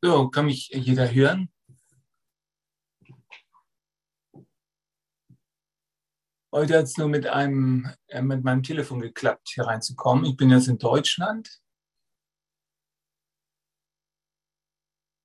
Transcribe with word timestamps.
So, 0.00 0.28
kann 0.28 0.46
mich 0.46 0.68
jeder 0.68 1.12
hören? 1.12 1.50
Heute 6.52 6.78
hat 6.78 6.84
es 6.84 6.96
nur 6.96 7.08
mit, 7.08 7.26
einem, 7.26 7.92
äh, 8.06 8.22
mit 8.22 8.42
meinem 8.42 8.62
Telefon 8.62 9.00
geklappt, 9.00 9.50
hier 9.52 9.64
reinzukommen. 9.64 10.24
Ich 10.24 10.36
bin 10.36 10.50
jetzt 10.50 10.68
in 10.68 10.78
Deutschland. 10.78 11.60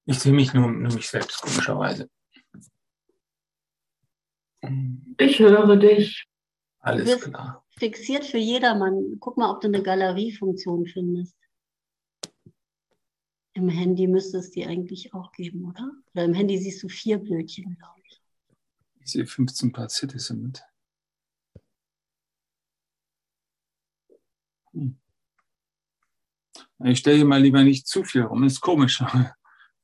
Ich 0.06 0.20
sehe 0.20 0.34
mich 0.34 0.54
nur, 0.54 0.70
nur 0.70 0.94
mich 0.94 1.08
selbst, 1.08 1.42
komischerweise. 1.42 2.10
Ich 5.18 5.40
höre 5.40 5.78
dich. 5.78 6.28
Alles 6.80 7.22
klar. 7.22 7.66
Fixiert 7.78 8.26
für 8.26 8.38
jedermann. 8.38 9.18
Guck 9.20 9.38
mal, 9.38 9.52
ob 9.52 9.62
du 9.62 9.68
eine 9.68 9.82
Galeriefunktion 9.82 10.88
findest. 10.88 11.38
Im 13.54 13.70
Handy 13.70 14.08
müsste 14.08 14.38
es 14.38 14.50
die 14.50 14.66
eigentlich 14.66 15.14
auch 15.14 15.32
geben, 15.32 15.66
oder? 15.66 15.92
Oder 16.14 16.26
im 16.26 16.34
Handy 16.34 16.58
siehst 16.58 16.82
du 16.82 16.90
vier 16.90 17.20
Bildchen, 17.20 17.78
glaube 17.78 18.02
ich. 18.04 18.22
Ich 19.02 19.12
sehe 19.12 19.28
15 19.28 19.72
Paar 19.72 19.90
Citizen 19.90 20.42
mit. 20.42 20.64
Hm. 24.72 24.98
Ich 26.86 27.00
stelle 27.00 27.18
hier 27.18 27.26
mal 27.26 27.42
lieber 27.42 27.64
nicht 27.64 27.88
zu 27.88 28.04
viel 28.04 28.24
rum, 28.24 28.44
ist 28.44 28.62
komisch. 28.62 29.04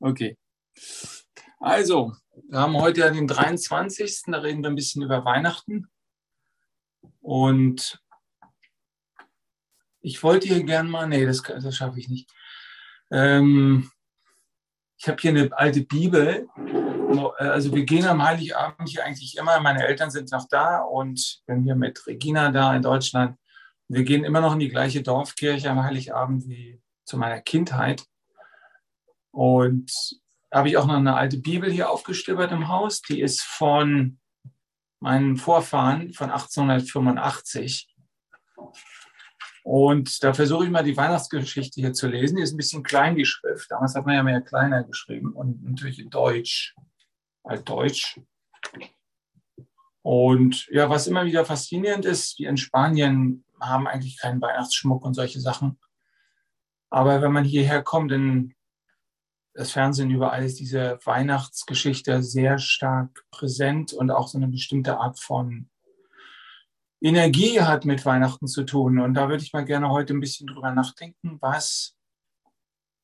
Okay. 0.02 0.38
Also, 1.60 2.14
wir 2.48 2.60
haben 2.60 2.78
heute 2.78 3.02
ja 3.02 3.10
den 3.10 3.28
23. 3.28 4.22
Da 4.28 4.38
reden 4.38 4.64
wir 4.64 4.70
ein 4.70 4.76
bisschen 4.76 5.04
über 5.04 5.26
Weihnachten. 5.26 5.90
Und 7.20 8.02
ich 10.00 10.24
wollte 10.24 10.48
hier 10.48 10.64
gerne 10.64 10.88
mal, 10.88 11.06
nee, 11.06 11.26
das, 11.26 11.42
das 11.42 11.76
schaffe 11.76 12.00
ich 12.00 12.08
nicht. 12.08 12.32
Ähm, 13.12 13.90
ich 14.98 15.08
habe 15.08 15.18
hier 15.22 15.32
eine 15.32 15.58
alte 15.58 15.82
Bibel. 15.82 16.48
Also 17.38 17.74
wir 17.74 17.86
gehen 17.86 18.06
am 18.06 18.24
Heiligabend 18.24 18.90
hier 18.90 19.06
eigentlich 19.06 19.38
immer. 19.38 19.60
Meine 19.60 19.86
Eltern 19.86 20.12
sind 20.12 20.32
noch 20.32 20.48
da 20.50 20.80
und 20.80 21.42
bin 21.48 21.64
hier 21.64 21.76
mit 21.76 22.06
Regina 22.06 22.52
da 22.52 22.76
in 22.76 22.82
Deutschland. 22.82 23.38
Wir 23.88 24.04
gehen 24.04 24.24
immer 24.24 24.42
noch 24.42 24.54
in 24.54 24.60
die 24.60 24.70
gleiche 24.70 25.02
Dorfkirche 25.02 25.72
am 25.72 25.84
Heiligabend 25.84 26.48
wie 26.48 26.82
zu 27.06 27.18
meiner 27.18 27.42
Kindheit. 27.42 28.06
Und 29.32 29.92
habe 30.54 30.70
ich 30.70 30.78
auch 30.78 30.86
noch 30.86 30.96
eine 30.96 31.16
alte 31.16 31.38
Bibel 31.38 31.72
hier 31.72 31.90
aufgestöbert 31.90 32.52
im 32.52 32.68
Haus. 32.68 33.02
Die 33.02 33.22
ist 33.22 33.42
von 33.42 34.20
meinen 35.00 35.38
Vorfahren 35.38 36.14
von 36.14 36.30
1885. 36.30 37.96
Und 39.64 40.24
da 40.24 40.34
versuche 40.34 40.66
ich 40.66 40.72
mal 40.72 40.84
die 40.84 40.98
Weihnachtsgeschichte 40.98 41.82
hier 41.82 41.94
zu 41.94 42.08
lesen. 42.08 42.38
Die 42.38 42.44
ist 42.44 42.54
ein 42.54 42.58
bisschen 42.58 42.84
klein, 42.84 43.16
die 43.16 43.26
Schrift. 43.26 43.70
Damals 43.72 43.96
hat 43.96 44.06
man 44.06 44.16
ja 44.16 44.24
mehr 44.24 44.42
kleiner 44.42 44.84
geschrieben 44.84 45.34
und 45.34 45.64
natürlich 45.64 46.00
in 46.00 46.10
Deutsch, 46.10 46.76
altdeutsch. 47.44 48.20
Und 50.02 50.68
ja, 50.68 50.90
was 50.90 51.08
immer 51.08 51.26
wieder 51.26 51.46
faszinierend 51.46 52.06
ist, 52.06 52.40
wir 52.40 52.50
in 52.50 52.58
Spanien 52.58 53.44
haben 53.60 53.88
eigentlich 53.88 54.18
keinen 54.18 54.42
Weihnachtsschmuck 54.42 55.04
und 55.04 55.14
solche 55.14 55.42
Sachen. 55.42 55.78
Aber 56.90 57.22
wenn 57.22 57.34
man 57.34 57.44
hierher 57.44 57.84
kommt, 57.84 58.12
in 58.12 58.56
das 59.54 59.72
Fernsehen 59.72 60.10
überall 60.10 60.46
ist 60.46 60.60
diese 60.60 61.00
Weihnachtsgeschichte 61.04 62.24
sehr 62.24 62.60
stark 62.60 63.26
präsent 63.30 63.94
und 63.94 64.10
auch 64.10 64.28
so 64.28 64.38
eine 64.38 64.48
bestimmte 64.48 64.98
Art 64.98 65.20
von 65.20 65.69
Energie 67.02 67.62
hat 67.62 67.86
mit 67.86 68.06
Weihnachten 68.06 68.48
zu 68.48 68.64
tun. 68.64 69.00
Und 69.00 69.14
da 69.14 69.30
würde 69.30 69.44
ich 69.44 69.54
mal 69.54 69.66
gerne 69.66 69.90
heute 69.90 70.14
ein 70.14 70.20
bisschen 70.20 70.48
drüber 70.48 70.72
nachdenken, 70.72 71.38
was, 71.40 71.96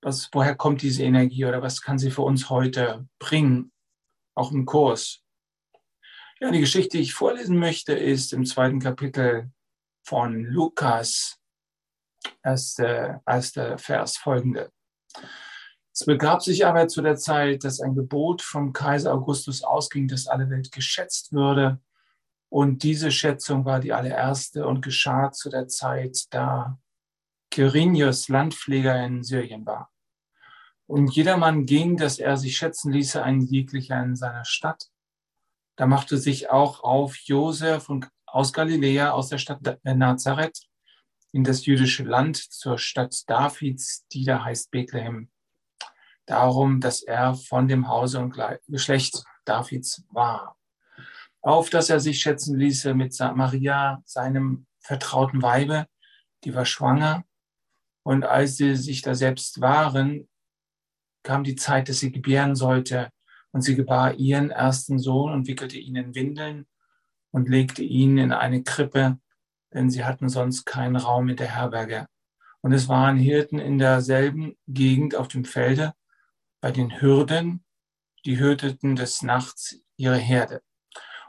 was, 0.01 0.29
woher 0.33 0.55
kommt 0.55 0.81
diese 0.81 1.03
Energie 1.03 1.45
oder 1.45 1.61
was 1.61 1.81
kann 1.81 1.97
sie 1.97 2.11
für 2.11 2.23
uns 2.23 2.49
heute 2.49 3.07
bringen, 3.19 3.71
auch 4.35 4.51
im 4.51 4.65
Kurs. 4.65 5.21
Ja, 6.41 6.51
die 6.51 6.59
Geschichte, 6.59 6.97
die 6.97 7.03
ich 7.03 7.13
vorlesen 7.13 7.57
möchte, 7.57 7.93
ist 7.93 8.33
im 8.33 8.45
zweiten 8.45 8.79
Kapitel 8.79 9.51
von 10.05 10.43
Lukas, 10.43 11.39
erster 12.43 13.21
erste 13.25 13.77
Vers 13.77 14.17
folgende. 14.17 14.71
Es 15.93 16.05
begab 16.05 16.41
sich 16.41 16.65
aber 16.65 16.89
zu 16.89 17.01
der 17.01 17.15
Zeit, 17.15 17.63
dass 17.63 17.79
ein 17.79 17.95
Gebot 17.95 18.41
vom 18.41 18.73
Kaiser 18.73 19.13
Augustus 19.13 19.63
ausging, 19.63 20.09
dass 20.09 20.27
alle 20.27 20.49
Welt 20.49 20.73
geschätzt 20.73 21.31
würde 21.31 21.79
und 22.49 22.83
diese 22.83 23.11
Schätzung 23.11 23.65
war 23.65 23.79
die 23.79 23.93
allererste 23.93 24.65
und 24.65 24.81
geschah 24.81 25.31
zu 25.31 25.49
der 25.49 25.67
Zeit, 25.67 26.25
da 26.29 26.79
Quirinius 27.51 28.27
Landpfleger 28.29 29.03
in 29.03 29.23
Syrien 29.23 29.65
war. 29.65 29.91
Und 30.87 31.15
jedermann 31.15 31.65
ging, 31.65 31.97
dass 31.97 32.19
er 32.19 32.37
sich 32.37 32.57
schätzen 32.57 32.91
ließe, 32.91 33.21
ein 33.23 33.41
jeglicher 33.41 34.01
in 34.01 34.15
seiner 34.15 34.45
Stadt. 34.45 34.89
Da 35.75 35.87
machte 35.87 36.17
sich 36.17 36.49
auch 36.49 36.83
auf 36.83 37.17
Josef 37.17 37.89
aus 38.27 38.53
Galiläa, 38.53 39.11
aus 39.11 39.29
der 39.29 39.39
Stadt 39.39 39.61
Nazareth, 39.83 40.67
in 41.31 41.43
das 41.43 41.65
jüdische 41.65 42.03
Land, 42.03 42.37
zur 42.37 42.77
Stadt 42.77 43.27
Davids, 43.27 44.05
die 44.09 44.23
da 44.23 44.43
heißt 44.43 44.69
Bethlehem. 44.71 45.29
Darum, 46.27 46.79
dass 46.79 47.01
er 47.01 47.35
von 47.35 47.67
dem 47.67 47.87
Hause 47.87 48.19
und 48.19 48.37
Geschlecht 48.67 49.23
Davids 49.43 50.03
war 50.09 50.55
auf 51.45 51.69
dass 51.69 51.91
er 51.91 51.99
sich 51.99 52.19
schätzen 52.21 52.57
ließe 52.57 52.95
mit 52.95 53.15
Maria, 53.35 54.01
seinem 54.03 54.65
vertrauten 54.79 55.43
Weibe, 55.43 55.85
die 56.43 56.55
war 56.55 56.65
schwanger. 56.65 57.23
Und 58.01 58.25
als 58.25 58.57
sie 58.57 58.75
sich 58.75 59.03
da 59.03 59.13
selbst 59.13 59.61
waren, 59.61 60.27
kam 61.21 61.43
die 61.43 61.55
Zeit, 61.55 61.87
dass 61.87 61.99
sie 61.99 62.11
gebären 62.11 62.55
sollte. 62.55 63.09
Und 63.51 63.61
sie 63.61 63.75
gebar 63.75 64.15
ihren 64.15 64.49
ersten 64.49 64.97
Sohn 64.97 65.31
und 65.31 65.47
wickelte 65.47 65.77
ihn 65.77 65.95
in 65.95 66.15
Windeln 66.15 66.65
und 67.29 67.47
legte 67.47 67.83
ihn 67.83 68.17
in 68.17 68.33
eine 68.33 68.63
Krippe, 68.63 69.19
denn 69.71 69.91
sie 69.91 70.03
hatten 70.03 70.29
sonst 70.29 70.65
keinen 70.65 70.95
Raum 70.95 71.29
in 71.29 71.37
der 71.37 71.55
Herberge. 71.55 72.07
Und 72.61 72.73
es 72.73 72.89
waren 72.89 73.17
Hirten 73.17 73.59
in 73.59 73.77
derselben 73.77 74.57
Gegend 74.67 75.15
auf 75.15 75.27
dem 75.27 75.45
Felde 75.45 75.93
bei 76.59 76.71
den 76.71 76.99
Hürden, 77.01 77.63
die 78.25 78.39
hüteten 78.39 78.95
des 78.95 79.21
Nachts 79.21 79.79
ihre 79.95 80.17
Herde. 80.17 80.64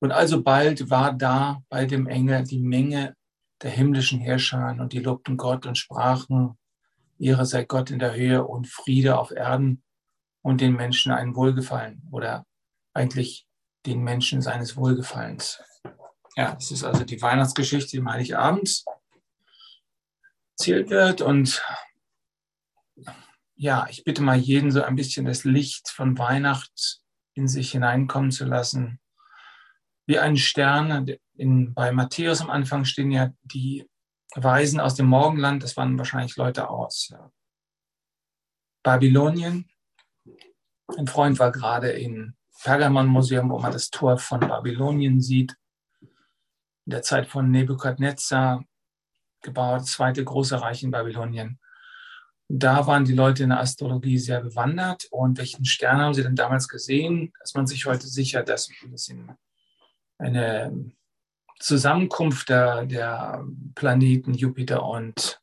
Und 0.00 0.12
alsobald 0.12 0.90
war 0.90 1.12
da 1.12 1.62
bei 1.68 1.84
dem 1.84 2.06
Engel 2.06 2.44
die 2.44 2.60
Menge 2.60 3.16
der 3.62 3.70
himmlischen 3.70 4.20
Herrscher 4.20 4.76
und 4.78 4.92
die 4.92 5.00
lobten 5.00 5.36
Gott 5.36 5.66
und 5.66 5.76
sprachen, 5.76 6.56
Ehre 7.18 7.44
sei 7.44 7.64
Gott 7.64 7.90
in 7.90 7.98
der 7.98 8.14
Höhe 8.14 8.44
und 8.44 8.68
Friede 8.68 9.18
auf 9.18 9.32
Erden 9.32 9.82
und 10.42 10.60
den 10.60 10.74
Menschen 10.74 11.10
ein 11.10 11.34
Wohlgefallen 11.34 12.02
oder 12.12 12.46
eigentlich 12.94 13.46
den 13.86 14.02
Menschen 14.02 14.40
seines 14.40 14.76
Wohlgefallens. 14.76 15.60
Ja, 16.36 16.56
es 16.56 16.70
ist 16.70 16.84
also 16.84 17.04
die 17.04 17.20
Weihnachtsgeschichte, 17.20 17.90
die 17.90 17.96
im 17.96 18.10
Heiligabend 18.10 18.84
erzählt 20.52 20.90
wird 20.90 21.20
und 21.20 21.60
ja, 23.56 23.88
ich 23.90 24.04
bitte 24.04 24.22
mal 24.22 24.36
jeden 24.36 24.70
so 24.70 24.82
ein 24.82 24.94
bisschen 24.94 25.26
das 25.26 25.42
Licht 25.42 25.88
von 25.88 26.16
Weihnacht 26.16 27.00
in 27.34 27.48
sich 27.48 27.72
hineinkommen 27.72 28.30
zu 28.30 28.44
lassen 28.44 29.00
wie 30.08 30.18
ein 30.18 30.36
Stern. 30.36 31.06
In, 31.36 31.74
bei 31.74 31.92
Matthäus 31.92 32.40
am 32.40 32.50
Anfang 32.50 32.84
stehen 32.84 33.12
ja 33.12 33.30
die 33.42 33.88
Weisen 34.34 34.80
aus 34.80 34.94
dem 34.94 35.06
Morgenland, 35.06 35.62
das 35.62 35.76
waren 35.76 35.96
wahrscheinlich 35.96 36.36
Leute 36.36 36.68
aus 36.68 37.08
ja, 37.10 37.30
Babylonien. 38.82 39.70
Ein 40.96 41.06
Freund 41.06 41.38
war 41.38 41.52
gerade 41.52 41.90
im 41.90 42.34
Pergamon-Museum, 42.62 43.50
wo 43.50 43.58
man 43.58 43.72
das 43.72 43.90
Tor 43.90 44.18
von 44.18 44.40
Babylonien 44.40 45.20
sieht. 45.20 45.54
In 46.00 46.90
der 46.90 47.02
Zeit 47.02 47.26
von 47.26 47.50
Nebukadnezar 47.50 48.64
gebaut, 49.42 49.86
zweite 49.86 50.24
große 50.24 50.60
Reich 50.60 50.82
in 50.82 50.90
Babylonien. 50.90 51.60
Da 52.48 52.86
waren 52.86 53.04
die 53.04 53.12
Leute 53.12 53.42
in 53.42 53.50
der 53.50 53.60
Astrologie 53.60 54.18
sehr 54.18 54.40
bewandert. 54.40 55.06
Und 55.10 55.36
welchen 55.36 55.66
Stern 55.66 56.00
haben 56.00 56.14
sie 56.14 56.22
denn 56.22 56.34
damals 56.34 56.66
gesehen? 56.66 57.32
Ist 57.42 57.54
man 57.54 57.66
sich 57.66 57.84
heute 57.84 58.08
sicher, 58.08 58.42
dass 58.42 58.70
ein 58.82 58.90
bisschen 58.90 59.36
eine 60.18 60.92
Zusammenkunft 61.58 62.48
der, 62.48 62.86
der 62.86 63.44
Planeten 63.74 64.34
Jupiter 64.34 64.84
und 64.84 65.40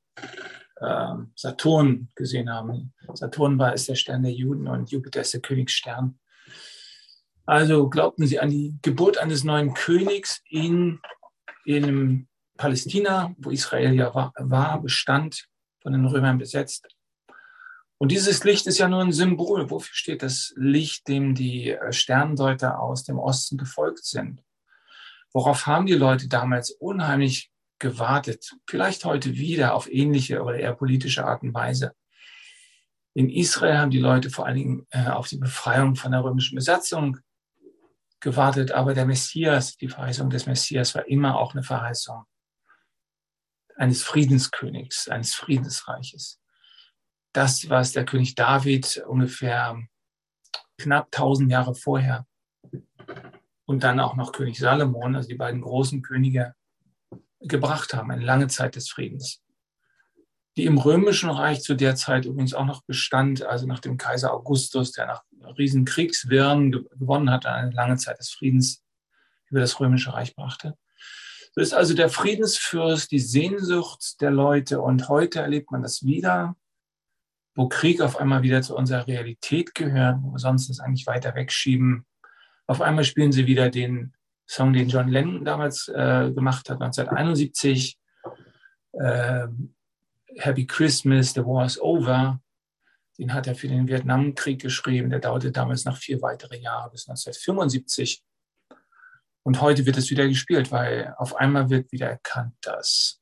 äh, 0.78 1.16
Saturn 1.36 2.10
gesehen 2.16 2.50
haben. 2.50 2.94
Saturn 3.14 3.58
war 3.60 3.74
ist 3.74 3.90
der 3.90 3.96
Stern 3.96 4.24
der 4.24 4.32
Juden 4.32 4.68
und 4.68 4.92
Jupiter 4.92 5.22
ist 5.22 5.34
der 5.34 5.42
Königsstern. 5.42 6.20
Also 7.46 7.90
glaubten 7.90 8.26
sie 8.26 8.40
an 8.40 8.50
die 8.50 8.78
Geburt 8.82 9.18
eines 9.18 9.44
neuen 9.44 9.74
Königs 9.74 10.42
in, 10.50 11.00
in 11.64 12.28
Palästina, 12.58 13.36
wo 13.38 13.52
Israel 13.52 13.94
ja 13.94 14.14
war, 14.16 14.34
war, 14.38 14.82
bestand, 14.82 15.48
von 15.82 15.94
den 15.94 16.06
Römern 16.06 16.40
besetzt. 16.40 16.88
Und 17.98 18.12
dieses 18.12 18.44
Licht 18.44 18.68
ist 18.68 18.80
ja 18.80 18.90
nur 18.90 19.02
ein 19.02 19.12
Symbol. 19.12 19.70
Wofür 19.70 19.94
steht 19.94 20.24
das 20.24 20.54
Licht, 20.58 21.08
dem 21.08 21.36
die 21.36 21.70
äh, 21.70 21.94
Sterndeuter 21.94 22.80
aus 22.80 23.04
dem 23.04 23.20
Osten 23.20 23.58
gefolgt 23.58 24.06
sind? 24.06 24.42
Worauf 25.36 25.68
haben 25.68 25.86
die 25.86 25.96
Leute 25.96 26.30
damals 26.30 26.72
unheimlich 26.72 27.52
gewartet? 27.78 28.56
Vielleicht 28.70 29.04
heute 29.04 29.34
wieder 29.34 29.74
auf 29.74 29.92
ähnliche 29.92 30.42
oder 30.42 30.58
eher 30.58 30.74
politische 30.74 31.26
Art 31.26 31.44
und 31.44 31.54
Weise. 31.54 31.94
In 33.14 33.30
Israel 33.30 33.80
haben 33.80 33.92
die 33.92 34.00
Leute 34.00 34.30
vor 34.30 34.46
allen 34.46 34.56
Dingen 34.56 34.88
äh, 34.92 35.08
auf 35.08 35.28
die 35.28 35.38
Befreiung 35.38 35.98
von 35.98 36.14
der 36.14 36.24
römischen 36.24 36.56
Besatzung 36.56 37.18
gewartet, 38.22 38.72
aber 38.72 38.94
der 38.94 39.06
Messias, 39.06 39.76
die 39.76 39.90
Verheißung 39.90 40.30
des 40.30 40.46
Messias 40.46 40.96
war 40.96 41.06
immer 41.06 41.38
auch 41.38 41.54
eine 41.54 41.64
Verheißung 41.64 42.24
eines 43.76 44.04
Friedenskönigs, 44.04 45.10
eines 45.10 45.34
Friedensreiches. 45.34 46.40
Das, 47.34 47.70
was 47.70 47.92
der 47.92 48.06
König 48.06 48.36
David 48.36 49.04
ungefähr 49.06 49.86
knapp 50.78 51.08
1000 51.08 51.52
Jahre 51.52 51.76
vorher 51.76 52.26
und 53.66 53.84
dann 53.84 54.00
auch 54.00 54.16
noch 54.16 54.32
König 54.32 54.58
Salomon, 54.58 55.16
also 55.16 55.28
die 55.28 55.36
beiden 55.36 55.62
großen 55.62 56.02
Könige, 56.02 56.54
gebracht 57.42 57.94
haben, 57.94 58.12
eine 58.12 58.24
lange 58.24 58.48
Zeit 58.48 58.76
des 58.76 58.90
Friedens. 58.90 59.42
Die 60.58 60.66
im 60.66 60.78
Römischen 60.78 61.30
Reich 61.30 61.62
zu 61.62 61.76
der 61.76 61.96
Zeit 61.96 62.26
übrigens 62.26 62.54
auch 62.54 62.66
noch 62.66 62.84
bestand, 62.84 63.44
also 63.44 63.68
nach 63.68 63.80
dem 63.80 63.98
Kaiser 63.98 64.34
Augustus, 64.34 64.94
der 64.94 65.06
nach 65.08 65.24
riesen 65.58 65.86
Kriegswirren 65.86 66.72
gewonnen 66.72 67.30
hat, 67.30 67.46
eine 67.46 67.72
lange 67.72 67.98
Zeit 67.98 68.20
des 68.20 68.32
Friedens 68.32 68.84
über 69.50 69.60
das 69.60 69.80
Römische 69.80 70.14
Reich 70.14 70.36
brachte. 70.36 70.78
So 71.54 71.62
ist 71.62 71.74
also 71.74 71.94
der 71.94 72.10
Friedensfürst 72.10 73.12
die 73.12 73.20
Sehnsucht 73.20 74.20
der 74.22 74.32
Leute 74.32 74.82
und 74.82 75.08
heute 75.08 75.40
erlebt 75.40 75.72
man 75.72 75.84
das 75.84 76.04
wieder, 76.04 76.56
wo 77.56 77.70
Krieg 77.70 78.02
auf 78.02 78.18
einmal 78.18 78.42
wieder 78.42 78.62
zu 78.62 78.76
unserer 78.76 79.08
Realität 79.08 79.74
gehört, 79.74 80.18
wo 80.22 80.32
wir 80.34 80.40
sonst 80.40 80.70
das 80.70 80.80
eigentlich 80.80 81.08
weiter 81.08 81.34
wegschieben. 81.36 82.06
Auf 82.68 82.82
einmal 82.82 83.04
spielen 83.04 83.32
sie 83.32 83.46
wieder 83.46 83.70
den 83.70 84.14
Song, 84.48 84.74
den 84.74 84.90
John 84.90 85.08
Lennon 85.08 85.46
damals 85.46 85.88
äh, 85.88 86.32
gemacht 86.32 86.70
hat, 86.70 86.82
1971. 86.82 87.98
Äh, 88.94 89.48
Happy 90.38 90.66
Christmas, 90.66 91.34
The 91.34 91.42
War 91.42 91.66
is 91.66 91.80
Over. 91.80 92.42
Den 93.18 93.34
hat 93.34 93.48
er 93.48 93.56
für 93.56 93.68
den 93.68 93.88
Vietnamkrieg 93.88 94.62
geschrieben. 94.62 95.10
Der 95.10 95.20
dauerte 95.20 95.52
damals 95.52 95.86
noch 95.86 95.98
vier 95.98 96.22
weitere 96.22 96.58
Jahre 96.58 96.92
bis 96.92 97.08
1975. 97.08 98.24
Und 99.44 99.62
heute 99.62 99.86
wird 99.86 99.98
es 99.98 100.10
wieder 100.10 100.28
gespielt, 100.28 100.72
weil 100.72 101.14
auf 101.18 101.36
einmal 101.36 101.70
wird 101.70 101.92
wieder 101.92 102.10
erkannt, 102.10 102.56
dass 102.62 103.22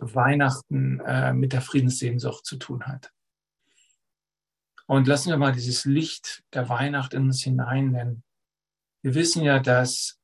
Weihnachten 0.00 1.00
äh, 1.00 1.32
mit 1.32 1.52
der 1.52 1.62
Friedenssehnsucht 1.62 2.46
zu 2.46 2.56
tun 2.56 2.86
hat. 2.86 3.10
Und 4.88 5.06
lassen 5.06 5.28
wir 5.28 5.36
mal 5.36 5.52
dieses 5.52 5.84
Licht 5.84 6.42
der 6.54 6.70
Weihnacht 6.70 7.12
in 7.12 7.24
uns 7.24 7.42
hinein, 7.42 7.92
denn 7.92 8.22
wir 9.02 9.14
wissen 9.14 9.44
ja, 9.44 9.58
dass 9.58 10.18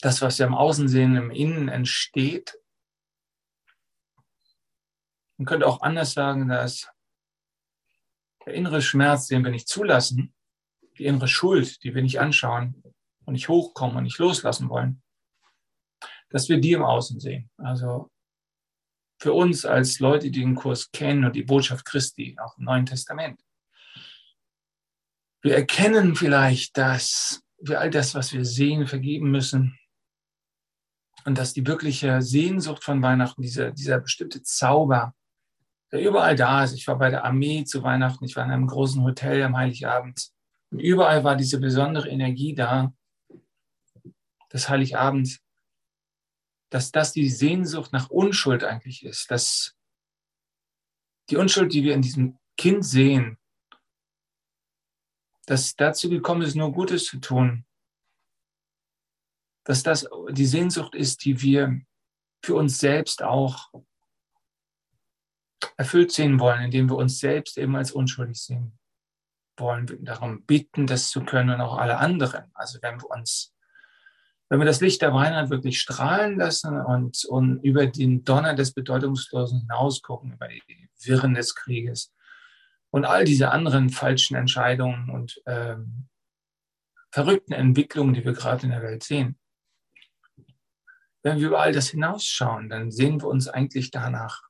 das, 0.00 0.22
was 0.22 0.38
wir 0.38 0.46
im 0.46 0.54
Außen 0.54 0.88
sehen, 0.88 1.14
im 1.16 1.30
Innen 1.30 1.68
entsteht. 1.68 2.58
Man 5.36 5.44
könnte 5.44 5.66
auch 5.66 5.82
anders 5.82 6.14
sagen, 6.14 6.48
dass 6.48 6.90
der 8.46 8.54
innere 8.54 8.80
Schmerz, 8.80 9.26
den 9.26 9.44
wir 9.44 9.50
nicht 9.50 9.68
zulassen, 9.68 10.34
die 10.96 11.04
innere 11.04 11.28
Schuld, 11.28 11.84
die 11.84 11.94
wir 11.94 12.02
nicht 12.02 12.18
anschauen 12.18 12.82
und 13.26 13.34
nicht 13.34 13.50
hochkommen 13.50 13.96
und 13.96 14.04
nicht 14.04 14.18
loslassen 14.18 14.70
wollen, 14.70 15.02
dass 16.30 16.48
wir 16.48 16.58
die 16.58 16.72
im 16.72 16.82
Außen 16.82 17.20
sehen. 17.20 17.50
Also 17.58 18.10
für 19.22 19.32
uns 19.34 19.64
als 19.64 20.00
Leute, 20.00 20.32
die 20.32 20.40
den 20.40 20.56
Kurs 20.56 20.90
kennen 20.90 21.24
und 21.24 21.36
die 21.36 21.44
Botschaft 21.44 21.84
Christi, 21.84 22.36
auch 22.42 22.58
im 22.58 22.64
Neuen 22.64 22.86
Testament. 22.86 23.40
Wir 25.42 25.54
erkennen 25.54 26.16
vielleicht, 26.16 26.76
dass 26.76 27.40
wir 27.60 27.80
all 27.80 27.90
das, 27.90 28.16
was 28.16 28.32
wir 28.32 28.44
sehen, 28.44 28.88
vergeben 28.88 29.30
müssen 29.30 29.78
und 31.24 31.38
dass 31.38 31.52
die 31.52 31.64
wirkliche 31.64 32.20
Sehnsucht 32.20 32.82
von 32.82 33.00
Weihnachten, 33.00 33.42
dieser, 33.42 33.70
dieser 33.70 34.00
bestimmte 34.00 34.42
Zauber, 34.42 35.14
der 35.92 36.02
überall 36.02 36.34
da 36.34 36.64
ist. 36.64 36.72
Ich 36.72 36.88
war 36.88 36.98
bei 36.98 37.10
der 37.10 37.24
Armee 37.24 37.62
zu 37.62 37.84
Weihnachten, 37.84 38.24
ich 38.24 38.34
war 38.34 38.44
in 38.44 38.50
einem 38.50 38.66
großen 38.66 39.04
Hotel 39.04 39.44
am 39.44 39.56
Heiligabend 39.56 40.32
und 40.72 40.80
überall 40.80 41.22
war 41.22 41.36
diese 41.36 41.60
besondere 41.60 42.08
Energie 42.08 42.56
da, 42.56 42.92
des 44.52 44.68
Heiligabends, 44.68 45.41
dass 46.72 46.90
das 46.90 47.12
die 47.12 47.28
Sehnsucht 47.28 47.92
nach 47.92 48.08
Unschuld 48.08 48.64
eigentlich 48.64 49.04
ist, 49.04 49.30
dass 49.30 49.76
die 51.28 51.36
Unschuld, 51.36 51.74
die 51.74 51.82
wir 51.82 51.94
in 51.94 52.00
diesem 52.00 52.38
Kind 52.56 52.82
sehen, 52.82 53.38
dass 55.44 55.76
dazu 55.76 56.08
gekommen 56.08 56.40
ist, 56.40 56.54
nur 56.54 56.72
Gutes 56.72 57.04
zu 57.04 57.18
tun, 57.18 57.66
dass 59.64 59.82
das 59.82 60.08
die 60.30 60.46
Sehnsucht 60.46 60.94
ist, 60.94 61.26
die 61.26 61.42
wir 61.42 61.78
für 62.42 62.54
uns 62.54 62.78
selbst 62.78 63.22
auch 63.22 63.70
erfüllt 65.76 66.10
sehen 66.10 66.40
wollen, 66.40 66.62
indem 66.62 66.88
wir 66.88 66.96
uns 66.96 67.18
selbst 67.18 67.58
eben 67.58 67.76
als 67.76 67.92
unschuldig 67.92 68.40
sehen 68.40 68.78
wollen, 69.58 69.90
wir 69.90 69.98
darum 69.98 70.46
bitten, 70.46 70.86
das 70.86 71.10
zu 71.10 71.22
können 71.22 71.50
und 71.50 71.60
auch 71.60 71.76
alle 71.76 71.98
anderen. 71.98 72.50
Also 72.54 72.80
wenn 72.80 72.98
wir 72.98 73.10
uns 73.10 73.51
wenn 74.52 74.60
wir 74.60 74.66
das 74.66 74.82
Licht 74.82 75.00
der 75.00 75.14
Weihnacht 75.14 75.48
wirklich 75.48 75.80
strahlen 75.80 76.36
lassen 76.36 76.78
und, 76.78 77.24
und 77.24 77.64
über 77.64 77.86
den 77.86 78.22
Donner 78.22 78.52
des 78.52 78.74
Bedeutungslosen 78.74 79.60
hinausgucken, 79.60 80.34
über 80.34 80.46
die 80.46 80.90
Wirren 81.04 81.32
des 81.32 81.54
Krieges 81.54 82.12
und 82.90 83.06
all 83.06 83.24
diese 83.24 83.50
anderen 83.50 83.88
falschen 83.88 84.34
Entscheidungen 84.34 85.08
und 85.08 85.40
ähm, 85.46 86.06
verrückten 87.10 87.54
Entwicklungen, 87.54 88.12
die 88.12 88.26
wir 88.26 88.34
gerade 88.34 88.64
in 88.64 88.72
der 88.72 88.82
Welt 88.82 89.02
sehen, 89.04 89.38
wenn 91.22 91.38
wir 91.40 91.46
über 91.46 91.62
all 91.62 91.72
das 91.72 91.88
hinausschauen, 91.88 92.68
dann 92.68 92.90
sehen 92.90 93.22
wir 93.22 93.28
uns 93.28 93.48
eigentlich 93.48 93.90
danach, 93.90 94.42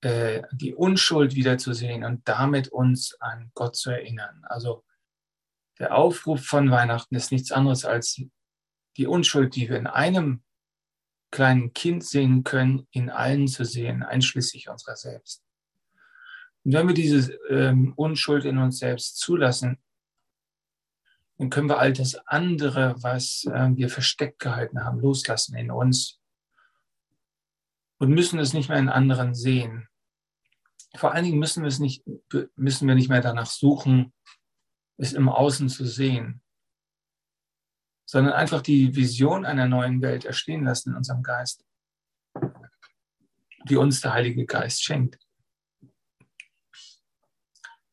äh, 0.00 0.44
die 0.50 0.74
Unschuld 0.74 1.34
wiederzusehen 1.34 2.04
und 2.04 2.26
damit 2.26 2.68
uns 2.68 3.20
an 3.20 3.50
Gott 3.52 3.76
zu 3.76 3.90
erinnern. 3.90 4.42
Also 4.44 4.82
der 5.78 5.94
Aufruf 5.94 6.42
von 6.42 6.70
Weihnachten 6.70 7.14
ist 7.14 7.32
nichts 7.32 7.52
anderes 7.52 7.84
als 7.84 8.18
die 8.96 9.06
Unschuld, 9.06 9.56
die 9.56 9.68
wir 9.68 9.76
in 9.76 9.86
einem 9.86 10.42
kleinen 11.30 11.72
Kind 11.72 12.04
sehen 12.04 12.44
können, 12.44 12.86
in 12.90 13.10
allen 13.10 13.48
zu 13.48 13.64
sehen, 13.64 14.02
einschließlich 14.02 14.68
unserer 14.68 14.96
selbst. 14.96 15.42
Und 16.64 16.74
wenn 16.74 16.86
wir 16.86 16.94
diese 16.94 17.32
ähm, 17.48 17.92
Unschuld 17.96 18.44
in 18.44 18.58
uns 18.58 18.78
selbst 18.78 19.18
zulassen, 19.18 19.78
dann 21.38 21.50
können 21.50 21.68
wir 21.68 21.78
all 21.78 21.92
das 21.92 22.14
andere, 22.26 22.94
was 23.02 23.44
äh, 23.46 23.70
wir 23.74 23.88
versteckt 23.88 24.38
gehalten 24.38 24.84
haben, 24.84 25.00
loslassen 25.00 25.56
in 25.56 25.70
uns 25.70 26.20
und 27.98 28.10
müssen 28.10 28.38
es 28.38 28.52
nicht 28.52 28.68
mehr 28.68 28.78
in 28.78 28.88
anderen 28.88 29.34
sehen. 29.34 29.88
Vor 30.94 31.12
allen 31.12 31.24
Dingen 31.24 31.38
müssen 31.38 31.62
wir 31.62 31.68
es 31.68 31.78
nicht, 31.78 32.04
müssen 32.54 32.86
wir 32.86 32.94
nicht 32.94 33.08
mehr 33.08 33.22
danach 33.22 33.46
suchen, 33.46 34.12
es 34.98 35.14
im 35.14 35.30
Außen 35.30 35.68
zu 35.70 35.86
sehen 35.86 36.42
sondern 38.12 38.34
einfach 38.34 38.60
die 38.60 38.94
Vision 38.94 39.46
einer 39.46 39.66
neuen 39.66 40.02
Welt 40.02 40.26
erstehen 40.26 40.64
lassen 40.64 40.90
in 40.90 40.96
unserem 40.96 41.22
Geist, 41.22 41.64
die 43.64 43.76
uns 43.76 44.02
der 44.02 44.12
Heilige 44.12 44.44
Geist 44.44 44.84
schenkt. 44.84 45.18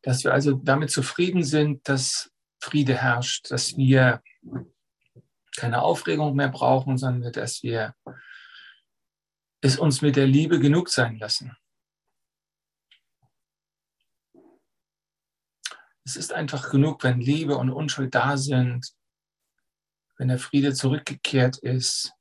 Dass 0.01 0.25
wir 0.25 0.33
also 0.33 0.57
damit 0.57 0.91
zufrieden 0.91 1.43
sind, 1.43 1.87
dass 1.87 2.33
Friede 2.61 2.97
herrscht, 2.97 3.49
dass 3.49 3.77
wir 3.77 4.21
keine 5.55 5.83
Aufregung 5.83 6.35
mehr 6.35 6.49
brauchen, 6.49 6.97
sondern 6.97 7.31
dass 7.31 7.63
wir 7.63 7.95
es 9.61 9.79
uns 9.79 10.01
mit 10.01 10.17
der 10.17 10.27
Liebe 10.27 10.59
genug 10.59 10.89
sein 10.89 11.17
lassen. 11.17 11.55
Es 16.03 16.17
ist 16.17 16.33
einfach 16.33 16.71
genug, 16.71 17.05
wenn 17.05 17.21
Liebe 17.21 17.55
und 17.55 17.69
Unschuld 17.69 18.13
da 18.13 18.35
sind, 18.35 18.98
wenn 20.19 20.27
der 20.27 20.37
Friede 20.37 20.73
zurückgekehrt 20.73 21.57
ist, 21.57 22.13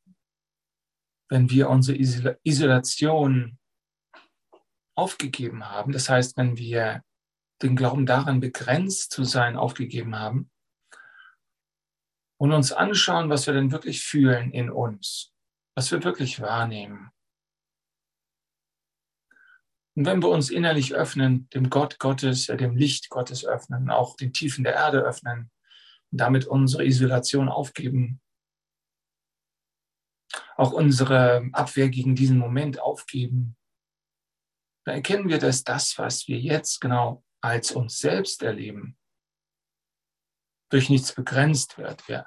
wenn 1.28 1.50
wir 1.50 1.68
unsere 1.68 1.96
Isolation 2.44 3.58
aufgegeben 4.96 5.68
haben, 5.68 5.92
das 5.92 6.08
heißt, 6.08 6.36
wenn 6.38 6.56
wir 6.56 7.02
den 7.60 7.76
Glauben 7.76 8.06
daran 8.06 8.40
begrenzt 8.40 9.10
zu 9.10 9.24
sein 9.24 9.56
aufgegeben 9.56 10.16
haben 10.16 10.50
und 12.40 12.52
uns 12.52 12.72
anschauen, 12.72 13.28
was 13.28 13.46
wir 13.46 13.54
denn 13.54 13.72
wirklich 13.72 14.02
fühlen 14.02 14.52
in 14.52 14.70
uns, 14.70 15.34
was 15.76 15.90
wir 15.90 16.02
wirklich 16.04 16.40
wahrnehmen, 16.40 17.10
Und 19.96 20.04
wenn 20.04 20.22
wir 20.22 20.28
uns 20.28 20.48
innerlich 20.48 20.94
öffnen, 20.94 21.48
dem 21.50 21.70
Gott 21.70 21.98
Gottes, 21.98 22.48
äh, 22.48 22.56
dem 22.56 22.76
Licht 22.76 23.08
Gottes 23.08 23.44
öffnen, 23.44 23.90
auch 23.90 24.14
den 24.14 24.32
Tiefen 24.32 24.62
der 24.62 24.74
Erde 24.74 25.00
öffnen 25.00 25.50
und 26.10 26.18
damit 26.18 26.46
unsere 26.46 26.84
Isolation 26.84 27.48
aufgeben, 27.48 28.20
auch 30.56 30.72
unsere 30.72 31.48
Abwehr 31.52 31.88
gegen 31.88 32.14
diesen 32.14 32.38
Moment 32.38 32.80
aufgeben, 32.80 33.56
dann 34.84 34.96
erkennen 34.96 35.28
wir, 35.28 35.38
dass 35.38 35.64
das, 35.64 35.98
was 35.98 36.28
wir 36.28 36.38
jetzt 36.38 36.80
genau 36.80 37.22
als 37.40 37.72
uns 37.72 37.98
selbst 37.98 38.42
erleben, 38.42 38.96
durch 40.70 40.90
nichts 40.90 41.14
begrenzt 41.14 41.78
wird. 41.78 42.06
Wir 42.08 42.26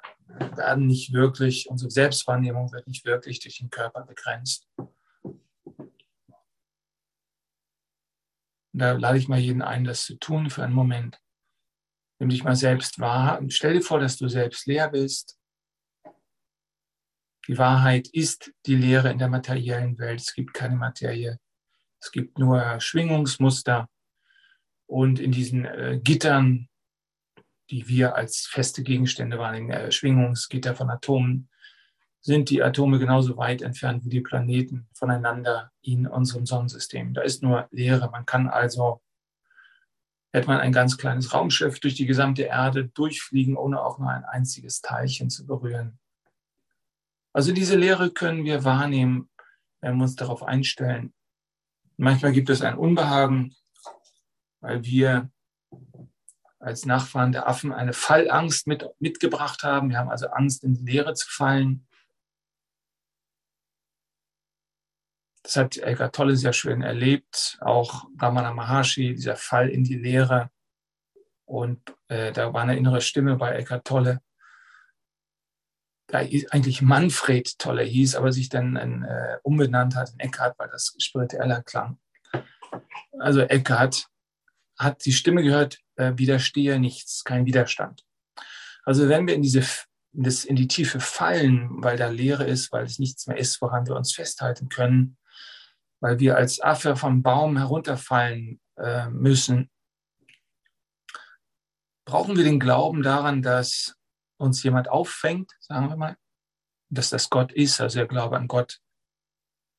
werden 0.56 0.86
nicht 0.86 1.12
wirklich, 1.12 1.68
unsere 1.68 1.90
Selbstwahrnehmung 1.90 2.72
wird 2.72 2.86
nicht 2.86 3.04
wirklich 3.04 3.40
durch 3.40 3.58
den 3.58 3.70
Körper 3.70 4.04
begrenzt. 4.04 4.68
Und 8.72 8.78
da 8.80 8.92
lade 8.92 9.18
ich 9.18 9.28
mal 9.28 9.38
jeden 9.38 9.62
ein, 9.62 9.84
das 9.84 10.04
zu 10.04 10.16
tun 10.16 10.48
für 10.50 10.64
einen 10.64 10.72
Moment. 10.74 11.20
Nimm 12.22 12.28
dich 12.28 12.44
mal 12.44 12.54
selbst 12.54 13.00
wahr 13.00 13.40
und 13.40 13.52
stell 13.52 13.72
dir 13.72 13.82
vor, 13.82 13.98
dass 13.98 14.16
du 14.16 14.28
selbst 14.28 14.68
leer 14.68 14.88
bist. 14.88 15.36
Die 17.48 17.58
Wahrheit 17.58 18.06
ist 18.06 18.52
die 18.64 18.76
Lehre 18.76 19.10
in 19.10 19.18
der 19.18 19.28
materiellen 19.28 19.98
Welt. 19.98 20.20
Es 20.20 20.32
gibt 20.32 20.54
keine 20.54 20.76
Materie. 20.76 21.40
Es 22.00 22.12
gibt 22.12 22.38
nur 22.38 22.78
Schwingungsmuster. 22.78 23.88
Und 24.86 25.18
in 25.18 25.32
diesen 25.32 25.64
äh, 25.64 25.98
Gittern, 26.00 26.68
die 27.70 27.88
wir 27.88 28.14
als 28.14 28.46
feste 28.46 28.84
Gegenstände 28.84 29.40
wahrnehmen, 29.40 29.70
äh, 29.72 29.90
Schwingungsgitter 29.90 30.76
von 30.76 30.90
Atomen, 30.90 31.48
sind 32.20 32.50
die 32.50 32.62
Atome 32.62 33.00
genauso 33.00 33.36
weit 33.36 33.62
entfernt 33.62 34.04
wie 34.04 34.10
die 34.10 34.20
Planeten 34.20 34.86
voneinander 34.94 35.72
in 35.80 36.06
unserem 36.06 36.46
Sonnensystem. 36.46 37.14
Da 37.14 37.22
ist 37.22 37.42
nur 37.42 37.66
Leere. 37.72 38.08
Man 38.12 38.26
kann 38.26 38.46
also, 38.46 39.02
hätte 40.32 40.48
man 40.48 40.60
ein 40.60 40.72
ganz 40.72 40.96
kleines 40.96 41.34
Raumschiff 41.34 41.78
durch 41.80 41.94
die 41.94 42.06
gesamte 42.06 42.42
Erde 42.42 42.88
durchfliegen, 42.88 43.56
ohne 43.56 43.82
auch 43.82 43.98
nur 43.98 44.10
ein 44.10 44.24
einziges 44.24 44.80
Teilchen 44.80 45.30
zu 45.30 45.46
berühren. 45.46 45.98
Also 47.34 47.52
diese 47.52 47.76
Leere 47.76 48.10
können 48.10 48.44
wir 48.44 48.64
wahrnehmen, 48.64 49.30
wenn 49.80 49.96
wir 49.96 50.04
uns 50.04 50.16
darauf 50.16 50.42
einstellen. 50.42 51.12
Manchmal 51.96 52.32
gibt 52.32 52.50
es 52.50 52.62
ein 52.62 52.76
Unbehagen, 52.76 53.54
weil 54.60 54.84
wir 54.84 55.30
als 56.58 56.86
Nachfahren 56.86 57.32
der 57.32 57.48
Affen 57.48 57.72
eine 57.72 57.92
Fallangst 57.92 58.66
mit, 58.66 58.88
mitgebracht 59.00 59.62
haben. 59.64 59.90
Wir 59.90 59.98
haben 59.98 60.10
also 60.10 60.28
Angst, 60.28 60.64
in 60.64 60.74
die 60.74 60.84
Leere 60.84 61.14
zu 61.14 61.28
fallen. 61.28 61.86
Das 65.42 65.56
hat 65.56 65.76
Eckhart 65.76 66.14
Tolle 66.14 66.36
sehr 66.36 66.52
schön 66.52 66.82
erlebt, 66.82 67.58
auch 67.60 68.04
Ramana 68.18 68.52
Maharshi, 68.52 69.14
dieser 69.14 69.36
Fall 69.36 69.68
in 69.68 69.82
die 69.82 69.96
Leere. 69.96 70.50
Und 71.44 71.80
äh, 72.08 72.32
da 72.32 72.52
war 72.52 72.62
eine 72.62 72.76
innere 72.76 73.00
Stimme 73.00 73.36
bei 73.36 73.52
Eckhart 73.56 73.84
Tolle, 73.84 74.20
da 76.06 76.18
eigentlich 76.18 76.82
Manfred 76.82 77.58
Tolle 77.58 77.82
hieß, 77.82 78.14
aber 78.16 78.32
sich 78.32 78.48
dann 78.48 78.76
äh, 78.76 79.38
umbenannt 79.42 79.96
hat 79.96 80.12
in 80.12 80.20
Eckhart, 80.20 80.58
weil 80.58 80.68
das 80.68 80.94
spiritueller 80.98 81.62
klang. 81.62 81.98
Also 83.18 83.40
Eckhart 83.40 84.08
hat 84.78 85.04
die 85.04 85.12
Stimme 85.12 85.42
gehört, 85.42 85.78
äh, 85.96 86.12
widerstehe 86.16 86.78
nichts, 86.78 87.24
kein 87.24 87.46
Widerstand. 87.46 88.04
Also 88.84 89.08
wenn 89.08 89.26
wir 89.26 89.34
in 89.34 89.42
diese 89.42 89.64
in 90.14 90.56
die 90.56 90.68
Tiefe 90.68 91.00
fallen, 91.00 91.82
weil 91.82 91.96
da 91.96 92.08
Leere 92.08 92.44
ist, 92.44 92.70
weil 92.70 92.84
es 92.84 92.98
nichts 92.98 93.26
mehr 93.26 93.38
ist, 93.38 93.62
woran 93.62 93.86
wir 93.86 93.96
uns 93.96 94.12
festhalten 94.12 94.68
können, 94.68 95.16
weil 96.02 96.18
wir 96.18 96.36
als 96.36 96.60
Affe 96.60 96.96
vom 96.96 97.22
Baum 97.22 97.56
herunterfallen 97.56 98.60
äh, 98.76 99.08
müssen, 99.08 99.70
brauchen 102.04 102.36
wir 102.36 102.42
den 102.42 102.58
Glauben 102.58 103.04
daran, 103.04 103.40
dass 103.40 103.94
uns 104.36 104.64
jemand 104.64 104.88
auffängt, 104.88 105.52
sagen 105.60 105.88
wir 105.88 105.96
mal, 105.96 106.16
dass 106.90 107.10
das 107.10 107.30
Gott 107.30 107.52
ist, 107.52 107.80
also 107.80 108.00
der 108.00 108.08
Glaube 108.08 108.36
an 108.36 108.48
Gott 108.48 108.80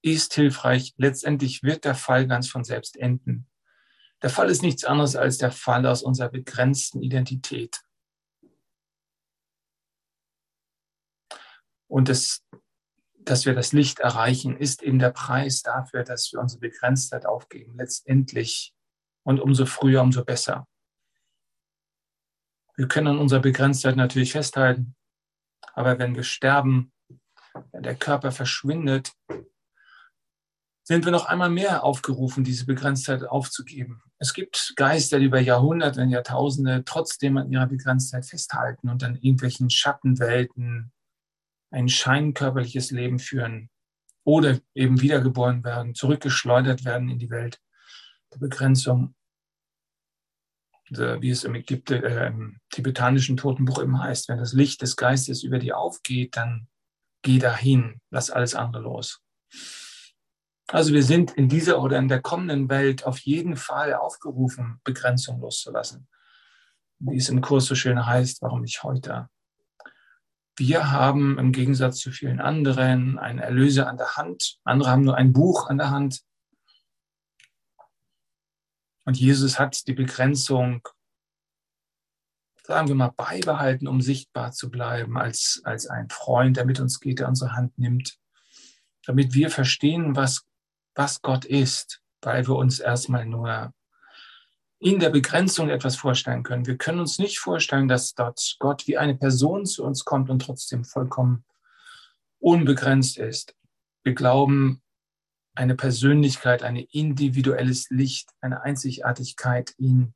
ist 0.02 0.34
hilfreich. 0.34 0.94
Letztendlich 0.96 1.62
wird 1.62 1.84
der 1.84 1.96
Fall 1.96 2.26
ganz 2.26 2.48
von 2.48 2.64
selbst 2.64 2.96
enden. 2.96 3.50
Der 4.22 4.30
Fall 4.30 4.50
ist 4.50 4.62
nichts 4.62 4.86
anderes 4.86 5.18
als 5.18 5.38
der 5.38 5.52
Fall 5.52 5.86
aus 5.86 6.04
unserer 6.04 6.30
begrenzten 6.30 7.02
Identität. 7.02 7.82
Und 11.88 12.08
das 12.08 12.46
dass 13.26 13.46
wir 13.46 13.54
das 13.54 13.74
Licht 13.74 14.00
erreichen, 14.00 14.58
ist 14.58 14.84
eben 14.84 15.00
der 15.00 15.12
Preis 15.12 15.62
dafür, 15.62 16.04
dass 16.04 16.32
wir 16.32 16.40
unsere 16.40 16.62
Begrenztheit 16.62 17.26
aufgeben, 17.26 17.78
letztendlich. 17.78 18.74
Und 19.26 19.40
umso 19.40 19.66
früher, 19.66 20.02
umso 20.02 20.26
besser. 20.26 20.68
Wir 22.76 22.88
können 22.88 23.08
an 23.08 23.20
unserer 23.20 23.40
Begrenztheit 23.40 23.96
natürlich 23.96 24.34
festhalten, 24.34 24.96
aber 25.74 26.00
wenn 26.00 26.16
wir 26.16 26.24
sterben, 26.24 26.92
wenn 27.72 27.84
der 27.84 27.96
Körper 27.96 28.32
verschwindet, 28.32 29.14
sind 30.86 31.06
wir 31.06 31.12
noch 31.12 31.26
einmal 31.26 31.50
mehr 31.50 31.84
aufgerufen, 31.84 32.44
diese 32.44 32.66
Begrenztheit 32.66 33.24
aufzugeben. 33.24 34.02
Es 34.18 34.34
gibt 34.34 34.74
Geister, 34.76 35.20
die 35.20 35.26
über 35.26 35.40
Jahrhunderte 35.40 36.02
und 36.02 36.10
Jahrtausende 36.10 36.84
trotzdem 36.86 37.38
an 37.38 37.52
ihrer 37.52 37.68
Begrenztheit 37.68 38.26
festhalten 38.26 38.90
und 38.90 39.04
an 39.04 39.16
irgendwelchen 39.16 39.70
Schattenwelten 39.70 40.93
ein 41.74 41.90
scheinkörperliches 41.90 42.92
Leben 42.92 43.20
führen 43.20 43.70
oder 44.24 44.60
eben 44.74 45.02
wiedergeboren 45.02 45.64
werden, 45.64 45.96
zurückgeschleudert 45.96 46.86
werden 46.86 47.10
in 47.10 47.20
die 47.20 47.30
Welt 47.30 47.60
der 48.32 48.40
Begrenzung, 48.40 49.16
wie 50.90 51.30
es 51.30 51.44
im, 51.44 51.56
Ägypte, 51.56 52.04
äh, 52.04 52.28
im 52.28 52.60
tibetanischen 52.72 53.36
Totenbuch 53.36 53.80
immer 53.80 54.04
heißt, 54.04 54.30
wenn 54.30 54.38
das 54.38 54.54
Licht 54.54 54.82
des 54.82 54.96
Geistes 54.96 55.44
über 55.44 55.58
dir 55.58 55.78
aufgeht, 55.78 56.38
dann 56.38 56.68
geh 57.24 57.40
dahin, 57.40 58.00
lass 58.12 58.30
alles 58.30 58.54
andere 58.54 58.84
los. 58.84 59.22
Also 60.68 60.94
wir 60.94 61.04
sind 61.04 61.32
in 61.32 61.50
dieser 61.50 61.82
oder 61.82 61.98
in 61.98 62.08
der 62.08 62.22
kommenden 62.22 62.70
Welt 62.70 63.06
auf 63.06 63.20
jeden 63.20 63.56
Fall 63.58 63.94
aufgerufen, 63.94 64.80
Begrenzung 64.84 65.40
loszulassen. 65.40 66.08
Wie 67.00 67.18
es 67.18 67.30
im 67.30 67.42
Kurs 67.42 67.66
so 67.66 67.76
schön 67.76 68.06
heißt, 68.06 68.42
warum 68.42 68.62
nicht 68.62 68.84
heute? 68.84 69.30
Wir 70.56 70.92
haben 70.92 71.40
im 71.40 71.52
Gegensatz 71.52 72.00
zu 72.00 72.12
vielen 72.12 72.40
anderen 72.40 73.18
einen 73.18 73.40
Erlöser 73.40 73.88
an 73.88 73.98
der 73.98 74.18
Hand. 74.18 74.60
Andere 74.64 74.92
haben 74.92 75.04
nur 75.04 75.16
ein 75.16 75.34
Buch 75.34 75.68
an 75.68 75.80
der 75.80 75.90
Hand. 75.90 76.22
Und 79.06 79.20
Jesus 79.20 79.58
hat 79.58 79.88
die 79.88 79.94
Begrenzung, 79.94 80.88
sagen 82.64 82.88
wir 82.88 82.96
mal, 82.96 83.12
beibehalten, 83.12 83.88
um 83.88 84.00
sichtbar 84.00 84.52
zu 84.52 84.70
bleiben 84.70 85.18
als, 85.18 85.62
als 85.66 85.88
ein 85.88 86.10
Freund, 86.10 86.56
der 86.58 86.66
mit 86.66 86.80
uns 86.80 87.00
geht, 87.00 87.20
der 87.20 87.28
unsere 87.28 87.54
Hand 87.54 87.78
nimmt, 87.80 88.20
damit 89.06 89.34
wir 89.34 89.50
verstehen, 89.50 90.16
was, 90.16 90.46
was 90.96 91.22
Gott 91.22 91.46
ist, 91.46 92.02
weil 92.22 92.48
wir 92.48 92.56
uns 92.56 92.80
erstmal 92.80 93.26
nur 93.26 93.74
in 94.84 95.00
der 95.00 95.12
Begrenzung 95.12 95.70
etwas 95.70 95.96
vorstellen 95.96 96.44
können. 96.44 96.68
Wir 96.68 96.78
können 96.78 97.00
uns 97.00 97.18
nicht 97.18 97.40
vorstellen, 97.40 97.88
dass 97.88 98.16
dort 98.16 98.58
Gott 98.60 98.86
wie 98.86 98.98
eine 98.98 99.16
Person 99.16 99.66
zu 99.66 99.86
uns 99.86 100.04
kommt 100.04 100.30
und 100.30 100.42
trotzdem 100.42 100.84
vollkommen 100.84 101.46
unbegrenzt 102.40 103.18
ist. 103.18 103.56
Wir 104.04 104.14
glauben, 104.14 104.82
eine 105.56 105.76
Persönlichkeit, 105.76 106.64
ein 106.64 106.76
individuelles 106.76 107.90
Licht, 107.92 108.30
eine 108.42 108.64
Einzigartigkeit 108.64 109.74
in, 109.78 110.14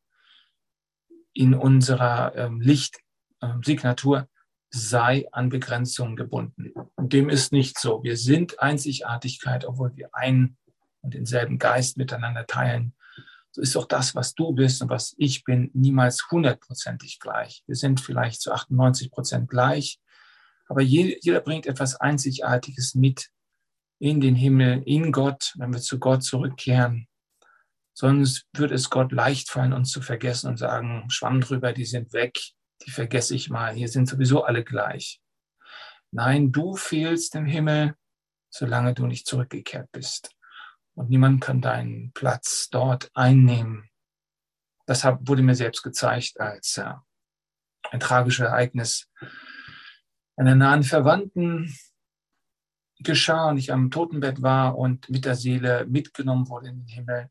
in 1.32 1.54
unserer 1.54 2.36
ähm, 2.36 2.60
Lichtsignatur 2.60 4.18
ähm, 4.18 4.28
sei 4.70 5.28
an 5.32 5.48
Begrenzungen 5.48 6.18
gebunden. 6.18 6.74
Und 6.96 7.14
dem 7.14 7.30
ist 7.30 7.54
nicht 7.54 7.80
so. 7.80 8.04
Wir 8.04 8.18
sind 8.18 8.60
Einzigartigkeit, 8.60 9.64
obwohl 9.64 9.96
wir 9.96 10.14
einen 10.14 10.58
und 11.00 11.14
denselben 11.14 11.58
Geist 11.58 11.96
miteinander 11.96 12.46
teilen 12.48 12.97
so 13.58 13.64
ist 13.64 13.76
auch 13.76 13.88
das, 13.88 14.14
was 14.14 14.36
du 14.36 14.52
bist 14.52 14.84
und 14.84 14.90
was 14.92 15.16
ich 15.18 15.44
bin, 15.44 15.72
niemals 15.74 16.30
hundertprozentig 16.30 17.20
gleich. 17.20 17.64
Wir 17.66 17.76
sind 17.76 18.00
vielleicht 18.00 18.40
zu 18.40 18.52
98 18.52 19.10
Prozent 19.10 19.50
gleich, 19.50 20.00
aber 20.68 20.82
jeder 20.82 21.42
bringt 21.42 21.66
etwas 21.66 21.96
Einzigartiges 21.96 22.94
mit 22.94 23.30
in 23.98 24.22
den 24.22 24.36
Himmel, 24.36 24.84
in 24.86 25.12
Gott, 25.12 25.56
wenn 25.58 25.74
wir 25.74 25.82
zu 25.82 25.98
Gott 25.98 26.24
zurückkehren. 26.24 27.08
Sonst 27.96 28.46
wird 28.54 28.72
es 28.72 28.92
Gott 28.92 29.12
leicht 29.12 29.50
fallen, 29.50 29.74
uns 29.74 29.90
zu 29.90 30.04
vergessen 30.04 30.50
und 30.50 30.58
sagen, 30.58 31.10
Schwamm 31.10 31.42
drüber, 31.42 31.74
die 31.74 31.86
sind 31.86 32.14
weg, 32.14 32.38
die 32.86 32.92
vergesse 32.92 33.34
ich 33.34 33.50
mal, 33.50 33.74
hier 33.74 33.88
sind 33.88 34.08
sowieso 34.08 34.44
alle 34.44 34.64
gleich. 34.64 35.20
Nein, 36.12 36.52
du 36.52 36.76
fehlst 36.76 37.34
im 37.34 37.48
Himmel, 37.48 37.96
solange 38.52 38.94
du 38.94 39.08
nicht 39.08 39.26
zurückgekehrt 39.26 39.92
bist 39.92 40.37
und 40.98 41.10
niemand 41.10 41.42
kann 41.42 41.62
deinen 41.62 42.12
Platz 42.14 42.70
dort 42.70 43.12
einnehmen. 43.14 43.90
Das 44.88 45.04
wurde 45.04 45.44
mir 45.44 45.56
selbst 45.56 45.84
gezeigt 45.84 46.40
als 46.40 46.78
äh, 46.78 46.94
ein 47.92 48.00
tragisches 48.00 48.46
Ereignis 48.46 49.08
einer 50.38 50.56
nahen 50.56 50.84
Verwandten 50.84 51.76
geschah 53.00 53.50
und 53.50 53.58
ich 53.58 53.72
am 53.72 53.92
Totenbett 53.92 54.42
war 54.42 54.78
und 54.78 55.10
mit 55.10 55.26
der 55.26 55.36
Seele 55.36 55.86
mitgenommen 55.88 56.48
wurde 56.50 56.70
in 56.70 56.78
den 56.78 56.88
Himmel. 56.88 57.30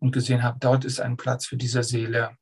und 0.00 0.12
gesehen 0.12 0.44
habe, 0.44 0.58
dort 0.60 0.84
ist 0.84 1.00
ein 1.00 1.16
Platz 1.16 1.46
für 1.46 1.56
diese 1.56 1.82
Seele, 1.82 2.36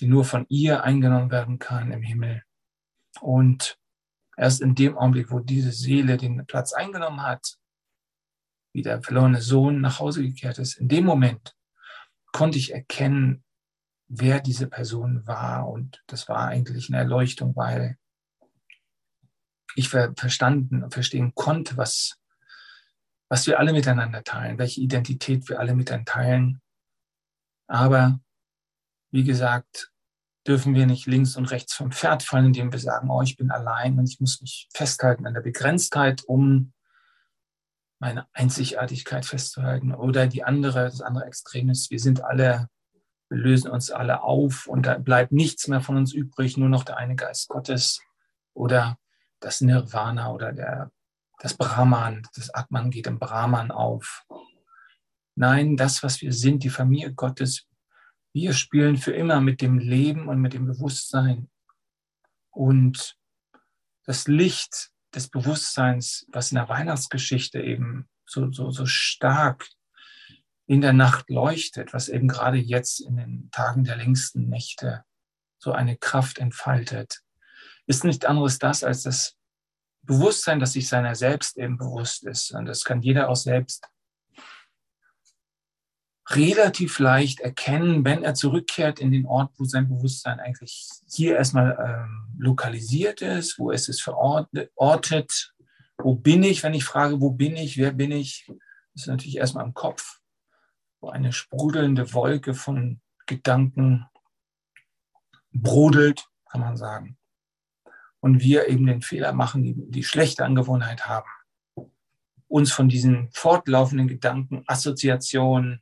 die 0.00 0.06
nur 0.06 0.24
von 0.24 0.44
ihr 0.48 0.84
eingenommen 0.84 1.30
werden 1.30 1.58
kann 1.58 1.92
im 1.92 2.02
Himmel. 2.02 2.42
Und 3.20 3.78
erst 4.36 4.60
in 4.60 4.74
dem 4.74 4.98
Augenblick, 4.98 5.30
wo 5.30 5.38
diese 5.38 5.72
Seele 5.72 6.18
den 6.18 6.44
Platz 6.46 6.74
eingenommen 6.74 7.22
hat, 7.22 7.56
wie 8.72 8.82
der 8.82 9.02
verlorene 9.02 9.40
Sohn 9.40 9.80
nach 9.80 10.00
Hause 10.00 10.22
gekehrt 10.22 10.58
ist, 10.58 10.74
in 10.74 10.88
dem 10.88 11.04
Moment 11.04 11.54
konnte 12.32 12.58
ich 12.58 12.72
erkennen, 12.72 13.44
wer 14.08 14.40
diese 14.40 14.66
Person 14.66 15.26
war. 15.26 15.68
Und 15.68 16.02
das 16.06 16.28
war 16.28 16.48
eigentlich 16.48 16.88
eine 16.88 16.98
Erleuchtung, 16.98 17.54
weil 17.56 17.98
ich 19.74 19.88
verstanden 19.88 20.82
und 20.82 20.92
verstehen 20.92 21.34
konnte, 21.34 21.76
was, 21.76 22.18
was 23.28 23.46
wir 23.46 23.58
alle 23.58 23.72
miteinander 23.72 24.22
teilen, 24.22 24.58
welche 24.58 24.80
Identität 24.80 25.48
wir 25.48 25.60
alle 25.60 25.74
miteinander 25.74 26.12
teilen. 26.12 26.60
Aber 27.66 28.20
wie 29.10 29.24
gesagt, 29.24 29.92
dürfen 30.46 30.74
wir 30.74 30.86
nicht 30.86 31.06
links 31.06 31.36
und 31.36 31.50
rechts 31.50 31.74
vom 31.74 31.92
Pferd 31.92 32.22
fallen, 32.22 32.46
indem 32.46 32.72
wir 32.72 32.78
sagen, 32.78 33.08
oh, 33.10 33.22
ich 33.22 33.36
bin 33.36 33.50
allein 33.50 33.98
und 33.98 34.08
ich 34.08 34.20
muss 34.20 34.40
mich 34.40 34.68
festhalten 34.74 35.26
an 35.26 35.34
der 35.34 35.40
Begrenztheit, 35.40 36.22
um 36.24 36.72
meine 38.02 38.26
Einzigartigkeit 38.32 39.24
festzuhalten. 39.24 39.94
Oder 39.94 40.26
die 40.26 40.42
andere, 40.42 40.86
das 40.86 41.00
andere 41.00 41.24
Extrem 41.26 41.70
ist, 41.70 41.92
wir 41.92 42.00
sind 42.00 42.24
alle, 42.24 42.68
wir 43.28 43.38
lösen 43.38 43.70
uns 43.70 43.92
alle 43.92 44.24
auf 44.24 44.66
und 44.66 44.86
da 44.86 44.98
bleibt 44.98 45.30
nichts 45.30 45.68
mehr 45.68 45.80
von 45.80 45.96
uns 45.96 46.12
übrig, 46.12 46.56
nur 46.56 46.68
noch 46.68 46.82
der 46.82 46.96
eine 46.96 47.14
Geist 47.14 47.48
Gottes 47.48 48.00
oder 48.54 48.98
das 49.38 49.60
Nirvana 49.60 50.32
oder 50.32 50.52
der, 50.52 50.90
das 51.38 51.54
Brahman, 51.54 52.26
das 52.34 52.52
Atman 52.52 52.90
geht 52.90 53.06
im 53.06 53.20
Brahman 53.20 53.70
auf. 53.70 54.26
Nein, 55.36 55.76
das, 55.76 56.02
was 56.02 56.20
wir 56.22 56.32
sind, 56.32 56.64
die 56.64 56.70
Familie 56.70 57.14
Gottes, 57.14 57.68
wir 58.32 58.52
spielen 58.52 58.96
für 58.96 59.12
immer 59.12 59.40
mit 59.40 59.60
dem 59.60 59.78
Leben 59.78 60.26
und 60.26 60.40
mit 60.40 60.54
dem 60.54 60.66
Bewusstsein. 60.66 61.48
Und 62.50 63.16
das 64.06 64.26
Licht 64.26 64.91
des 65.14 65.28
Bewusstseins, 65.28 66.26
was 66.28 66.52
in 66.52 66.56
der 66.56 66.68
Weihnachtsgeschichte 66.68 67.60
eben 67.60 68.08
so, 68.26 68.50
so, 68.50 68.70
so 68.70 68.86
stark 68.86 69.68
in 70.66 70.80
der 70.80 70.92
Nacht 70.92 71.28
leuchtet, 71.28 71.92
was 71.92 72.08
eben 72.08 72.28
gerade 72.28 72.56
jetzt 72.56 73.00
in 73.00 73.16
den 73.16 73.50
Tagen 73.50 73.84
der 73.84 73.96
längsten 73.96 74.48
Nächte 74.48 75.04
so 75.58 75.72
eine 75.72 75.96
Kraft 75.96 76.38
entfaltet, 76.38 77.20
ist 77.86 78.04
nicht 78.04 78.26
anderes 78.26 78.58
das 78.58 78.84
als 78.84 79.02
das 79.02 79.36
Bewusstsein, 80.02 80.60
dass 80.60 80.72
sich 80.72 80.88
seiner 80.88 81.14
selbst 81.14 81.56
eben 81.58 81.76
bewusst 81.76 82.24
ist. 82.24 82.52
Und 82.52 82.66
das 82.66 82.84
kann 82.84 83.02
jeder 83.02 83.28
auch 83.28 83.36
selbst 83.36 83.86
relativ 86.30 86.98
leicht 86.98 87.40
erkennen, 87.40 88.04
wenn 88.04 88.22
er 88.22 88.34
zurückkehrt 88.34 89.00
in 89.00 89.10
den 89.10 89.26
Ort, 89.26 89.52
wo 89.58 89.64
sein 89.64 89.88
Bewusstsein 89.88 90.40
eigentlich 90.40 90.88
hier 91.08 91.36
erstmal 91.36 91.76
ähm, 91.78 92.28
lokalisiert 92.38 93.22
ist, 93.22 93.58
wo 93.58 93.72
es 93.72 93.88
ist 93.88 94.02
verortet. 94.02 95.52
Wo 95.98 96.14
bin 96.14 96.42
ich, 96.42 96.62
wenn 96.62 96.74
ich 96.74 96.84
frage, 96.84 97.20
wo 97.20 97.30
bin 97.30 97.56
ich, 97.56 97.76
wer 97.76 97.92
bin 97.92 98.12
ich? 98.12 98.50
Ist 98.94 99.06
natürlich 99.06 99.36
erstmal 99.36 99.64
im 99.64 99.74
Kopf, 99.74 100.20
wo 101.00 101.10
eine 101.10 101.32
sprudelnde 101.32 102.12
Wolke 102.12 102.54
von 102.54 103.00
Gedanken 103.26 104.06
brodelt, 105.52 106.26
kann 106.50 106.60
man 106.60 106.76
sagen. 106.76 107.16
Und 108.20 108.40
wir 108.40 108.68
eben 108.68 108.86
den 108.86 109.02
Fehler 109.02 109.32
machen, 109.32 109.62
die, 109.62 109.74
die 109.76 110.04
schlechte 110.04 110.44
Angewohnheit 110.44 111.06
haben, 111.06 111.28
uns 112.48 112.70
von 112.70 112.88
diesen 112.88 113.30
fortlaufenden 113.32 114.08
Gedanken, 114.08 114.62
Assoziationen, 114.66 115.81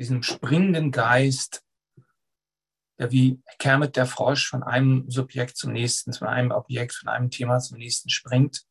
diesem 0.00 0.22
springenden 0.22 0.92
Geist, 0.92 1.62
der 2.98 3.12
wie 3.12 3.42
Kermit 3.58 3.96
der 3.96 4.06
Frosch 4.06 4.48
von 4.48 4.62
einem 4.62 5.08
Subjekt 5.10 5.58
zum 5.58 5.72
nächsten, 5.72 6.14
von 6.14 6.26
einem 6.26 6.52
Objekt, 6.52 6.94
von 6.94 7.08
einem 7.10 7.30
Thema 7.30 7.58
zum 7.58 7.76
nächsten 7.76 8.08
springt. 8.08 8.64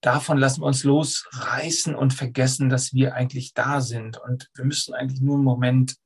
Davon 0.00 0.38
lassen 0.38 0.62
wir 0.62 0.66
uns 0.66 0.84
losreißen 0.84 1.96
und 1.96 2.14
vergessen, 2.14 2.68
dass 2.68 2.92
wir 2.92 3.14
eigentlich 3.14 3.54
da 3.54 3.80
sind. 3.80 4.18
Und 4.18 4.48
wir 4.54 4.64
müssen 4.64 4.94
eigentlich 4.94 5.20
nur 5.20 5.34
einen 5.34 5.44
Moment 5.44 5.96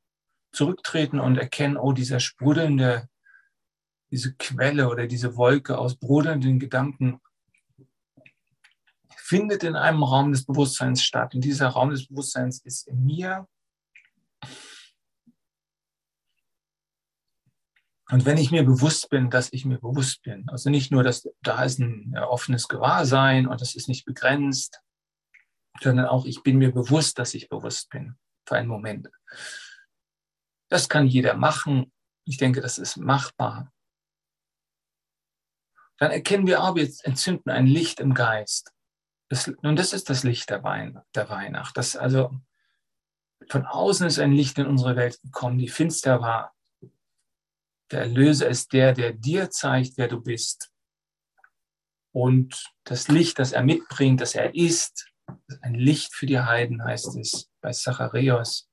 zurücktreten 0.52 1.20
und 1.20 1.36
erkennen, 1.36 1.76
oh, 1.76 1.92
dieser 1.92 2.18
sprudelnde, 2.18 3.08
diese 4.10 4.34
Quelle 4.36 4.88
oder 4.88 5.06
diese 5.06 5.36
Wolke 5.36 5.76
aus 5.76 5.96
brodelnden 5.96 6.58
Gedanken 6.58 7.20
findet 9.32 9.64
in 9.64 9.76
einem 9.76 10.02
Raum 10.02 10.30
des 10.30 10.44
Bewusstseins 10.44 11.02
statt. 11.02 11.34
Und 11.34 11.42
dieser 11.42 11.68
Raum 11.68 11.88
des 11.88 12.06
Bewusstseins 12.06 12.60
ist 12.66 12.86
in 12.86 13.02
mir. 13.02 13.48
Und 18.10 18.26
wenn 18.26 18.36
ich 18.36 18.50
mir 18.50 18.62
bewusst 18.62 19.08
bin, 19.08 19.30
dass 19.30 19.50
ich 19.54 19.64
mir 19.64 19.78
bewusst 19.78 20.20
bin, 20.20 20.46
also 20.50 20.68
nicht 20.68 20.92
nur, 20.92 21.02
dass 21.02 21.26
da 21.40 21.64
ist 21.64 21.78
ein 21.78 22.14
offenes 22.18 22.68
Gewahrsein 22.68 23.46
und 23.46 23.62
das 23.62 23.74
ist 23.74 23.88
nicht 23.88 24.04
begrenzt, 24.04 24.82
sondern 25.80 26.04
auch 26.04 26.26
ich 26.26 26.42
bin 26.42 26.58
mir 26.58 26.70
bewusst, 26.70 27.18
dass 27.18 27.32
ich 27.32 27.48
bewusst 27.48 27.88
bin 27.88 28.18
für 28.46 28.56
einen 28.56 28.68
Moment. 28.68 29.08
Das 30.68 30.90
kann 30.90 31.06
jeder 31.06 31.38
machen. 31.38 31.90
Ich 32.26 32.36
denke, 32.36 32.60
das 32.60 32.76
ist 32.76 32.98
machbar. 32.98 33.72
Dann 35.96 36.10
erkennen 36.10 36.46
wir 36.46 36.60
aber, 36.60 36.76
wir 36.76 36.92
entzünden 37.04 37.48
ein 37.48 37.66
Licht 37.66 37.98
im 37.98 38.12
Geist. 38.12 38.74
Das, 39.32 39.48
und 39.48 39.76
das 39.76 39.94
ist 39.94 40.10
das 40.10 40.24
Licht 40.24 40.50
der, 40.50 40.62
Wein, 40.62 41.00
der 41.14 41.30
Weihnacht. 41.30 41.74
Das, 41.78 41.96
also 41.96 42.38
von 43.48 43.64
außen 43.64 44.06
ist 44.06 44.18
ein 44.18 44.32
Licht 44.32 44.58
in 44.58 44.66
unsere 44.66 44.94
Welt 44.94 45.22
gekommen, 45.22 45.56
die 45.56 45.68
finster 45.68 46.20
war. 46.20 46.54
Der 47.90 48.00
Erlöser 48.00 48.50
ist 48.50 48.74
der, 48.74 48.92
der 48.92 49.14
dir 49.14 49.48
zeigt, 49.48 49.96
wer 49.96 50.08
du 50.08 50.20
bist. 50.20 50.70
Und 52.10 52.74
das 52.84 53.08
Licht, 53.08 53.38
das 53.38 53.52
er 53.52 53.62
mitbringt, 53.62 54.20
das 54.20 54.34
er 54.34 54.54
ist, 54.54 55.10
ein 55.62 55.76
Licht 55.76 56.12
für 56.14 56.26
die 56.26 56.38
Heiden, 56.38 56.84
heißt 56.84 57.16
es 57.16 57.50
bei 57.62 57.72
Zacharias. 57.72 58.68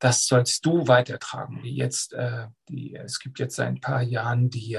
Das 0.00 0.26
sollst 0.26 0.66
du 0.66 0.88
weitertragen. 0.88 1.64
Jetzt, 1.64 2.12
äh, 2.12 2.48
die, 2.68 2.96
es 2.96 3.20
gibt 3.20 3.38
jetzt 3.38 3.54
seit 3.54 3.68
ein 3.68 3.80
paar 3.80 4.02
Jahren 4.02 4.50
die 4.50 4.72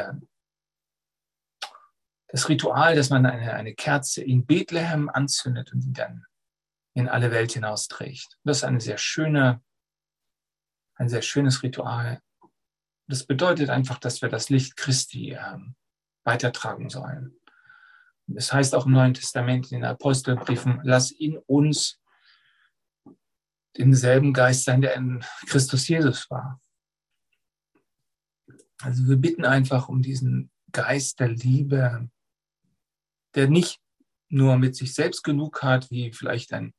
das 2.28 2.50
Ritual, 2.50 2.96
dass 2.96 3.10
man 3.10 3.26
eine, 3.26 3.54
eine 3.54 3.74
Kerze 3.76 4.24
in 4.24 4.46
Bethlehem 4.46 5.10
anzündet 5.10 5.72
und 5.74 5.82
die 5.82 5.94
dann 5.94 6.26
in 6.94 7.08
alle 7.10 7.32
Welt 7.32 7.52
hinausträgt. 7.52 8.38
Das 8.44 8.58
ist 8.58 8.64
eine 8.64 8.82
sehr 8.82 8.98
schöne, 8.98 9.62
ein 10.96 11.10
sehr 11.10 11.22
schönes 11.22 11.62
Ritual. 11.62 12.22
Das 13.08 13.26
bedeutet 13.26 13.70
einfach, 13.70 14.00
dass 14.00 14.22
wir 14.22 14.30
das 14.30 14.50
Licht 14.50 14.78
Christi 14.78 15.32
äh, 15.32 15.58
weitertragen 16.24 16.90
sollen. 16.90 17.38
Das 18.28 18.52
heißt 18.52 18.74
auch 18.74 18.86
im 18.86 18.94
Neuen 18.94 19.14
Testament 19.14 19.72
in 19.72 19.82
den 19.82 19.86
Apostelbriefen, 19.86 20.80
lass 20.84 21.12
in 21.12 21.38
uns 21.38 22.02
denselben 23.78 24.34
Geist 24.34 24.64
sein, 24.64 24.82
der 24.82 24.96
in 24.96 25.24
Christus 25.48 25.88
Jesus 25.88 26.30
war. 26.32 26.60
Also 28.82 29.08
wir 29.08 29.18
bitten 29.18 29.46
einfach 29.46 29.90
um 29.90 30.02
diesen 30.02 30.50
Geist 30.72 31.20
der 31.20 31.30
Liebe, 31.30 32.10
der 33.36 33.50
nicht 33.50 33.80
nur 34.30 34.58
mit 34.58 34.76
sich 34.76 34.94
selbst 34.94 35.24
genug 35.24 35.62
hat, 35.64 35.92
wie 35.92 36.12
vielleicht 36.12 36.54
ein 36.54 36.74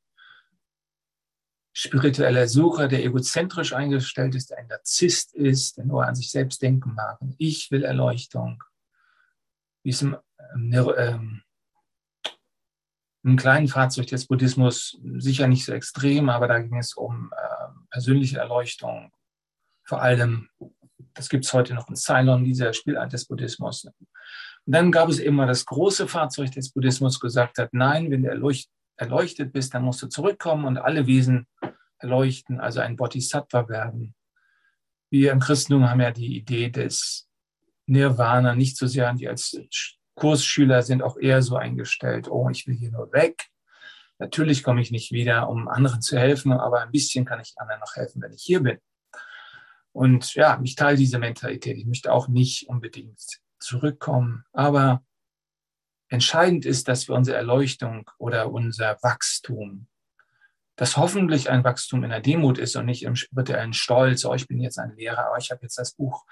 spiritueller 1.72 2.48
Sucher, 2.48 2.88
der 2.88 3.04
egozentrisch 3.04 3.74
eingestellt 3.74 4.34
ist, 4.34 4.50
der 4.50 4.58
ein 4.58 4.66
Narzisst 4.66 5.34
ist, 5.34 5.76
der 5.76 5.84
nur 5.84 6.06
an 6.06 6.14
sich 6.14 6.30
selbst 6.30 6.62
denken 6.62 6.94
mag. 6.94 7.18
Ich 7.36 7.70
will 7.70 7.84
Erleuchtung. 7.84 8.64
Wie 9.82 9.90
es 9.90 10.00
im, 10.00 10.16
ähm, 10.54 11.42
im 13.24 13.36
kleinen 13.36 13.68
Fahrzeug 13.68 14.06
des 14.06 14.26
Buddhismus 14.26 14.98
sicher 15.18 15.48
nicht 15.48 15.66
so 15.66 15.72
extrem, 15.72 16.30
aber 16.30 16.48
da 16.48 16.60
ging 16.60 16.78
es 16.78 16.94
um 16.94 17.30
äh, 17.36 17.68
persönliche 17.90 18.38
Erleuchtung. 18.38 19.12
Vor 19.84 20.00
allem, 20.00 20.48
das 21.12 21.28
gibt 21.28 21.44
es 21.44 21.52
heute 21.52 21.74
noch 21.74 21.88
in 21.88 21.96
Ceylon, 21.96 22.44
dieser 22.44 22.72
Spielart 22.72 23.12
des 23.12 23.26
Buddhismus. 23.26 23.86
Und 24.66 24.72
dann 24.72 24.90
gab 24.90 25.08
es 25.08 25.20
immer 25.20 25.46
das 25.46 25.64
große 25.64 26.08
Fahrzeug 26.08 26.50
des 26.50 26.72
Buddhismus, 26.72 27.20
gesagt 27.20 27.58
hat, 27.58 27.72
nein, 27.72 28.10
wenn 28.10 28.24
du 28.24 28.28
erleuchtet 28.96 29.52
bist, 29.52 29.72
dann 29.72 29.84
musst 29.84 30.02
du 30.02 30.08
zurückkommen 30.08 30.64
und 30.64 30.78
alle 30.78 31.06
Wesen 31.06 31.46
erleuchten, 31.98 32.60
also 32.60 32.80
ein 32.80 32.96
Bodhisattva 32.96 33.68
werden. 33.68 34.14
Wir 35.08 35.30
im 35.30 35.38
Christentum 35.38 35.88
haben 35.88 36.00
ja 36.00 36.10
die 36.10 36.36
Idee 36.36 36.68
des 36.70 37.28
Nirvana 37.86 38.56
nicht 38.56 38.76
so 38.76 38.88
sehr 38.88 39.12
die 39.14 39.28
als 39.28 39.56
Kursschüler 40.16 40.82
sind 40.82 41.02
auch 41.02 41.16
eher 41.16 41.42
so 41.42 41.56
eingestellt, 41.56 42.28
oh, 42.28 42.48
ich 42.50 42.66
will 42.66 42.74
hier 42.74 42.90
nur 42.90 43.12
weg. 43.12 43.46
Natürlich 44.18 44.62
komme 44.64 44.80
ich 44.80 44.90
nicht 44.90 45.12
wieder, 45.12 45.48
um 45.48 45.68
anderen 45.68 46.00
zu 46.00 46.18
helfen, 46.18 46.52
aber 46.52 46.80
ein 46.80 46.90
bisschen 46.90 47.24
kann 47.24 47.38
ich 47.38 47.52
anderen 47.56 47.80
noch 47.80 47.94
helfen, 47.94 48.22
wenn 48.22 48.32
ich 48.32 48.42
hier 48.42 48.60
bin. 48.60 48.78
Und 49.92 50.34
ja, 50.34 50.58
ich 50.64 50.74
teile 50.74 50.96
diese 50.96 51.18
Mentalität. 51.18 51.76
Ich 51.76 51.86
möchte 51.86 52.12
auch 52.12 52.28
nicht 52.28 52.68
unbedingt 52.68 53.20
zurückkommen. 53.58 54.44
Aber 54.52 55.02
entscheidend 56.08 56.64
ist, 56.64 56.88
dass 56.88 57.08
wir 57.08 57.14
unsere 57.14 57.36
Erleuchtung 57.36 58.10
oder 58.18 58.50
unser 58.50 58.98
Wachstum 59.02 59.88
das 60.76 60.98
hoffentlich 60.98 61.50
ein 61.50 61.64
Wachstum 61.64 62.04
in 62.04 62.10
der 62.10 62.20
Demut 62.20 62.58
ist 62.58 62.76
und 62.76 62.84
nicht 62.84 63.02
im 63.02 63.16
spirituellen 63.16 63.72
Stolz, 63.72 64.24
oh, 64.24 64.34
ich 64.34 64.46
bin 64.46 64.60
jetzt 64.60 64.78
ein 64.78 64.94
Lehrer, 64.94 65.30
oh, 65.32 65.36
ich 65.38 65.50
habe 65.50 65.62
jetzt 65.62 65.78
das 65.78 65.94
Buch 65.94 66.24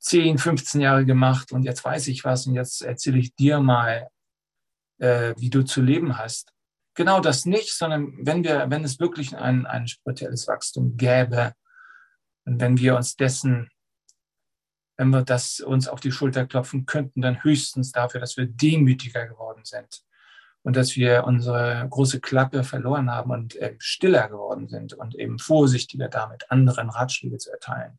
10, 0.00 0.36
15 0.36 0.82
Jahre 0.82 1.06
gemacht 1.06 1.50
und 1.50 1.62
jetzt 1.62 1.82
weiß 1.82 2.08
ich 2.08 2.24
was 2.24 2.46
und 2.46 2.54
jetzt 2.54 2.82
erzähle 2.82 3.18
ich 3.18 3.34
dir 3.34 3.60
mal, 3.60 4.08
äh, 4.98 5.34
wie 5.38 5.48
du 5.48 5.62
zu 5.62 5.80
leben 5.80 6.18
hast. 6.18 6.52
Genau 6.94 7.20
das 7.20 7.46
nicht, 7.46 7.72
sondern 7.72 8.14
wenn 8.20 8.44
wir, 8.44 8.66
wenn 8.68 8.84
es 8.84 9.00
wirklich 9.00 9.34
ein, 9.34 9.64
ein 9.66 9.88
spirituelles 9.88 10.46
Wachstum 10.46 10.96
gäbe 10.98 11.54
und 12.44 12.60
wenn 12.60 12.78
wir 12.78 12.96
uns 12.96 13.16
dessen, 13.16 13.70
wenn 14.96 15.10
wir 15.10 15.22
das 15.22 15.60
uns 15.60 15.88
auf 15.88 16.00
die 16.00 16.12
Schulter 16.12 16.46
klopfen 16.46 16.86
könnten, 16.86 17.20
dann 17.20 17.42
höchstens 17.42 17.92
dafür, 17.92 18.20
dass 18.20 18.36
wir 18.36 18.46
demütiger 18.46 19.26
geworden 19.26 19.64
sind 19.64 20.02
und 20.62 20.76
dass 20.76 20.96
wir 20.96 21.24
unsere 21.24 21.86
große 21.88 22.20
Klappe 22.20 22.64
verloren 22.64 23.10
haben 23.10 23.30
und 23.30 23.56
äh, 23.56 23.74
stiller 23.78 24.28
geworden 24.28 24.68
sind 24.68 24.94
und 24.94 25.14
eben 25.14 25.38
vorsichtiger 25.38 26.08
damit, 26.08 26.50
anderen 26.50 26.90
Ratschläge 26.90 27.38
zu 27.38 27.50
erteilen. 27.50 27.98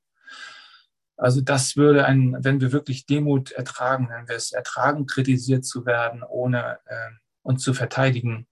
Also 1.17 1.41
das 1.41 1.77
würde 1.77 2.05
ein, 2.05 2.35
wenn 2.39 2.59
wir 2.59 2.71
wirklich 2.71 3.05
Demut 3.05 3.51
ertragen, 3.51 4.09
wenn 4.09 4.27
wir 4.27 4.35
es 4.35 4.51
ertragen, 4.51 5.05
kritisiert 5.05 5.63
zu 5.63 5.85
werden, 5.85 6.23
ohne 6.23 6.79
äh, 6.85 7.11
uns 7.41 7.63
zu 7.63 7.73
verteidigen, 7.73 8.47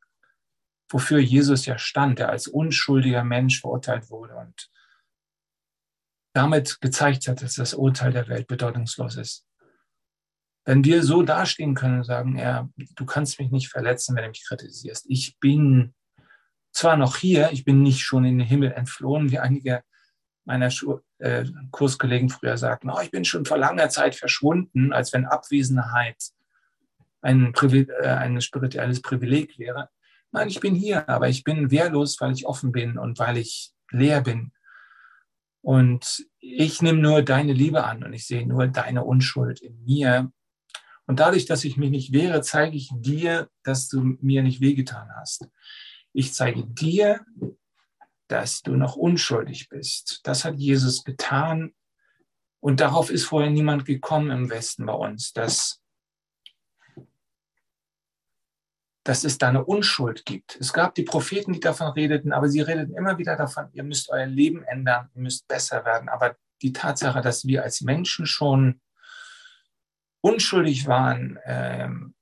wofür 0.89 1.19
Jesus 1.19 1.65
ja 1.65 1.77
stand, 1.77 2.19
der 2.19 2.29
als 2.29 2.47
unschuldiger 2.47 3.23
Mensch 3.23 3.59
verurteilt 3.59 4.09
wurde 4.09 4.35
und 4.35 4.69
damit 6.33 6.81
gezeigt 6.81 7.27
hat, 7.27 7.41
dass 7.41 7.55
das 7.55 7.73
Urteil 7.73 8.11
der 8.11 8.27
Welt 8.27 8.47
bedeutungslos 8.47 9.17
ist. 9.17 9.45
Wenn 10.65 10.83
wir 10.83 11.03
so 11.03 11.23
dastehen 11.23 11.75
können 11.75 11.97
und 11.97 12.03
sagen, 12.05 12.37
ja, 12.37 12.69
du 12.95 13.05
kannst 13.05 13.39
mich 13.39 13.51
nicht 13.51 13.69
verletzen, 13.69 14.15
wenn 14.15 14.23
du 14.23 14.29
mich 14.29 14.45
kritisierst. 14.47 15.05
Ich 15.09 15.37
bin 15.39 15.93
zwar 16.71 16.97
noch 16.97 17.17
hier, 17.17 17.51
ich 17.51 17.65
bin 17.65 17.83
nicht 17.83 18.01
schon 18.01 18.25
in 18.25 18.39
den 18.39 18.47
Himmel 18.47 18.71
entflohen, 18.71 19.31
wie 19.31 19.39
einige 19.39 19.83
meiner 20.45 20.69
Schu 20.69 20.99
äh, 21.19 21.45
Kurskollegen 21.71 22.29
früher 22.29 22.57
sagten, 22.57 22.89
oh, 22.89 22.99
ich 23.01 23.11
bin 23.11 23.23
schon 23.23 23.45
vor 23.45 23.57
langer 23.57 23.89
Zeit 23.89 24.15
verschwunden, 24.15 24.91
als 24.91 25.13
wenn 25.13 25.25
Abwesenheit 25.25 26.17
ein, 27.21 27.53
Privi 27.53 27.87
äh, 28.01 28.07
ein 28.07 28.41
spirituelles 28.41 29.01
Privileg 29.01 29.57
wäre. 29.57 29.89
Nein, 30.31 30.49
ich 30.49 30.59
bin 30.59 30.75
hier, 30.75 31.07
aber 31.07 31.29
ich 31.29 31.43
bin 31.43 31.71
wehrlos, 31.71 32.19
weil 32.19 32.33
ich 32.33 32.45
offen 32.45 32.71
bin 32.71 32.97
und 32.97 33.19
weil 33.19 33.37
ich 33.37 33.71
leer 33.91 34.21
bin. 34.21 34.51
Und 35.63 36.27
ich 36.39 36.81
nehme 36.81 36.99
nur 36.99 37.21
deine 37.21 37.53
Liebe 37.53 37.85
an 37.85 38.03
und 38.03 38.11
ich 38.11 38.27
sehe 38.27 38.45
nur 38.45 38.67
deine 38.67 39.05
Unschuld 39.05 39.61
in 39.61 39.81
mir. 39.85 40.29
Und 41.07 41.21
dadurch, 41.21 41.45
dass 41.45 41.63
ich 41.63 41.77
mich 41.77 41.89
nicht 41.89 42.11
wehre, 42.11 42.41
zeige 42.41 42.75
ich 42.75 42.89
dir, 42.93 43.49
dass 43.63 43.87
du 43.87 44.17
mir 44.19 44.43
nicht 44.43 44.59
wehgetan 44.59 45.07
hast. 45.15 45.47
Ich 46.11 46.33
zeige 46.33 46.65
dir, 46.65 47.25
dass 48.27 48.61
du 48.61 48.75
noch 48.75 48.97
unschuldig 48.97 49.69
bist. 49.69 50.19
Das 50.23 50.43
hat 50.43 50.55
Jesus 50.55 51.05
getan. 51.05 51.73
Und 52.59 52.81
darauf 52.81 53.09
ist 53.09 53.23
vorher 53.23 53.49
niemand 53.49 53.85
gekommen 53.85 54.31
im 54.31 54.49
Westen 54.49 54.85
bei 54.85 54.93
uns, 54.93 55.31
dass, 55.31 55.81
dass 59.03 59.23
es 59.23 59.37
da 59.37 59.49
eine 59.49 59.65
Unschuld 59.65 60.25
gibt. 60.25 60.57
Es 60.59 60.71
gab 60.71 60.95
die 60.95 61.03
Propheten, 61.03 61.53
die 61.53 61.59
davon 61.59 61.89
redeten, 61.89 62.31
aber 62.31 62.47
sie 62.47 62.61
redeten 62.61 62.95
immer 62.95 63.17
wieder 63.17 63.35
davon, 63.35 63.69
ihr 63.73 63.83
müsst 63.83 64.09
euer 64.09 64.25
Leben 64.25 64.63
ändern, 64.63 65.09
ihr 65.13 65.21
müsst 65.21 65.47
besser 65.47 65.83
werden. 65.85 66.09
Aber 66.09 66.35
die 66.61 66.73
Tatsache, 66.73 67.21
dass 67.21 67.45
wir 67.45 67.63
als 67.63 67.81
Menschen 67.81 68.25
schon 68.25 68.81
unschuldig 70.21 70.87
waren, 70.87 71.37
ähm, 71.45 72.15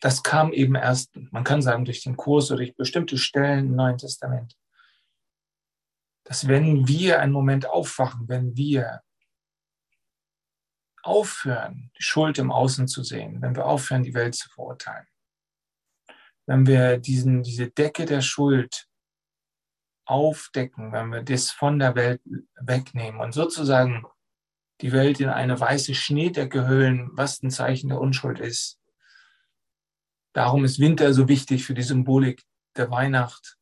das 0.00 0.22
kam 0.22 0.52
eben 0.52 0.74
erst, 0.74 1.16
man 1.30 1.44
kann 1.44 1.62
sagen, 1.62 1.84
durch 1.84 2.02
den 2.02 2.16
Kurs 2.16 2.50
oder 2.50 2.58
durch 2.58 2.76
bestimmte 2.76 3.18
Stellen 3.18 3.66
im 3.66 3.76
Neuen 3.76 3.98
Testament 3.98 4.56
dass 6.26 6.48
wenn 6.48 6.88
wir 6.88 7.20
einen 7.20 7.32
Moment 7.32 7.68
aufwachen, 7.68 8.28
wenn 8.28 8.56
wir 8.56 9.00
aufhören, 11.02 11.92
die 11.96 12.02
Schuld 12.02 12.38
im 12.38 12.50
Außen 12.50 12.88
zu 12.88 13.04
sehen, 13.04 13.40
wenn 13.40 13.54
wir 13.54 13.64
aufhören, 13.64 14.02
die 14.02 14.14
Welt 14.14 14.34
zu 14.34 14.48
verurteilen, 14.48 15.06
wenn 16.46 16.66
wir 16.66 16.98
diesen, 16.98 17.42
diese 17.42 17.70
Decke 17.70 18.04
der 18.04 18.20
Schuld 18.20 18.88
aufdecken, 20.06 20.92
wenn 20.92 21.10
wir 21.10 21.22
das 21.22 21.50
von 21.50 21.78
der 21.78 21.94
Welt 21.94 22.22
wegnehmen 22.60 23.20
und 23.20 23.32
sozusagen 23.32 24.06
die 24.80 24.92
Welt 24.92 25.20
in 25.20 25.28
eine 25.28 25.58
weiße 25.58 25.94
Schneedecke 25.94 26.68
hüllen, 26.68 27.10
was 27.12 27.42
ein 27.42 27.50
Zeichen 27.50 27.88
der 27.88 28.00
Unschuld 28.00 28.40
ist. 28.40 28.78
Darum 30.34 30.64
ist 30.64 30.78
Winter 30.78 31.12
so 31.14 31.28
wichtig 31.28 31.64
für 31.64 31.74
die 31.74 31.82
Symbolik 31.82 32.44
der 32.76 32.90
Weihnacht 32.90 33.56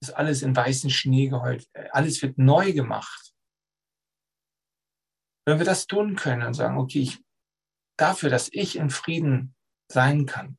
ist 0.00 0.14
alles 0.14 0.42
in 0.42 0.54
weißen 0.54 0.90
Schnee 0.90 1.28
geheult. 1.28 1.68
Alles 1.90 2.20
wird 2.22 2.38
neu 2.38 2.72
gemacht. 2.72 3.32
Wenn 5.46 5.58
wir 5.58 5.64
das 5.64 5.86
tun 5.86 6.16
können 6.16 6.42
und 6.42 6.54
sagen, 6.54 6.78
okay, 6.78 7.00
ich, 7.00 7.24
dafür, 7.98 8.30
dass 8.30 8.50
ich 8.52 8.76
in 8.76 8.90
Frieden 8.90 9.54
sein 9.90 10.26
kann, 10.26 10.58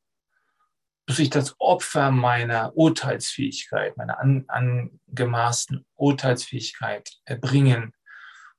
muss 1.08 1.18
ich 1.18 1.30
das 1.30 1.54
Opfer 1.60 2.10
meiner 2.10 2.76
Urteilsfähigkeit, 2.76 3.96
meiner 3.96 4.18
an, 4.18 4.44
angemaßten 4.48 5.86
Urteilsfähigkeit 5.94 7.10
erbringen 7.24 7.94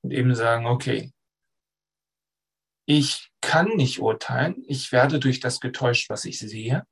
und 0.00 0.12
eben 0.12 0.34
sagen, 0.34 0.66
okay, 0.66 1.12
ich 2.86 3.30
kann 3.42 3.76
nicht 3.76 4.00
urteilen, 4.00 4.64
ich 4.66 4.92
werde 4.92 5.20
durch 5.20 5.40
das 5.40 5.60
getäuscht, 5.60 6.08
was 6.08 6.24
ich 6.24 6.38
sehe. 6.38 6.86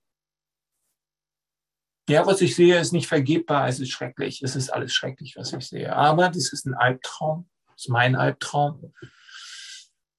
Ja, 2.09 2.27
was 2.27 2.41
ich 2.41 2.55
sehe, 2.55 2.79
ist 2.79 2.93
nicht 2.93 3.09
vergebbar, 3.09 3.67
es 3.67 3.81
ist 3.81 3.91
schrecklich. 3.91 4.43
Es 4.43 4.55
ist 4.55 4.71
alles 4.71 4.93
schrecklich, 4.93 5.35
was 5.37 5.53
ich 5.53 5.67
sehe. 5.67 5.97
Aber 5.97 6.29
das 6.29 6.53
ist 6.53 6.67
ein 6.67 6.75
Albtraum. 6.75 7.49
Das 7.67 7.87
ist 7.87 7.89
mein 7.89 8.15
Albtraum. 8.15 8.95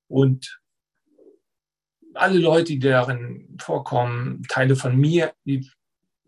Und 0.10 0.60
alle 2.19 2.39
Leute, 2.39 2.73
die 2.73 2.80
darin 2.80 3.58
vorkommen, 3.60 4.43
Teile 4.49 4.75
von 4.75 4.95
mir, 4.95 5.34
die, 5.45 5.69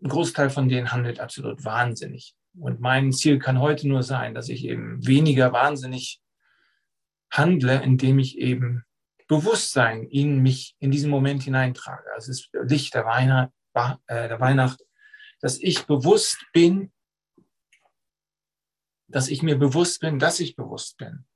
ein 0.02 0.08
Großteil 0.08 0.50
von 0.50 0.68
denen 0.68 0.92
handelt 0.92 1.20
absolut 1.20 1.64
wahnsinnig. 1.64 2.34
Und 2.58 2.80
mein 2.80 3.12
Ziel 3.12 3.38
kann 3.38 3.60
heute 3.60 3.86
nur 3.86 4.02
sein, 4.02 4.34
dass 4.34 4.48
ich 4.48 4.64
eben 4.64 5.06
weniger 5.06 5.52
wahnsinnig 5.52 6.20
handle, 7.30 7.82
indem 7.82 8.18
ich 8.18 8.38
eben 8.38 8.84
Bewusstsein 9.28 10.04
in 10.04 10.42
mich 10.42 10.74
in 10.80 10.90
diesen 10.90 11.10
Moment 11.10 11.44
hineintrage. 11.44 12.12
Also 12.14 12.32
ist 12.32 12.50
Licht 12.52 12.94
der 12.94 13.04
Weihnacht, 13.04 13.52
äh, 14.06 14.26
der 14.28 14.40
Weihnacht 14.40 14.80
dass 15.40 15.58
ich 15.58 15.86
bewusst 15.86 16.46
bin, 16.52 16.92
dass 19.08 19.28
ich 19.28 19.42
mir 19.42 19.56
bewusst 19.56 20.00
bin, 20.00 20.18
dass 20.18 20.38
ich 20.38 20.54
bewusst 20.54 20.98
bin. 20.98 21.26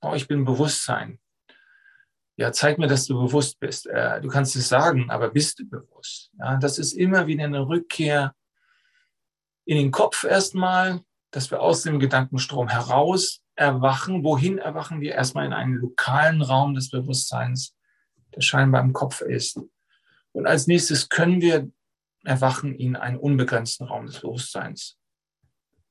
Oh, 0.00 0.14
ich 0.14 0.26
bin 0.26 0.44
Bewusstsein. 0.44 1.20
Ja, 2.38 2.52
zeig 2.52 2.78
mir, 2.78 2.86
dass 2.86 3.06
du 3.06 3.18
bewusst 3.18 3.58
bist. 3.58 3.88
Äh, 3.88 4.20
du 4.20 4.28
kannst 4.28 4.54
es 4.54 4.68
sagen, 4.68 5.10
aber 5.10 5.30
bist 5.30 5.58
du 5.58 5.68
bewusst? 5.68 6.30
Ja, 6.38 6.56
das 6.56 6.78
ist 6.78 6.92
immer 6.92 7.26
wieder 7.26 7.42
eine 7.42 7.66
Rückkehr 7.66 8.32
in 9.64 9.76
den 9.76 9.90
Kopf 9.90 10.22
erstmal, 10.22 11.00
dass 11.32 11.50
wir 11.50 11.60
aus 11.60 11.82
dem 11.82 11.98
Gedankenstrom 11.98 12.68
heraus 12.68 13.42
erwachen. 13.56 14.22
Wohin 14.22 14.58
erwachen 14.58 15.00
wir? 15.00 15.16
Erstmal 15.16 15.46
in 15.46 15.52
einen 15.52 15.74
lokalen 15.74 16.40
Raum 16.40 16.74
des 16.74 16.90
Bewusstseins, 16.90 17.74
der 18.36 18.40
scheinbar 18.40 18.82
im 18.82 18.92
Kopf 18.92 19.20
ist. 19.20 19.60
Und 20.30 20.46
als 20.46 20.68
nächstes 20.68 21.08
können 21.08 21.40
wir 21.40 21.68
erwachen 22.22 22.72
in 22.72 22.94
einen 22.94 23.16
unbegrenzten 23.16 23.88
Raum 23.88 24.06
des 24.06 24.20
Bewusstseins. 24.20 24.96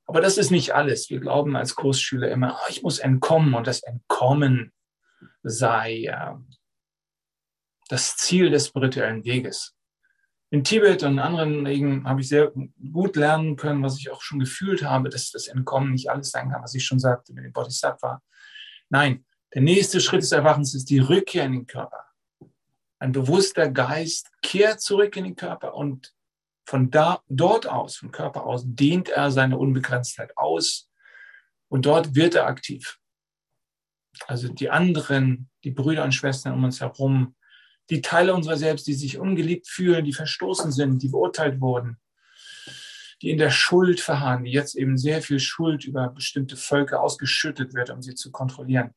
Aber 0.06 0.22
das 0.22 0.38
ist 0.38 0.50
nicht 0.50 0.74
alles. 0.74 1.10
Wir 1.10 1.20
glauben 1.20 1.56
als 1.56 1.74
Kursschüler 1.74 2.30
immer, 2.30 2.58
oh, 2.58 2.70
ich 2.70 2.82
muss 2.82 3.00
entkommen 3.00 3.52
und 3.52 3.66
das 3.66 3.82
Entkommen 3.82 4.72
sei 5.42 6.04
äh, 6.04 6.34
das 7.88 8.16
Ziel 8.16 8.50
des 8.50 8.68
spirituellen 8.68 9.24
Weges. 9.24 9.74
In 10.50 10.64
Tibet 10.64 11.02
und 11.02 11.18
anderen 11.18 11.66
Wegen 11.66 12.08
habe 12.08 12.22
ich 12.22 12.28
sehr 12.28 12.52
gut 12.92 13.16
lernen 13.16 13.56
können, 13.56 13.82
was 13.82 13.98
ich 13.98 14.10
auch 14.10 14.22
schon 14.22 14.38
gefühlt 14.38 14.82
habe, 14.82 15.10
dass 15.10 15.30
das 15.30 15.46
Entkommen 15.46 15.92
nicht 15.92 16.10
alles 16.10 16.30
sein 16.30 16.50
kann, 16.50 16.62
was 16.62 16.74
ich 16.74 16.84
schon 16.84 16.98
sagte 16.98 17.34
mit 17.34 17.44
dem 17.44 17.52
Bodhisattva. 17.52 18.22
Nein, 18.88 19.26
der 19.54 19.60
nächste 19.60 20.00
Schritt 20.00 20.22
des 20.22 20.32
Erwachens 20.32 20.74
ist 20.74 20.88
die 20.88 21.00
Rückkehr 21.00 21.44
in 21.44 21.52
den 21.52 21.66
Körper. 21.66 22.04
Ein 22.98 23.12
bewusster 23.12 23.70
Geist 23.70 24.30
kehrt 24.42 24.80
zurück 24.80 25.16
in 25.16 25.24
den 25.24 25.36
Körper 25.36 25.74
und 25.74 26.14
von 26.66 26.90
da, 26.90 27.22
dort 27.28 27.66
aus, 27.66 27.96
vom 27.96 28.10
Körper 28.10 28.44
aus, 28.44 28.62
dehnt 28.66 29.08
er 29.08 29.30
seine 29.30 29.56
Unbegrenztheit 29.56 30.36
aus 30.36 30.90
und 31.68 31.86
dort 31.86 32.14
wird 32.14 32.34
er 32.34 32.46
aktiv. 32.46 32.98
Also 34.26 34.48
die 34.48 34.70
anderen, 34.70 35.48
die 35.64 35.70
Brüder 35.70 36.04
und 36.04 36.14
Schwestern 36.14 36.54
um 36.54 36.64
uns 36.64 36.80
herum, 36.80 37.34
die 37.90 38.02
Teile 38.02 38.34
unserer 38.34 38.56
selbst, 38.56 38.86
die 38.86 38.94
sich 38.94 39.18
ungeliebt 39.18 39.68
fühlen, 39.68 40.04
die 40.04 40.12
verstoßen 40.12 40.72
sind, 40.72 41.02
die 41.02 41.08
beurteilt 41.08 41.60
wurden, 41.60 41.98
die 43.22 43.30
in 43.30 43.38
der 43.38 43.50
Schuld 43.50 44.00
verharren, 44.00 44.44
die 44.44 44.52
jetzt 44.52 44.76
eben 44.76 44.98
sehr 44.98 45.22
viel 45.22 45.40
Schuld 45.40 45.84
über 45.84 46.08
bestimmte 46.08 46.56
Völker 46.56 47.00
ausgeschüttet 47.00 47.74
wird, 47.74 47.90
um 47.90 48.02
sie 48.02 48.14
zu 48.14 48.30
kontrollieren. 48.30 48.94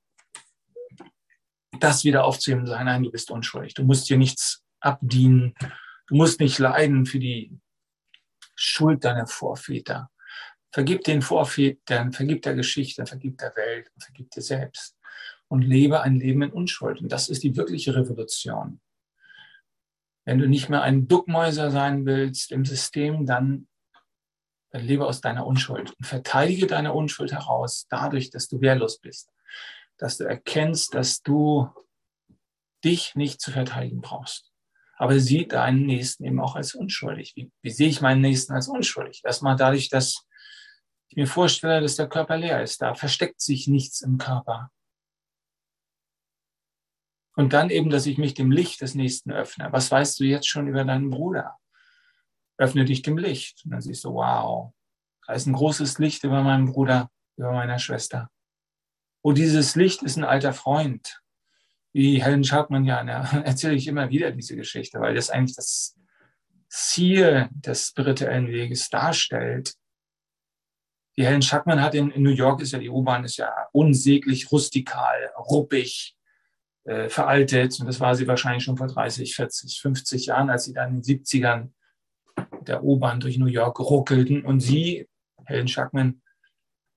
Das 1.79 2.03
wieder 2.03 2.25
aufzuheben, 2.25 2.67
sagen, 2.67 2.85
nein, 2.85 3.03
du 3.03 3.11
bist 3.11 3.31
unschuldig, 3.31 3.73
du 3.73 3.83
musst 3.83 4.09
dir 4.09 4.17
nichts 4.17 4.63
abdienen, 4.81 5.55
Du 6.11 6.17
musst 6.17 6.41
nicht 6.41 6.59
leiden 6.59 7.05
für 7.05 7.19
die 7.19 7.57
Schuld 8.53 9.05
deiner 9.05 9.27
Vorväter. 9.27 10.11
Vergib 10.69 11.05
den 11.05 11.21
Vorvätern, 11.21 12.11
vergib 12.11 12.41
der 12.41 12.53
Geschichte, 12.53 13.05
vergib 13.05 13.37
der 13.37 13.55
Welt, 13.55 13.89
vergib 13.97 14.29
dir 14.31 14.41
selbst 14.41 14.97
und 15.51 15.63
lebe 15.63 16.01
ein 16.01 16.15
Leben 16.15 16.43
in 16.43 16.53
Unschuld. 16.53 17.01
Und 17.01 17.11
das 17.11 17.27
ist 17.27 17.43
die 17.43 17.57
wirkliche 17.57 17.93
Revolution. 17.93 18.79
Wenn 20.23 20.37
du 20.37 20.47
nicht 20.47 20.69
mehr 20.69 20.81
ein 20.81 21.09
Duckmäuser 21.09 21.71
sein 21.71 22.05
willst 22.05 22.53
im 22.53 22.63
System, 22.63 23.25
dann, 23.25 23.67
dann 24.69 24.81
lebe 24.81 25.05
aus 25.05 25.19
deiner 25.19 25.45
Unschuld 25.45 25.91
und 25.91 26.05
verteidige 26.05 26.67
deine 26.67 26.93
Unschuld 26.93 27.33
heraus 27.33 27.85
dadurch, 27.89 28.29
dass 28.29 28.47
du 28.47 28.61
wehrlos 28.61 28.99
bist, 28.99 29.29
dass 29.97 30.17
du 30.17 30.23
erkennst, 30.23 30.93
dass 30.93 31.21
du 31.21 31.67
dich 32.85 33.15
nicht 33.15 33.41
zu 33.41 33.51
verteidigen 33.51 33.99
brauchst. 33.99 34.53
Aber 34.95 35.19
sieh 35.19 35.49
deinen 35.49 35.85
Nächsten 35.85 36.23
eben 36.23 36.39
auch 36.39 36.55
als 36.55 36.75
unschuldig. 36.75 37.33
Wie, 37.35 37.51
wie 37.61 37.71
sehe 37.71 37.89
ich 37.89 37.99
meinen 37.99 38.21
Nächsten 38.21 38.53
als 38.53 38.69
unschuldig? 38.69 39.21
Erstmal 39.25 39.57
dadurch, 39.57 39.89
dass 39.89 40.25
ich 41.09 41.17
mir 41.17 41.27
vorstelle, 41.27 41.81
dass 41.81 41.97
der 41.97 42.07
Körper 42.07 42.37
leer 42.37 42.63
ist. 42.63 42.81
Da 42.81 42.95
versteckt 42.95 43.41
sich 43.41 43.67
nichts 43.67 43.99
im 43.99 44.17
Körper. 44.17 44.71
Und 47.35 47.53
dann 47.53 47.69
eben, 47.69 47.89
dass 47.89 48.05
ich 48.05 48.17
mich 48.17 48.33
dem 48.33 48.51
Licht 48.51 48.81
des 48.81 48.95
Nächsten 48.95 49.31
öffne. 49.31 49.69
Was 49.71 49.89
weißt 49.89 50.19
du 50.19 50.25
jetzt 50.25 50.47
schon 50.47 50.67
über 50.67 50.83
deinen 50.83 51.09
Bruder? 51.09 51.57
Öffne 52.57 52.85
dich 52.85 53.01
dem 53.01 53.17
Licht. 53.17 53.61
Und 53.65 53.71
dann 53.71 53.81
siehst 53.81 54.03
du, 54.03 54.13
wow, 54.13 54.73
da 55.25 55.33
ist 55.33 55.47
ein 55.47 55.53
großes 55.53 55.97
Licht 55.99 56.23
über 56.23 56.43
meinen 56.43 56.65
Bruder, 56.65 57.09
über 57.37 57.53
meiner 57.53 57.79
Schwester. 57.79 58.29
Und 59.21 59.37
dieses 59.37 59.75
Licht 59.75 60.03
ist 60.03 60.17
ein 60.17 60.23
alter 60.23 60.53
Freund. 60.53 61.21
Wie 61.93 62.21
Helen 62.21 62.43
Schackmann 62.43 62.85
ja, 62.85 62.99
erzähle 63.43 63.75
ich 63.75 63.87
immer 63.87 64.09
wieder 64.09 64.31
diese 64.31 64.55
Geschichte, 64.55 64.99
weil 64.99 65.15
das 65.15 65.29
eigentlich 65.29 65.55
das 65.55 65.97
Ziel 66.69 67.49
des 67.51 67.87
spirituellen 67.87 68.47
Weges 68.47 68.89
darstellt. 68.89 69.73
Die 71.17 71.25
Helen 71.25 71.41
Schackmann 71.41 71.81
hat 71.81 71.93
in, 71.93 72.09
in 72.11 72.23
New 72.23 72.31
York 72.31 72.61
ist 72.61 72.71
ja 72.71 72.79
die 72.79 72.89
U-Bahn 72.89 73.25
ist 73.25 73.37
ja 73.37 73.53
unsäglich 73.73 74.51
rustikal, 74.51 75.31
ruppig, 75.37 76.15
äh, 76.83 77.09
veraltet. 77.09 77.79
Und 77.79 77.87
das 77.87 77.99
war 77.99 78.15
sie 78.15 78.27
wahrscheinlich 78.27 78.63
schon 78.63 78.77
vor 78.77 78.87
30, 78.87 79.35
40, 79.35 79.79
50 79.81 80.25
Jahren, 80.27 80.49
als 80.49 80.65
sie 80.65 80.73
dann 80.73 80.95
in 80.95 81.01
den 81.01 81.19
70ern 81.19 81.69
der 82.61 82.83
U-Bahn 82.83 83.19
durch 83.19 83.37
New 83.37 83.47
York 83.47 83.79
ruckelten. 83.79 84.43
Und 84.45 84.59
sie, 84.59 85.07
Helen 85.45 85.67
Schackman, 85.67 86.21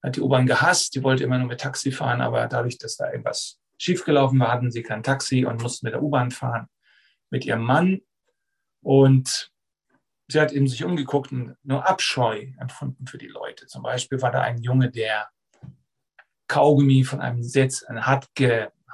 hat 0.03 0.17
die 0.17 0.21
U-Bahn 0.21 0.47
gehasst. 0.47 0.95
Die 0.95 1.03
wollte 1.03 1.25
immer 1.25 1.39
nur 1.39 1.49
mit 1.49 1.61
Taxi 1.61 1.91
fahren, 1.91 2.21
aber 2.21 2.47
dadurch, 2.47 2.79
dass 2.79 2.97
da 2.97 3.11
irgendwas 3.11 3.59
schiefgelaufen 3.79 4.39
war, 4.39 4.53
hatten 4.53 4.71
sie 4.71 4.83
kein 4.83 5.03
Taxi 5.03 5.45
und 5.45 5.63
mussten 5.63 5.87
mit 5.87 5.95
der 5.95 6.03
U-Bahn 6.03 6.31
fahren 6.31 6.69
mit 7.31 7.45
ihrem 7.45 7.63
Mann. 7.63 8.01
Und 8.83 9.51
sie 10.29 10.41
hat 10.41 10.53
eben 10.53 10.69
sich 10.69 10.85
umgeguckt 10.85 11.33
und 11.33 11.57
nur 11.63 11.89
Abscheu 11.89 12.53
empfunden 12.59 13.07
für 13.07 13.19
die 13.19 13.29
Leute. 13.29 13.67
Zum 13.67 13.83
Beispiel 13.83 14.21
war 14.23 14.31
da 14.31 14.43
ein 14.43 14.63
Junge, 14.63 14.91
der 14.91 15.29
Kaugummi 16.49 17.05
von 17.05 17.21
einem 17.21 17.43
Setz, 17.43 17.83
ein 17.83 18.07
hart 18.07 18.35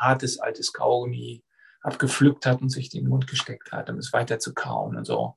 hartes 0.01 0.41
altes 0.41 0.73
Kaugummi 0.73 1.45
abgepflückt 1.83 2.47
hat 2.47 2.61
und 2.61 2.71
sich 2.71 2.89
den 2.89 3.09
Mund 3.09 3.27
gesteckt 3.27 3.73
hat, 3.73 3.89
um 3.91 3.99
es 3.99 4.13
weiter 4.13 4.39
zu 4.39 4.55
kauen 4.55 4.97
und 4.97 5.05
so. 5.05 5.37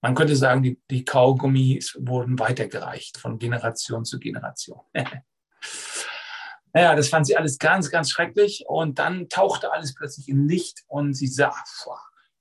Man 0.00 0.14
könnte 0.14 0.36
sagen, 0.36 0.62
die, 0.62 0.80
die 0.90 1.04
Kaugummis 1.04 1.96
wurden 2.00 2.38
weitergereicht 2.38 3.18
von 3.18 3.38
Generation 3.38 4.04
zu 4.04 4.18
Generation. 4.20 4.80
naja, 6.72 6.94
das 6.94 7.08
fand 7.08 7.26
sie 7.26 7.36
alles 7.36 7.58
ganz, 7.58 7.90
ganz 7.90 8.10
schrecklich. 8.10 8.64
Und 8.68 8.98
dann 8.98 9.28
tauchte 9.28 9.72
alles 9.72 9.94
plötzlich 9.94 10.28
in 10.28 10.46
Licht 10.46 10.84
und 10.86 11.14
sie 11.14 11.26
sah, 11.26 11.52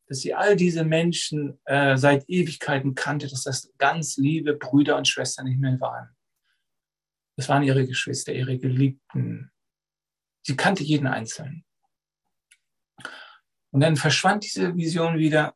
dass 0.07 0.19
sie 0.19 0.35
all 0.35 0.55
diese 0.55 0.83
Menschen 0.83 1.59
äh, 1.65 1.97
seit 1.97 2.29
Ewigkeiten 2.29 2.93
kannte, 2.93 3.27
dass 3.27 3.43
das 3.43 3.73
ganz 3.77 4.17
liebe 4.17 4.53
Brüder 4.53 4.95
und 4.95 5.07
Schwestern 5.07 5.47
im 5.47 5.53
Himmel 5.53 5.81
waren. 5.81 6.09
Das 7.37 7.49
waren 7.49 7.63
ihre 7.63 7.85
Geschwister, 7.85 8.33
ihre 8.33 8.57
Geliebten, 8.57 9.51
Sie 10.47 10.55
kannte 10.55 10.81
jeden 10.81 11.07
Einzelnen. 11.07 11.65
Und 13.71 13.81
dann 13.81 13.97
verschwand 13.97 14.45
diese 14.45 14.77
Vision 14.77 15.17
wieder. 15.17 15.53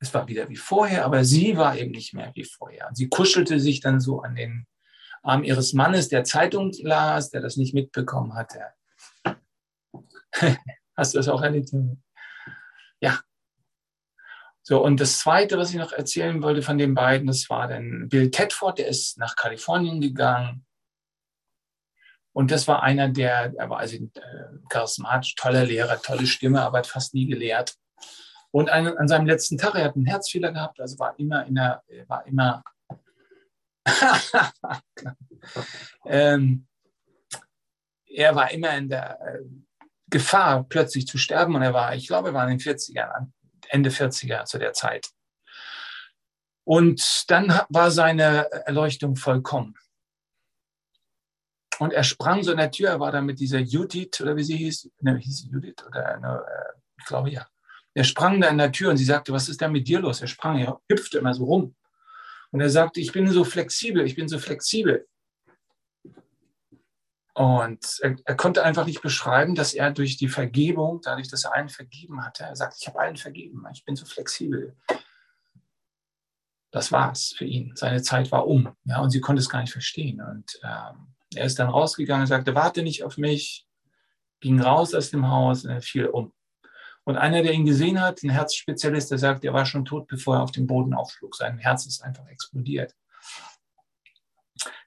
Es 0.00 0.12
war 0.12 0.26
wieder 0.26 0.48
wie 0.48 0.56
vorher, 0.56 1.04
aber 1.04 1.24
sie 1.24 1.56
war 1.56 1.76
eben 1.76 1.92
nicht 1.92 2.12
mehr 2.12 2.32
wie 2.34 2.42
vorher. 2.42 2.90
Sie 2.92 3.08
kuschelte 3.08 3.60
sich 3.60 3.78
dann 3.78 4.00
so 4.00 4.20
an 4.20 4.34
den 4.34 4.66
Arm 5.22 5.44
ihres 5.44 5.74
Mannes, 5.74 6.08
der 6.08 6.24
Zeitung 6.24 6.72
las, 6.80 7.30
der 7.30 7.40
das 7.40 7.56
nicht 7.56 7.72
mitbekommen 7.72 8.34
hatte. 8.34 8.64
Hast 10.96 11.14
du 11.14 11.18
das 11.18 11.28
auch 11.28 11.42
erlebt? 11.42 11.70
Ja. 13.00 13.20
So, 14.64 14.82
und 14.82 14.98
das 14.98 15.20
Zweite, 15.20 15.56
was 15.56 15.70
ich 15.70 15.76
noch 15.76 15.92
erzählen 15.92 16.42
wollte 16.42 16.62
von 16.62 16.78
den 16.78 16.94
beiden, 16.94 17.28
das 17.28 17.48
war 17.48 17.68
dann 17.68 18.08
Bill 18.08 18.28
Tedford, 18.32 18.78
der 18.78 18.88
ist 18.88 19.18
nach 19.18 19.36
Kalifornien 19.36 20.00
gegangen 20.00 20.66
und 22.32 22.50
das 22.50 22.66
war 22.66 22.82
einer, 22.82 23.08
der, 23.08 23.52
er 23.56 23.70
war 23.70 23.78
also 23.78 23.96
äh, 23.96 24.08
charismatisch, 24.68 25.34
toller 25.34 25.64
Lehrer, 25.64 26.00
tolle 26.00 26.26
Stimme, 26.26 26.62
aber 26.62 26.78
hat 26.78 26.86
fast 26.86 27.14
nie 27.14 27.26
gelehrt. 27.26 27.74
Und 28.50 28.70
an, 28.70 28.86
an 28.96 29.08
seinem 29.08 29.26
letzten 29.26 29.58
Tag, 29.58 29.74
er 29.74 29.84
hat 29.84 29.96
einen 29.96 30.06
Herzfehler 30.06 30.52
gehabt, 30.52 30.80
also 30.80 30.98
war 30.98 31.18
immer 31.18 31.46
in 31.46 31.54
der, 31.54 31.82
war 32.06 32.26
immer, 32.26 32.62
ähm, 36.06 36.66
er 38.06 38.34
war 38.34 38.50
immer 38.50 38.76
in 38.76 38.88
der 38.88 39.18
äh, 39.20 39.40
Gefahr, 40.08 40.64
plötzlich 40.64 41.06
zu 41.06 41.18
sterben. 41.18 41.54
Und 41.54 41.62
er 41.62 41.72
war, 41.72 41.94
ich 41.94 42.06
glaube, 42.06 42.28
er 42.28 42.34
war 42.34 42.48
in 42.48 42.58
den 42.58 42.60
40ern, 42.60 43.32
Ende 43.68 43.90
40er 43.90 44.44
zu 44.44 44.58
der 44.58 44.72
Zeit. 44.74 45.08
Und 46.64 47.24
dann 47.28 47.60
war 47.70 47.90
seine 47.90 48.50
Erleuchtung 48.66 49.16
vollkommen. 49.16 49.74
Und 51.82 51.92
er 51.92 52.04
sprang 52.04 52.44
so 52.44 52.52
in 52.52 52.58
der 52.58 52.70
Tür, 52.70 52.90
er 52.90 53.00
war 53.00 53.10
da 53.10 53.20
mit 53.20 53.40
dieser 53.40 53.58
Judith, 53.58 54.20
oder 54.20 54.36
wie 54.36 54.44
sie 54.44 54.56
hieß, 54.56 54.88
ne, 55.00 55.16
hieß 55.16 55.48
Judith, 55.50 55.84
oder 55.84 56.16
ne, 56.20 56.40
äh, 56.48 56.78
ich 56.96 57.04
glaube 57.04 57.28
ja. 57.30 57.44
Er 57.92 58.04
sprang 58.04 58.40
da 58.40 58.48
in 58.50 58.58
der 58.58 58.70
Tür 58.70 58.90
und 58.90 58.98
sie 58.98 59.04
sagte, 59.04 59.32
was 59.32 59.48
ist 59.48 59.60
denn 59.60 59.72
mit 59.72 59.88
dir 59.88 59.98
los? 59.98 60.20
Er 60.20 60.28
sprang, 60.28 60.60
er 60.60 60.80
hüpfte 60.88 61.18
immer 61.18 61.34
so 61.34 61.42
rum. 61.42 61.74
Und 62.52 62.60
er 62.60 62.70
sagte, 62.70 63.00
ich 63.00 63.10
bin 63.10 63.26
so 63.26 63.42
flexibel, 63.42 64.06
ich 64.06 64.14
bin 64.14 64.28
so 64.28 64.38
flexibel. 64.38 65.08
Und 67.34 67.98
er, 68.00 68.14
er, 68.26 68.36
konnte 68.36 68.62
einfach 68.62 68.86
nicht 68.86 69.02
beschreiben, 69.02 69.56
dass 69.56 69.74
er 69.74 69.90
durch 69.90 70.16
die 70.16 70.28
Vergebung, 70.28 71.00
dadurch, 71.02 71.28
dass 71.28 71.46
er 71.46 71.54
allen 71.56 71.68
vergeben 71.68 72.24
hatte, 72.24 72.44
er 72.44 72.54
sagt, 72.54 72.76
ich 72.78 72.86
habe 72.86 73.00
allen 73.00 73.16
vergeben, 73.16 73.64
ich 73.74 73.84
bin 73.84 73.96
so 73.96 74.06
flexibel. 74.06 74.76
Das 76.70 76.92
war's 76.92 77.34
für 77.36 77.44
ihn. 77.44 77.72
Seine 77.74 78.02
Zeit 78.02 78.30
war 78.30 78.46
um. 78.46 78.76
Ja, 78.84 79.00
und 79.00 79.10
sie 79.10 79.20
konnte 79.20 79.40
es 79.40 79.48
gar 79.48 79.62
nicht 79.62 79.72
verstehen. 79.72 80.22
Und 80.22 80.60
ähm, 80.62 81.08
er 81.36 81.46
ist 81.46 81.58
dann 81.58 81.68
rausgegangen 81.68 82.26
sagte, 82.26 82.54
warte 82.54 82.82
nicht 82.82 83.04
auf 83.04 83.16
mich, 83.18 83.66
ging 84.40 84.60
raus 84.60 84.94
aus 84.94 85.10
dem 85.10 85.28
Haus 85.28 85.64
und 85.64 85.70
er 85.70 85.82
fiel 85.82 86.06
um. 86.06 86.32
Und 87.04 87.16
einer, 87.16 87.42
der 87.42 87.52
ihn 87.52 87.64
gesehen 87.64 88.00
hat, 88.00 88.22
ein 88.22 88.30
Herzspezialist, 88.30 89.10
der 89.10 89.18
sagt, 89.18 89.44
er 89.44 89.52
war 89.52 89.66
schon 89.66 89.84
tot, 89.84 90.06
bevor 90.06 90.36
er 90.36 90.42
auf 90.42 90.52
den 90.52 90.66
Boden 90.66 90.94
aufschlug. 90.94 91.34
Sein 91.34 91.58
Herz 91.58 91.86
ist 91.86 92.02
einfach 92.02 92.26
explodiert. 92.28 92.94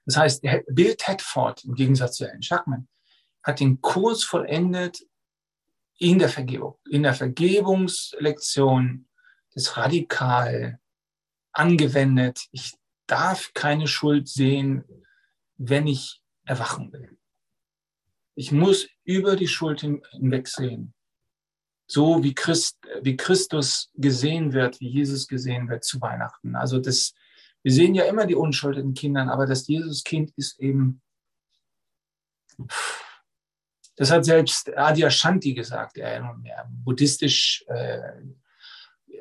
Das 0.06 0.16
heißt, 0.16 0.42
Bill 0.68 0.94
Tedford, 0.96 1.64
im 1.64 1.74
Gegensatz 1.74 2.16
zu 2.16 2.24
Alan 2.24 2.42
Schackman, 2.42 2.88
hat 3.42 3.60
den 3.60 3.80
Kurs 3.82 4.24
vollendet 4.24 5.00
in 5.98 6.18
der 6.18 6.28
Vergebung. 6.28 6.78
In 6.90 7.02
der 7.02 7.14
Vergebungslektion 7.14 9.08
das 9.54 9.76
radikal 9.76 10.78
angewendet. 11.52 12.46
Ich 12.52 12.74
darf 13.06 13.52
keine 13.54 13.88
Schuld 13.88 14.28
sehen, 14.28 14.84
wenn 15.56 15.86
ich 15.86 16.20
erwachen 16.46 16.92
will. 16.92 17.18
Ich 18.34 18.52
muss 18.52 18.88
über 19.04 19.36
die 19.36 19.48
Schuld 19.48 19.80
hinwegsehen. 19.80 20.94
So 21.88 22.22
wie, 22.22 22.34
Christ, 22.34 22.78
wie 23.02 23.16
Christus 23.16 23.90
gesehen 23.94 24.52
wird, 24.52 24.80
wie 24.80 24.88
Jesus 24.88 25.28
gesehen 25.28 25.68
wird 25.68 25.84
zu 25.84 26.00
Weihnachten. 26.00 26.56
Also 26.56 26.78
das, 26.78 27.14
wir 27.62 27.72
sehen 27.72 27.94
ja 27.94 28.04
immer 28.04 28.26
die 28.26 28.34
unschuldigen 28.34 28.94
Kindern, 28.94 29.28
aber 29.28 29.46
das 29.46 29.66
Jesuskind 29.66 30.32
ist 30.36 30.58
eben, 30.58 31.00
das 33.96 34.10
hat 34.10 34.24
selbst 34.24 34.76
Adi 34.76 35.04
Ashanti 35.04 35.54
gesagt, 35.54 35.96
ja 35.96 36.68
buddhistisch 36.68 37.64
äh, 37.68 38.22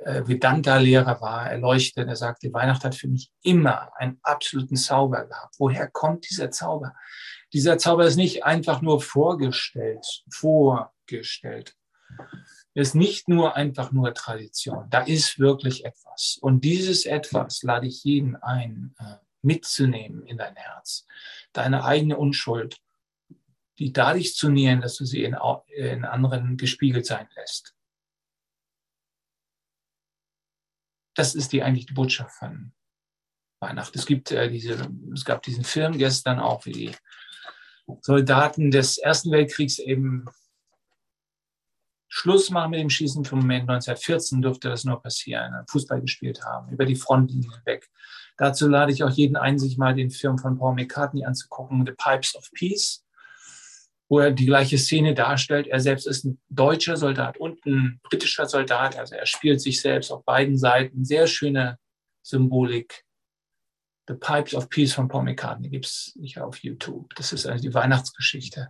äh, 0.05 0.27
Vedanta-Lehrer 0.27 1.19
war, 1.19 1.49
erleuchtet. 1.49 2.07
Er 2.07 2.15
sagte, 2.15 2.53
Weihnachten 2.53 2.83
hat 2.83 2.95
für 2.95 3.07
mich 3.07 3.31
immer 3.41 3.89
einen 3.97 4.19
absoluten 4.21 4.75
Zauber 4.75 5.25
gehabt. 5.25 5.55
Woher 5.57 5.89
kommt 5.89 6.29
dieser 6.29 6.51
Zauber? 6.51 6.93
Dieser 7.53 7.79
Zauber 7.79 8.05
ist 8.05 8.15
nicht 8.15 8.45
einfach 8.45 8.81
nur 8.81 9.01
vorgestellt, 9.01 10.05
vorgestellt. 10.29 11.75
Ist 12.75 12.93
nicht 12.93 13.27
nur 13.27 13.55
einfach 13.55 13.91
nur 13.91 14.13
Tradition. 14.13 14.87
Da 14.91 15.01
ist 15.01 15.39
wirklich 15.39 15.85
etwas. 15.85 16.37
Und 16.39 16.63
dieses 16.63 17.05
etwas 17.05 17.63
lade 17.63 17.87
ich 17.87 18.03
jeden 18.03 18.35
ein, 18.35 18.93
äh, 18.99 19.15
mitzunehmen 19.41 20.23
in 20.27 20.37
dein 20.37 20.55
Herz. 20.55 21.07
Deine 21.51 21.83
eigene 21.83 22.17
Unschuld, 22.17 22.77
die 23.79 23.91
dadurch 23.91 24.35
zu 24.35 24.49
nähern, 24.49 24.81
dass 24.81 24.97
du 24.97 25.05
sie 25.05 25.23
in, 25.23 25.35
in 25.67 26.05
anderen 26.05 26.57
gespiegelt 26.57 27.05
sein 27.05 27.27
lässt. 27.35 27.74
Das 31.15 31.33
ist 31.33 31.51
die 31.51 31.63
eigentlich 31.63 31.87
die 31.87 31.93
Botschaft 31.93 32.35
von, 32.35 32.73
Weihnachten. 33.59 33.97
Es 33.97 34.05
gibt 34.05 34.31
äh, 34.31 34.49
diese, 34.49 34.89
es 35.13 35.25
gab 35.25 35.43
diesen 35.43 35.63
Film 35.63 35.97
gestern 35.97 36.39
auch, 36.39 36.65
wie 36.65 36.71
die 36.71 36.91
Soldaten 38.01 38.71
des 38.71 38.97
Ersten 38.97 39.31
Weltkriegs 39.31 39.79
eben 39.79 40.25
Schluss 42.07 42.49
machen 42.49 42.71
mit 42.71 42.79
dem 42.79 42.89
Schießen 42.89 43.25
vom 43.25 43.39
Moment 43.39 43.69
1914 43.69 44.41
durfte 44.41 44.69
das 44.69 44.85
nur 44.85 45.01
passieren, 45.01 45.65
Fußball 45.69 46.01
gespielt 46.01 46.43
haben, 46.43 46.71
über 46.71 46.85
die 46.85 46.95
Frontlinie 46.95 47.61
weg. 47.65 47.89
Dazu 48.37 48.67
lade 48.67 48.91
ich 48.91 49.03
auch 49.03 49.09
jeden 49.09 49.35
ein, 49.35 49.59
sich 49.59 49.77
mal 49.77 49.93
den 49.93 50.11
Film 50.11 50.37
von 50.37 50.57
Paul 50.57 50.75
McCartney 50.75 51.25
anzugucken, 51.25 51.85
The 51.85 51.93
Pipes 51.93 52.35
of 52.35 52.49
Peace, 52.53 53.04
wo 54.07 54.19
er 54.19 54.31
die 54.31 54.45
gleiche 54.45 54.77
Szene 54.77 55.13
darstellt. 55.13 55.67
Er 55.67 55.79
selbst 55.79 56.07
ist 56.07 56.25
ein 56.25 56.39
deutscher 56.49 56.97
Soldat 56.97 57.37
und 57.37 57.65
ein 57.65 57.99
britischer 58.03 58.45
Soldat, 58.45 58.97
also 58.97 59.15
er 59.15 59.25
spielt 59.25 59.61
sich 59.61 59.81
selbst 59.81 60.11
auf 60.11 60.23
beiden 60.25 60.57
Seiten. 60.57 61.05
Sehr 61.05 61.27
schöne 61.27 61.79
Symbolik. 62.21 63.03
The 64.07 64.13
Pipes 64.13 64.53
of 64.53 64.69
Peace 64.69 64.93
von 64.93 65.07
Paul 65.07 65.23
McCartney 65.23 65.69
gibt 65.69 65.87
es 65.87 66.13
nicht 66.15 66.39
auf 66.39 66.57
YouTube. 66.59 67.13
Das 67.15 67.33
ist 67.33 67.47
also 67.47 67.61
die 67.61 67.73
Weihnachtsgeschichte 67.73 68.69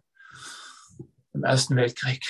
im 1.33 1.43
Ersten 1.43 1.75
Weltkrieg. 1.75 2.23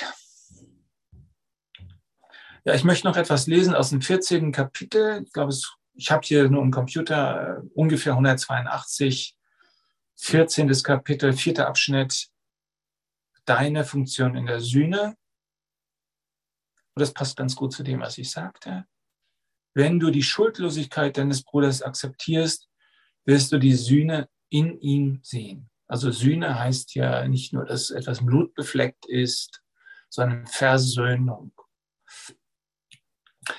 Ja, 2.63 2.73
ich 2.73 2.83
möchte 2.83 3.05
noch 3.05 3.15
etwas 3.15 3.45
lesen 3.45 3.75
aus 3.75 3.91
dem 3.91 4.01
14. 4.01 4.51
Kapitel. 4.51 5.21
Ich 5.23 5.31
glaube, 5.31 5.53
ich 5.93 6.11
habe 6.11 6.25
hier 6.25 6.49
nur 6.49 6.63
im 6.63 6.71
Computer 6.71 7.59
äh, 7.59 7.67
ungefähr 7.75 8.13
182, 8.13 9.37
14. 10.17 10.71
Kapitel, 10.81 11.33
vierter 11.33 11.67
Abschnitt, 11.67 12.29
deine 13.45 13.85
Funktion 13.85 14.35
in 14.35 14.45
der 14.45 14.59
Sühne. 14.59 15.17
Und 16.95 17.01
das 17.01 17.13
passt 17.13 17.37
ganz 17.37 17.55
gut 17.55 17.73
zu 17.73 17.83
dem, 17.83 18.01
was 18.01 18.17
ich 18.17 18.31
sagte. 18.31 18.85
Wenn 19.73 19.99
du 19.99 20.09
die 20.09 20.23
Schuldlosigkeit 20.23 21.17
deines 21.17 21.43
Bruders 21.43 21.81
akzeptierst, 21.81 22.69
wirst 23.25 23.51
du 23.51 23.57
die 23.57 23.73
Sühne 23.73 24.29
in 24.49 24.79
ihm 24.79 25.19
sehen. 25.23 25.69
Also 25.87 26.11
Sühne 26.11 26.57
heißt 26.57 26.95
ja 26.95 27.27
nicht 27.27 27.53
nur, 27.53 27.65
dass 27.65 27.91
etwas 27.91 28.25
blutbefleckt 28.25 29.05
ist, 29.05 29.61
sondern 30.09 30.47
Versöhnung. 30.47 31.53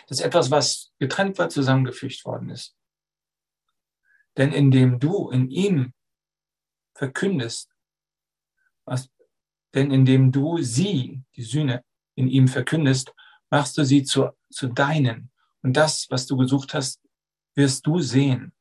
Das 0.09 0.19
ist 0.19 0.21
etwas, 0.23 0.51
was 0.51 0.93
getrennt 0.99 1.39
war, 1.39 1.49
zusammengefügt 1.49 2.25
worden 2.25 2.51
ist. 2.51 2.77
Denn 4.37 4.53
indem 4.53 4.99
du 4.99 5.31
in 5.31 5.51
ihm 5.51 5.93
verkündest, 6.95 7.71
was, 8.85 9.11
denn 9.77 9.93
indem 9.93 10.33
du 10.33 10.59
sie, 10.61 11.23
die 11.37 11.43
Sühne, 11.43 11.85
in 12.17 12.29
ihm 12.29 12.49
verkündest, 12.49 13.13
machst 13.51 13.79
du 13.79 13.85
sie 13.85 14.03
zu, 14.03 14.31
zu 14.51 14.67
deinen. 14.69 15.31
Und 15.63 15.77
das, 15.77 16.07
was 16.11 16.27
du 16.27 16.37
gesucht 16.37 16.75
hast, 16.75 17.01
wirst 17.55 17.87
du 17.87 18.01
sehen. 18.01 18.53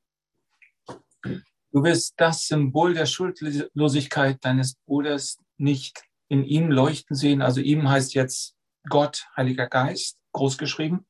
Du 1.23 1.83
wirst 1.83 2.13
das 2.17 2.45
Symbol 2.47 2.93
der 2.93 3.07
Schuldlosigkeit 3.07 4.43
deines 4.45 4.75
Bruders 4.85 5.39
nicht 5.57 6.03
in 6.27 6.43
ihm 6.43 6.69
leuchten 6.69 7.15
sehen. 7.15 7.41
Also 7.41 7.61
ihm 7.61 7.89
heißt 7.89 8.13
jetzt 8.13 8.55
Gott, 8.89 9.25
Heiliger 9.35 9.67
Geist, 9.67 10.17
großgeschrieben 10.31 11.05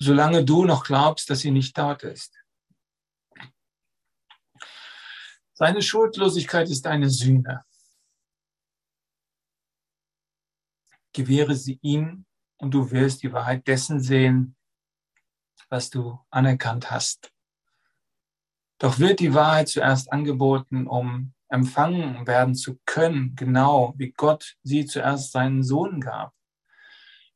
solange 0.00 0.44
du 0.44 0.64
noch 0.64 0.84
glaubst, 0.84 1.30
dass 1.30 1.40
sie 1.40 1.50
nicht 1.50 1.76
dort 1.76 2.02
ist. 2.02 2.34
Seine 5.52 5.82
Schuldlosigkeit 5.82 6.70
ist 6.70 6.86
eine 6.86 7.10
Sühne. 7.10 7.64
Gewähre 11.12 11.54
sie 11.54 11.78
ihm 11.82 12.24
und 12.58 12.72
du 12.72 12.90
wirst 12.90 13.22
die 13.22 13.32
Wahrheit 13.32 13.66
dessen 13.66 14.00
sehen, 14.00 14.56
was 15.68 15.90
du 15.90 16.18
anerkannt 16.30 16.90
hast. 16.90 17.32
Doch 18.78 18.98
wird 18.98 19.20
die 19.20 19.34
Wahrheit 19.34 19.68
zuerst 19.68 20.12
angeboten, 20.12 20.86
um 20.86 21.34
empfangen 21.48 22.26
werden 22.26 22.54
zu 22.54 22.78
können, 22.86 23.34
genau 23.34 23.94
wie 23.96 24.12
Gott 24.12 24.56
sie 24.62 24.86
zuerst 24.86 25.32
seinen 25.32 25.62
Sohn 25.62 26.00
gab. 26.00 26.32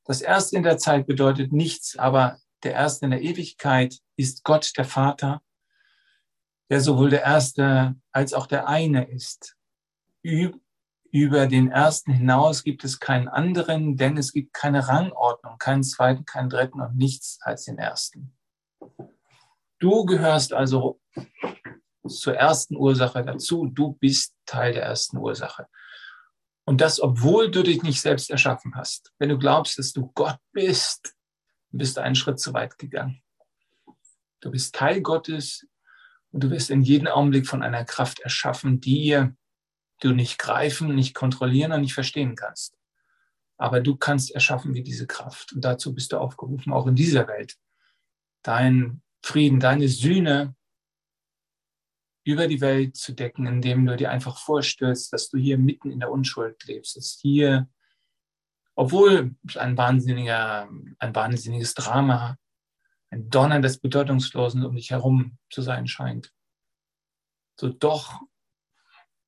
Das 0.04 0.20
Erste 0.20 0.56
in 0.56 0.62
der 0.62 0.78
Zeit 0.78 1.06
bedeutet 1.06 1.52
nichts, 1.52 1.96
aber 1.96 2.38
der 2.62 2.72
Erste 2.72 3.06
in 3.06 3.10
der 3.10 3.22
Ewigkeit 3.22 3.98
ist 4.16 4.44
Gott, 4.44 4.72
der 4.76 4.84
Vater, 4.84 5.42
der 6.70 6.80
sowohl 6.80 7.10
der 7.10 7.22
Erste 7.22 7.96
als 8.12 8.32
auch 8.32 8.46
der 8.46 8.68
eine 8.68 9.10
ist. 9.10 9.56
Über 11.14 11.46
den 11.46 11.70
Ersten 11.70 12.10
hinaus 12.10 12.64
gibt 12.64 12.82
es 12.82 12.98
keinen 12.98 13.28
anderen, 13.28 13.96
denn 13.96 14.16
es 14.16 14.32
gibt 14.32 14.52
keine 14.52 14.88
Rangordnung, 14.88 15.58
keinen 15.58 15.84
zweiten, 15.84 16.24
keinen 16.24 16.50
dritten 16.50 16.80
und 16.80 16.96
nichts 16.96 17.38
als 17.40 17.66
den 17.66 17.78
Ersten. 17.78 18.36
Du 19.78 20.06
gehörst 20.06 20.52
also 20.52 21.00
zur 22.04 22.34
ersten 22.34 22.74
Ursache 22.74 23.24
dazu. 23.24 23.66
Du 23.66 23.92
bist 23.92 24.34
Teil 24.44 24.72
der 24.72 24.82
ersten 24.82 25.18
Ursache. 25.18 25.68
Und 26.64 26.80
das, 26.80 26.98
obwohl 26.98 27.48
du 27.48 27.62
dich 27.62 27.84
nicht 27.84 28.00
selbst 28.00 28.28
erschaffen 28.28 28.74
hast. 28.74 29.12
Wenn 29.20 29.28
du 29.28 29.38
glaubst, 29.38 29.78
dass 29.78 29.92
du 29.92 30.10
Gott 30.16 30.40
bist, 30.50 31.14
bist 31.70 31.96
du 31.96 32.02
einen 32.02 32.16
Schritt 32.16 32.40
zu 32.40 32.52
weit 32.54 32.76
gegangen. 32.76 33.22
Du 34.40 34.50
bist 34.50 34.74
Teil 34.74 35.00
Gottes 35.00 35.64
und 36.32 36.42
du 36.42 36.50
wirst 36.50 36.70
in 36.70 36.82
jedem 36.82 37.06
Augenblick 37.06 37.46
von 37.46 37.62
einer 37.62 37.84
Kraft 37.84 38.18
erschaffen, 38.18 38.80
die 38.80 39.28
du 40.00 40.12
nicht 40.12 40.38
greifen, 40.38 40.94
nicht 40.94 41.14
kontrollieren 41.14 41.72
und 41.72 41.82
nicht 41.82 41.94
verstehen 41.94 42.34
kannst. 42.36 42.76
Aber 43.56 43.80
du 43.80 43.96
kannst 43.96 44.32
erschaffen 44.32 44.74
wie 44.74 44.82
diese 44.82 45.06
Kraft. 45.06 45.52
Und 45.52 45.64
dazu 45.64 45.94
bist 45.94 46.12
du 46.12 46.18
aufgerufen, 46.18 46.72
auch 46.72 46.86
in 46.86 46.96
dieser 46.96 47.28
Welt. 47.28 47.56
Dein 48.42 49.02
Frieden, 49.22 49.60
deine 49.60 49.88
Sühne 49.88 50.54
über 52.24 52.48
die 52.48 52.60
Welt 52.60 52.96
zu 52.96 53.12
decken, 53.12 53.46
indem 53.46 53.86
du 53.86 53.96
dir 53.96 54.10
einfach 54.10 54.38
vorstellst, 54.38 55.12
dass 55.12 55.28
du 55.28 55.38
hier 55.38 55.58
mitten 55.58 55.90
in 55.90 56.00
der 56.00 56.10
Unschuld 56.10 56.64
lebst, 56.64 56.96
dass 56.96 57.18
hier, 57.20 57.68
obwohl 58.74 59.36
ein 59.56 59.76
wahnsinniger, 59.76 60.68
ein 60.98 61.14
wahnsinniges 61.14 61.74
Drama, 61.74 62.36
ein 63.10 63.28
Donner 63.28 63.60
des 63.60 63.78
Bedeutungslosen 63.78 64.64
um 64.64 64.74
dich 64.74 64.90
herum 64.90 65.38
zu 65.50 65.62
sein 65.62 65.86
scheint, 65.86 66.32
so 67.60 67.68
doch 67.68 68.20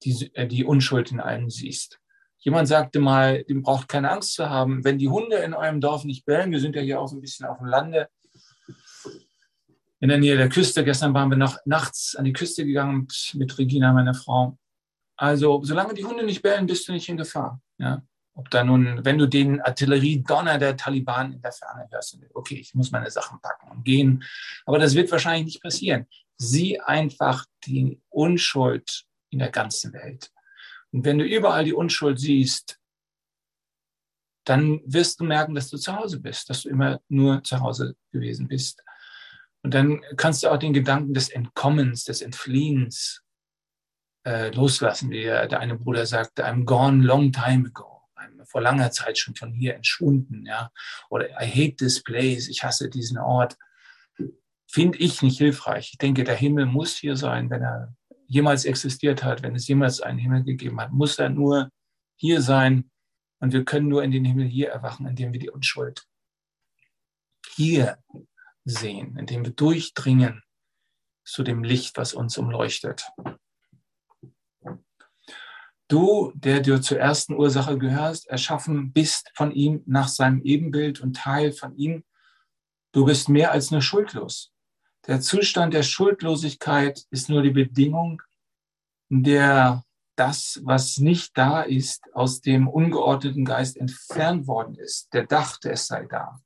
die, 0.06 0.34
äh, 0.34 0.46
die 0.46 0.64
Unschuld 0.64 1.10
in 1.10 1.20
allem 1.20 1.50
siehst. 1.50 1.98
Jemand 2.38 2.68
sagte 2.68 3.00
mal, 3.00 3.42
dem 3.44 3.62
braucht 3.62 3.88
keine 3.88 4.10
Angst 4.10 4.34
zu 4.34 4.48
haben, 4.48 4.84
wenn 4.84 4.98
die 4.98 5.08
Hunde 5.08 5.36
in 5.38 5.52
eurem 5.52 5.80
Dorf 5.80 6.04
nicht 6.04 6.24
bellen, 6.24 6.52
wir 6.52 6.60
sind 6.60 6.76
ja 6.76 6.82
hier 6.82 7.00
auch 7.00 7.08
so 7.08 7.16
ein 7.16 7.20
bisschen 7.20 7.46
auf 7.46 7.58
dem 7.58 7.66
Lande, 7.66 8.08
in 10.00 10.08
der 10.08 10.18
Nähe 10.18 10.36
der 10.36 10.48
Küste. 10.48 10.84
Gestern 10.84 11.14
waren 11.14 11.30
wir 11.30 11.38
noch 11.38 11.58
nachts 11.64 12.14
an 12.16 12.24
die 12.24 12.32
Küste 12.32 12.64
gegangen 12.64 13.00
mit, 13.00 13.32
mit 13.34 13.58
Regina, 13.58 13.92
meiner 13.92 14.14
Frau. 14.14 14.58
Also, 15.16 15.62
solange 15.64 15.94
die 15.94 16.04
Hunde 16.04 16.24
nicht 16.24 16.42
bellen, 16.42 16.66
bist 16.66 16.86
du 16.86 16.92
nicht 16.92 17.08
in 17.08 17.16
Gefahr. 17.16 17.60
Ja? 17.78 18.02
Ob 18.34 18.50
da 18.50 18.62
nun, 18.62 19.02
wenn 19.04 19.16
du 19.16 19.26
den 19.26 19.62
Artilleriedonner 19.62 20.58
der 20.58 20.76
Taliban 20.76 21.32
in 21.32 21.40
der 21.40 21.52
Ferne 21.52 21.88
hörst, 21.90 22.18
okay, 22.34 22.56
ich 22.56 22.74
muss 22.74 22.90
meine 22.90 23.10
Sachen 23.10 23.40
packen 23.40 23.70
und 23.70 23.84
gehen. 23.84 24.22
Aber 24.66 24.78
das 24.78 24.94
wird 24.94 25.10
wahrscheinlich 25.10 25.46
nicht 25.46 25.62
passieren. 25.62 26.06
Sieh 26.36 26.78
einfach 26.80 27.46
die 27.64 27.98
Unschuld 28.10 29.05
in 29.30 29.38
der 29.38 29.50
ganzen 29.50 29.92
Welt. 29.92 30.30
Und 30.92 31.04
wenn 31.04 31.18
du 31.18 31.24
überall 31.24 31.64
die 31.64 31.74
Unschuld 31.74 32.18
siehst, 32.18 32.78
dann 34.44 34.80
wirst 34.84 35.20
du 35.20 35.24
merken, 35.24 35.54
dass 35.54 35.68
du 35.68 35.76
zu 35.76 35.94
Hause 35.96 36.20
bist, 36.20 36.48
dass 36.48 36.62
du 36.62 36.68
immer 36.68 37.00
nur 37.08 37.42
zu 37.42 37.60
Hause 37.60 37.96
gewesen 38.12 38.46
bist. 38.46 38.82
Und 39.62 39.74
dann 39.74 40.00
kannst 40.16 40.42
du 40.42 40.48
auch 40.48 40.58
den 40.58 40.72
Gedanken 40.72 41.12
des 41.12 41.28
Entkommens, 41.28 42.04
des 42.04 42.22
Entfliehens 42.22 43.22
äh, 44.24 44.50
loslassen, 44.50 45.10
wie 45.10 45.24
der 45.24 45.58
eine 45.58 45.76
Bruder 45.76 46.06
sagte, 46.06 46.46
I'm 46.46 46.64
gone 46.64 47.02
long 47.02 47.32
time 47.32 47.66
ago. 47.66 48.02
I'm 48.16 48.44
vor 48.46 48.60
langer 48.60 48.92
Zeit 48.92 49.18
schon 49.18 49.34
von 49.34 49.52
hier 49.52 49.74
entschwunden, 49.74 50.46
ja. 50.46 50.70
Oder 51.10 51.30
I 51.42 51.46
hate 51.46 51.76
this 51.76 52.02
place, 52.02 52.48
ich 52.48 52.62
hasse 52.62 52.88
diesen 52.88 53.18
Ort. 53.18 53.56
Finde 54.68 54.98
ich 54.98 55.22
nicht 55.22 55.38
hilfreich. 55.38 55.90
Ich 55.92 55.98
denke, 55.98 56.22
der 56.24 56.36
Himmel 56.36 56.66
muss 56.66 56.96
hier 56.96 57.16
sein, 57.16 57.50
wenn 57.50 57.62
er 57.62 57.94
jemals 58.26 58.64
existiert 58.64 59.24
hat, 59.24 59.42
wenn 59.42 59.54
es 59.54 59.68
jemals 59.68 60.00
einen 60.00 60.18
Himmel 60.18 60.44
gegeben 60.44 60.80
hat, 60.80 60.92
muss 60.92 61.18
er 61.18 61.30
nur 61.30 61.70
hier 62.16 62.42
sein. 62.42 62.90
Und 63.38 63.52
wir 63.52 63.64
können 63.64 63.88
nur 63.88 64.02
in 64.02 64.10
den 64.10 64.24
Himmel 64.24 64.46
hier 64.46 64.70
erwachen, 64.70 65.06
indem 65.06 65.32
wir 65.32 65.40
die 65.40 65.50
Unschuld 65.50 66.06
hier 67.54 67.98
sehen, 68.64 69.16
indem 69.18 69.44
wir 69.44 69.52
durchdringen 69.52 70.42
zu 71.24 71.42
dem 71.42 71.62
Licht, 71.64 71.96
was 71.96 72.14
uns 72.14 72.36
umleuchtet. 72.38 73.10
Du, 75.88 76.32
der 76.34 76.60
dir 76.60 76.82
zur 76.82 76.98
ersten 76.98 77.34
Ursache 77.34 77.78
gehörst, 77.78 78.26
erschaffen 78.26 78.92
bist 78.92 79.30
von 79.34 79.52
ihm 79.52 79.82
nach 79.86 80.08
seinem 80.08 80.42
Ebenbild 80.42 81.00
und 81.00 81.16
Teil 81.16 81.52
von 81.52 81.76
ihm, 81.76 82.04
du 82.92 83.04
bist 83.04 83.28
mehr 83.28 83.52
als 83.52 83.70
nur 83.70 83.82
schuldlos. 83.82 84.52
Der 85.06 85.20
Zustand 85.20 85.72
der 85.72 85.84
Schuldlosigkeit 85.84 87.06
ist 87.10 87.28
nur 87.28 87.42
die 87.42 87.50
Bedingung, 87.50 88.22
in 89.08 89.22
der 89.22 89.84
das, 90.16 90.60
was 90.64 90.98
nicht 90.98 91.36
da 91.36 91.62
ist, 91.62 92.02
aus 92.14 92.40
dem 92.40 92.66
ungeordneten 92.66 93.44
Geist 93.44 93.76
entfernt 93.76 94.46
worden 94.46 94.74
ist. 94.76 95.12
Der 95.12 95.26
dachte, 95.26 95.70
es 95.70 95.86
sei 95.86 96.06
da. 96.06 96.40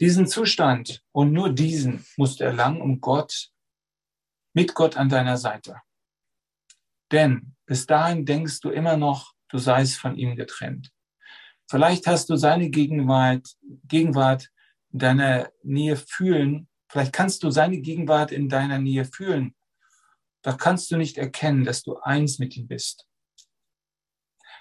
Diesen 0.00 0.26
Zustand 0.28 1.02
und 1.12 1.32
nur 1.32 1.52
diesen 1.52 2.06
musst 2.16 2.40
du 2.40 2.44
erlangen, 2.44 2.80
um 2.80 3.00
Gott, 3.00 3.50
mit 4.54 4.74
Gott 4.74 4.96
an 4.96 5.08
deiner 5.08 5.36
Seite. 5.36 5.80
Denn 7.10 7.54
bis 7.66 7.86
dahin 7.86 8.24
denkst 8.24 8.60
du 8.60 8.70
immer 8.70 8.96
noch, 8.96 9.34
du 9.48 9.58
seist 9.58 9.98
von 9.98 10.16
ihm 10.16 10.36
getrennt. 10.36 10.92
Vielleicht 11.68 12.06
hast 12.06 12.30
du 12.30 12.36
seine 12.36 12.70
Gegenwart, 12.70 13.56
Gegenwart 13.88 14.48
in 14.92 15.00
deiner 15.00 15.50
Nähe 15.62 15.96
fühlen. 15.96 16.68
Vielleicht 16.88 17.12
kannst 17.12 17.42
du 17.42 17.50
seine 17.50 17.78
Gegenwart 17.78 18.32
in 18.32 18.48
deiner 18.48 18.78
Nähe 18.78 19.04
fühlen. 19.04 19.54
Da 20.42 20.52
kannst 20.52 20.90
du 20.90 20.96
nicht 20.96 21.18
erkennen, 21.18 21.64
dass 21.64 21.82
du 21.82 21.96
eins 21.98 22.38
mit 22.38 22.56
ihm 22.56 22.66
bist. 22.66 23.06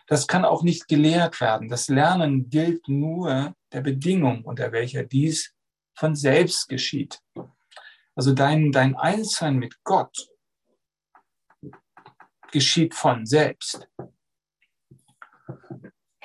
Das 0.07 0.27
kann 0.27 0.45
auch 0.45 0.63
nicht 0.63 0.87
gelehrt 0.87 1.39
werden. 1.41 1.67
Das 1.67 1.89
Lernen 1.89 2.49
gilt 2.49 2.87
nur 2.87 3.53
der 3.71 3.81
Bedingung, 3.81 4.43
unter 4.45 4.71
welcher 4.71 5.03
dies 5.03 5.53
von 5.97 6.15
selbst 6.15 6.69
geschieht. 6.69 7.19
Also 8.15 8.33
dein, 8.33 8.71
dein 8.71 8.95
Einssein 8.95 9.57
mit 9.57 9.83
Gott 9.83 10.29
geschieht 12.51 12.95
von 12.95 13.25
selbst. 13.25 13.87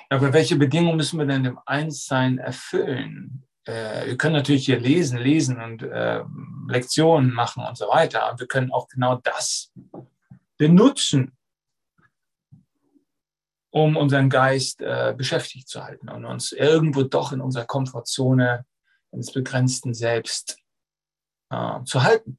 Aber 0.08 0.32
welche 0.32 0.56
Bedingungen 0.56 0.96
müssen 0.96 1.18
wir 1.18 1.26
denn 1.26 1.44
im 1.44 1.58
Einssein 1.66 2.38
erfüllen? 2.38 3.46
Äh, 3.64 4.06
wir 4.06 4.16
können 4.16 4.34
natürlich 4.34 4.66
hier 4.66 4.80
lesen, 4.80 5.18
lesen 5.18 5.60
und 5.60 5.82
äh, 5.82 6.22
Lektionen 6.68 7.32
machen 7.32 7.64
und 7.64 7.76
so 7.76 7.88
weiter. 7.88 8.24
Aber 8.24 8.40
wir 8.40 8.46
können 8.46 8.72
auch 8.72 8.88
genau 8.88 9.16
das 9.16 9.72
benutzen, 10.56 11.36
um 13.70 13.96
unseren 13.96 14.28
Geist 14.28 14.80
äh, 14.82 15.14
beschäftigt 15.16 15.68
zu 15.68 15.82
halten 15.82 16.08
und 16.08 16.24
uns 16.24 16.52
irgendwo 16.52 17.02
doch 17.02 17.32
in 17.32 17.40
unserer 17.40 17.64
Komfortzone 17.64 18.64
ins 19.12 19.32
begrenzten 19.32 19.94
Selbst 19.94 20.58
äh, 21.50 21.82
zu 21.84 22.02
halten. 22.02 22.38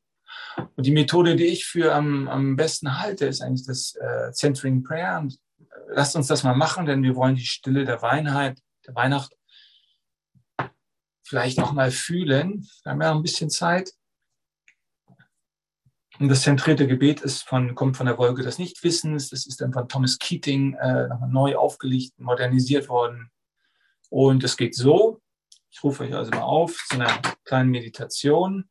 Und 0.75 0.85
die 0.85 0.91
Methode, 0.91 1.35
die 1.35 1.45
ich 1.45 1.65
für 1.65 1.93
am, 1.93 2.27
am 2.27 2.55
besten 2.55 2.99
halte, 2.99 3.25
ist 3.25 3.41
eigentlich 3.41 3.65
das 3.65 3.95
äh, 3.95 4.31
Centering 4.31 4.83
Prayer. 4.83 5.19
Und 5.19 5.33
äh, 5.59 5.65
lasst 5.89 6.15
uns 6.15 6.27
das 6.27 6.43
mal 6.43 6.55
machen, 6.55 6.85
denn 6.85 7.01
wir 7.03 7.15
wollen 7.15 7.35
die 7.35 7.45
Stille 7.45 7.85
der 7.85 8.01
Weinheit, 8.01 8.59
der 8.85 8.95
Weihnacht 8.95 9.33
vielleicht 11.33 11.59
auch 11.59 11.71
mal 11.71 11.89
fühlen. 11.89 12.69
Wir 12.83 12.91
haben 12.91 13.01
ja 13.01 13.11
ein 13.11 13.23
bisschen 13.23 13.49
Zeit. 13.49 13.91
Und 16.19 16.29
das 16.29 16.43
zentrierte 16.43 16.85
Gebet 16.85 17.21
ist 17.21 17.41
von, 17.41 17.73
kommt 17.73 17.97
von 17.97 18.05
der 18.05 18.19
Wolke 18.19 18.43
des 18.43 18.59
Nichtwissens. 18.59 19.31
Das 19.31 19.47
ist 19.47 19.59
dann 19.59 19.73
von 19.73 19.89
Thomas 19.89 20.19
Keating 20.19 20.75
äh, 20.75 21.07
nochmal 21.07 21.29
neu 21.29 21.55
aufgelegt, 21.55 22.19
modernisiert 22.19 22.87
worden. 22.87 23.31
Und 24.11 24.43
es 24.43 24.57
geht 24.57 24.75
so. 24.75 25.21
Ich 25.71 25.83
rufe 25.83 26.03
euch 26.03 26.13
also 26.13 26.29
mal 26.29 26.43
auf 26.43 26.77
zu 26.87 26.97
einer 26.97 27.19
kleinen 27.45 27.71
Meditation. 27.71 28.69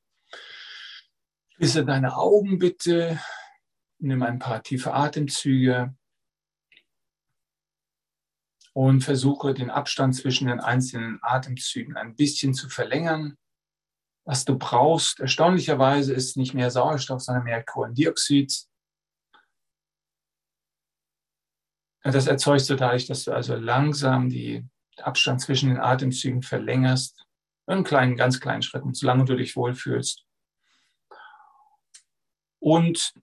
Schließe 1.57 1.85
deine 1.85 2.17
Augen 2.17 2.61
bitte. 2.61 3.19
Nimm 3.99 4.23
ein 4.23 4.39
paar 4.39 4.63
tiefe 4.63 4.95
Atemzüge. 4.95 5.97
Und 8.75 9.03
versuche 9.03 9.53
den 9.53 9.71
Abstand 9.71 10.17
zwischen 10.17 10.49
den 10.49 10.61
einzelnen 10.61 11.19
Atemzügen 11.23 11.97
ein 11.97 12.17
bisschen 12.17 12.55
zu 12.55 12.71
verlängern 12.71 13.37
was 14.25 14.45
du 14.45 14.59
brauchst. 14.59 15.21
Erstaunlicherweise 15.21 16.13
ist 16.13 16.37
nicht 16.37 16.55
mehr 16.55 16.71
Sauerstoff, 16.71 17.21
sondern 17.21 17.45
mehr 17.45 17.63
Kohlendioxid. 17.63 18.67
Das 22.05 22.27
erzeugst 22.27 22.69
du 22.69 22.75
dadurch, 22.75 23.07
dass 23.07 23.25
du 23.25 23.33
also 23.33 23.55
langsam 23.55 24.29
die 24.29 24.65
Abstand 24.99 25.41
zwischen 25.41 25.69
den 25.69 25.79
Atemzügen 25.79 26.43
verlängerst. 26.43 27.25
In 27.69 27.85
kleinen, 27.85 28.17
ganz 28.17 28.41
kleinen 28.41 28.63
Schritten, 28.63 28.93
solange 28.93 29.25
du 29.25 29.37
dich 29.37 29.55
wohlfühlst. 29.55 30.25
Und 32.59 33.15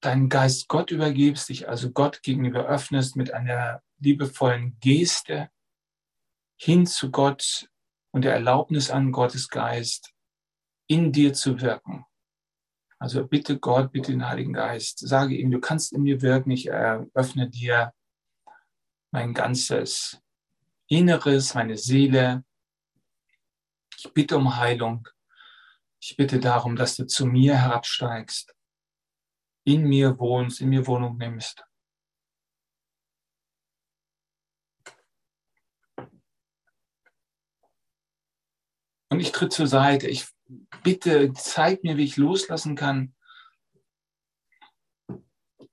deinen 0.00 0.28
Geist 0.28 0.68
Gott 0.68 0.90
übergibst, 0.90 1.48
dich 1.48 1.68
also 1.68 1.90
Gott 1.90 2.22
gegenüber 2.22 2.66
öffnest 2.66 3.16
mit 3.16 3.32
einer 3.32 3.82
liebevollen 4.04 4.78
Geste 4.80 5.50
hin 6.56 6.86
zu 6.86 7.10
Gott 7.10 7.68
und 8.12 8.22
der 8.22 8.34
Erlaubnis 8.34 8.90
an 8.90 9.10
Gottes 9.10 9.48
Geist, 9.48 10.12
in 10.86 11.12
dir 11.12 11.32
zu 11.32 11.60
wirken. 11.60 12.04
Also 12.98 13.26
bitte 13.26 13.58
Gott, 13.58 13.90
bitte 13.92 14.12
den 14.12 14.26
Heiligen 14.26 14.52
Geist, 14.52 15.00
sage 15.00 15.34
ihm, 15.34 15.50
du 15.50 15.60
kannst 15.60 15.92
in 15.92 16.02
mir 16.02 16.22
wirken, 16.22 16.50
ich 16.50 16.70
öffne 16.70 17.50
dir 17.50 17.92
mein 19.10 19.34
ganzes 19.34 20.20
Inneres, 20.86 21.54
meine 21.54 21.76
Seele. 21.76 22.44
Ich 23.96 24.12
bitte 24.12 24.36
um 24.36 24.56
Heilung. 24.56 25.08
Ich 26.00 26.16
bitte 26.16 26.38
darum, 26.38 26.76
dass 26.76 26.96
du 26.96 27.06
zu 27.06 27.26
mir 27.26 27.56
herabsteigst, 27.56 28.54
in 29.64 29.84
mir 29.84 30.18
wohnst, 30.18 30.60
in 30.60 30.68
mir 30.68 30.86
Wohnung 30.86 31.16
nimmst. 31.16 31.64
Und 39.14 39.20
ich 39.20 39.30
tritt 39.30 39.52
zur 39.52 39.68
Seite. 39.68 40.08
Ich 40.08 40.26
bitte 40.82 41.32
zeig 41.34 41.84
mir, 41.84 41.96
wie 41.96 42.02
ich 42.02 42.16
loslassen 42.16 42.74
kann. 42.74 43.14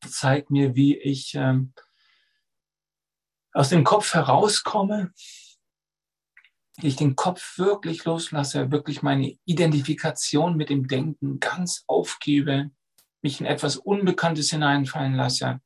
Zeig 0.08 0.52
mir, 0.52 0.76
wie 0.76 0.96
ich 0.96 1.34
ähm, 1.34 1.74
aus 3.52 3.70
dem 3.70 3.84
Kopf 3.84 4.14
herauskomme, 4.14 5.12
wie 6.78 6.88
ich 6.88 6.98
den 6.98 7.16
Kopf 7.16 7.58
wirklich 7.58 8.06
loslasse, 8.06 8.70
wirklich 8.70 9.02
meine 9.02 9.36
Identifikation 9.46 10.56
mit 10.56 10.70
dem 10.70 10.88
Denken 10.88 11.39
ganz 11.39 11.84
aufgebe, 11.88 12.70
mich 13.24 13.39
in 13.39 13.48
etwas 13.48 13.76
Unbekanntes 13.76 14.52
hineinfallen 14.52 15.16
lasse. 15.16 15.62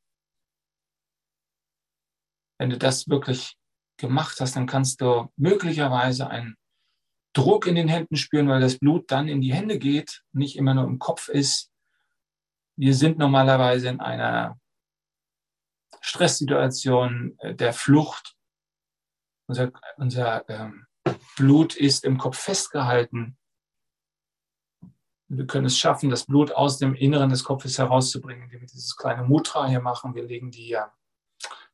Wenn 2.58 2.70
du 2.70 2.78
das 2.78 3.10
wirklich 3.10 3.58
gemacht 3.98 4.40
hast, 4.40 4.56
dann 4.56 4.66
kannst 4.66 5.02
du 5.02 5.30
möglicherweise 5.36 6.30
ein 6.30 6.56
Druck 7.36 7.68
in 7.68 7.76
den 7.76 7.90
Händen 7.90 8.16
spüren, 8.16 8.48
weil 8.48 8.62
das 8.62 8.80
Blut 8.80 9.12
dann 9.12 9.28
in 9.28 9.42
die 9.42 9.54
Hände 9.54 9.78
geht, 9.78 10.24
nicht 10.32 10.56
immer 10.56 10.74
nur 10.74 10.86
im 10.86 11.00
Kopf 11.00 11.28
ist. 11.28 11.70
Wir 12.78 12.96
sind 12.96 13.18
normalerweise 13.18 13.90
in 13.90 14.00
einer 14.00 14.60
Stresssituation 16.02 17.38
äh, 17.40 17.54
der 17.54 17.74
Flucht. 17.74 18.36
Unser, 19.48 19.72
unser 19.98 20.50
ähm, 20.50 20.88
Blut 21.36 21.76
ist 21.76 22.06
im 22.06 22.18
Kopf 22.18 22.38
festgehalten. 22.38 23.38
Wir 25.28 25.46
können 25.46 25.66
es 25.66 25.78
schaffen, 25.78 26.10
das 26.10 26.26
Blut 26.26 26.52
aus 26.52 26.78
dem 26.78 26.96
Inneren 26.96 27.30
des 27.30 27.44
Kopfes 27.44 27.78
herauszubringen, 27.78 28.44
indem 28.44 28.62
wir 28.62 28.68
dieses 28.68 28.96
kleine 28.96 29.24
Mutra 29.24 29.68
hier 29.68 29.82
machen. 29.82 30.16
Wir 30.16 30.24
legen 30.24 30.52
die 30.52 30.78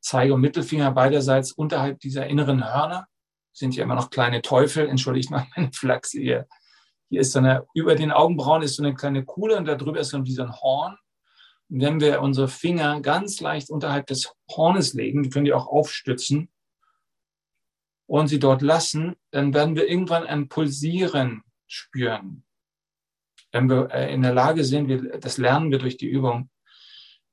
Zeige- 0.00 0.34
und 0.34 0.40
Mittelfinger 0.40 0.90
beiderseits 0.90 1.52
unterhalb 1.52 2.00
dieser 2.00 2.26
inneren 2.26 2.64
Hörner 2.64 3.06
sind 3.52 3.76
ja 3.76 3.84
immer 3.84 3.94
noch 3.94 4.10
kleine 4.10 4.42
Teufel, 4.42 4.88
entschuldigt 4.88 5.30
mal 5.30 5.46
meine 5.56 5.72
Flachse 5.72 6.20
hier. 6.20 6.48
Hier 7.08 7.20
ist 7.20 7.32
so 7.32 7.40
eine, 7.40 7.66
über 7.74 7.94
den 7.94 8.10
Augenbrauen 8.10 8.62
ist 8.62 8.76
so 8.76 8.82
eine 8.82 8.94
kleine 8.94 9.24
Kuhle 9.24 9.56
und 9.56 9.66
darüber 9.66 10.00
ist 10.00 10.10
so 10.10 10.24
wie 10.24 10.32
so 10.32 10.42
ein 10.42 10.52
Horn. 10.52 10.96
Und 11.68 11.80
wenn 11.80 12.00
wir 12.00 12.22
unsere 12.22 12.48
Finger 12.48 13.00
ganz 13.00 13.40
leicht 13.40 13.70
unterhalb 13.70 14.06
des 14.06 14.32
Hornes 14.50 14.94
legen, 14.94 15.28
können 15.28 15.44
die 15.44 15.52
auch 15.52 15.66
aufstützen 15.66 16.50
und 18.06 18.28
sie 18.28 18.38
dort 18.38 18.62
lassen, 18.62 19.16
dann 19.30 19.52
werden 19.52 19.76
wir 19.76 19.88
irgendwann 19.88 20.26
ein 20.26 20.48
Pulsieren 20.48 21.42
spüren. 21.66 22.44
Wenn 23.52 23.68
wir 23.68 23.90
äh, 23.90 24.12
in 24.12 24.22
der 24.22 24.32
Lage 24.32 24.64
sind, 24.64 24.88
wir, 24.88 25.18
das 25.18 25.36
lernen 25.36 25.70
wir 25.70 25.78
durch 25.78 25.98
die 25.98 26.08
Übung, 26.08 26.50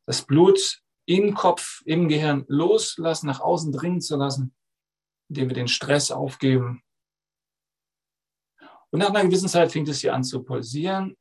das 0.06 0.24
Blut 0.24 0.82
im 1.06 1.34
Kopf, 1.34 1.82
im 1.86 2.10
Gehirn 2.10 2.44
loslassen, 2.48 3.28
nach 3.28 3.40
außen 3.40 3.72
dringen 3.72 4.02
zu 4.02 4.18
lassen 4.18 4.54
indem 5.30 5.50
wir 5.50 5.56
den 5.56 5.68
Stress 5.68 6.12
aufgeben. 6.12 6.84
Und 8.92 9.00
nach 9.00 9.10
einer 9.10 9.24
gewissen 9.24 9.50
Zeit 9.50 9.72
fängt 9.72 9.88
es 9.88 10.02
hier 10.02 10.14
an 10.14 10.24
zu 10.24 10.44
pulsieren. 10.44 11.16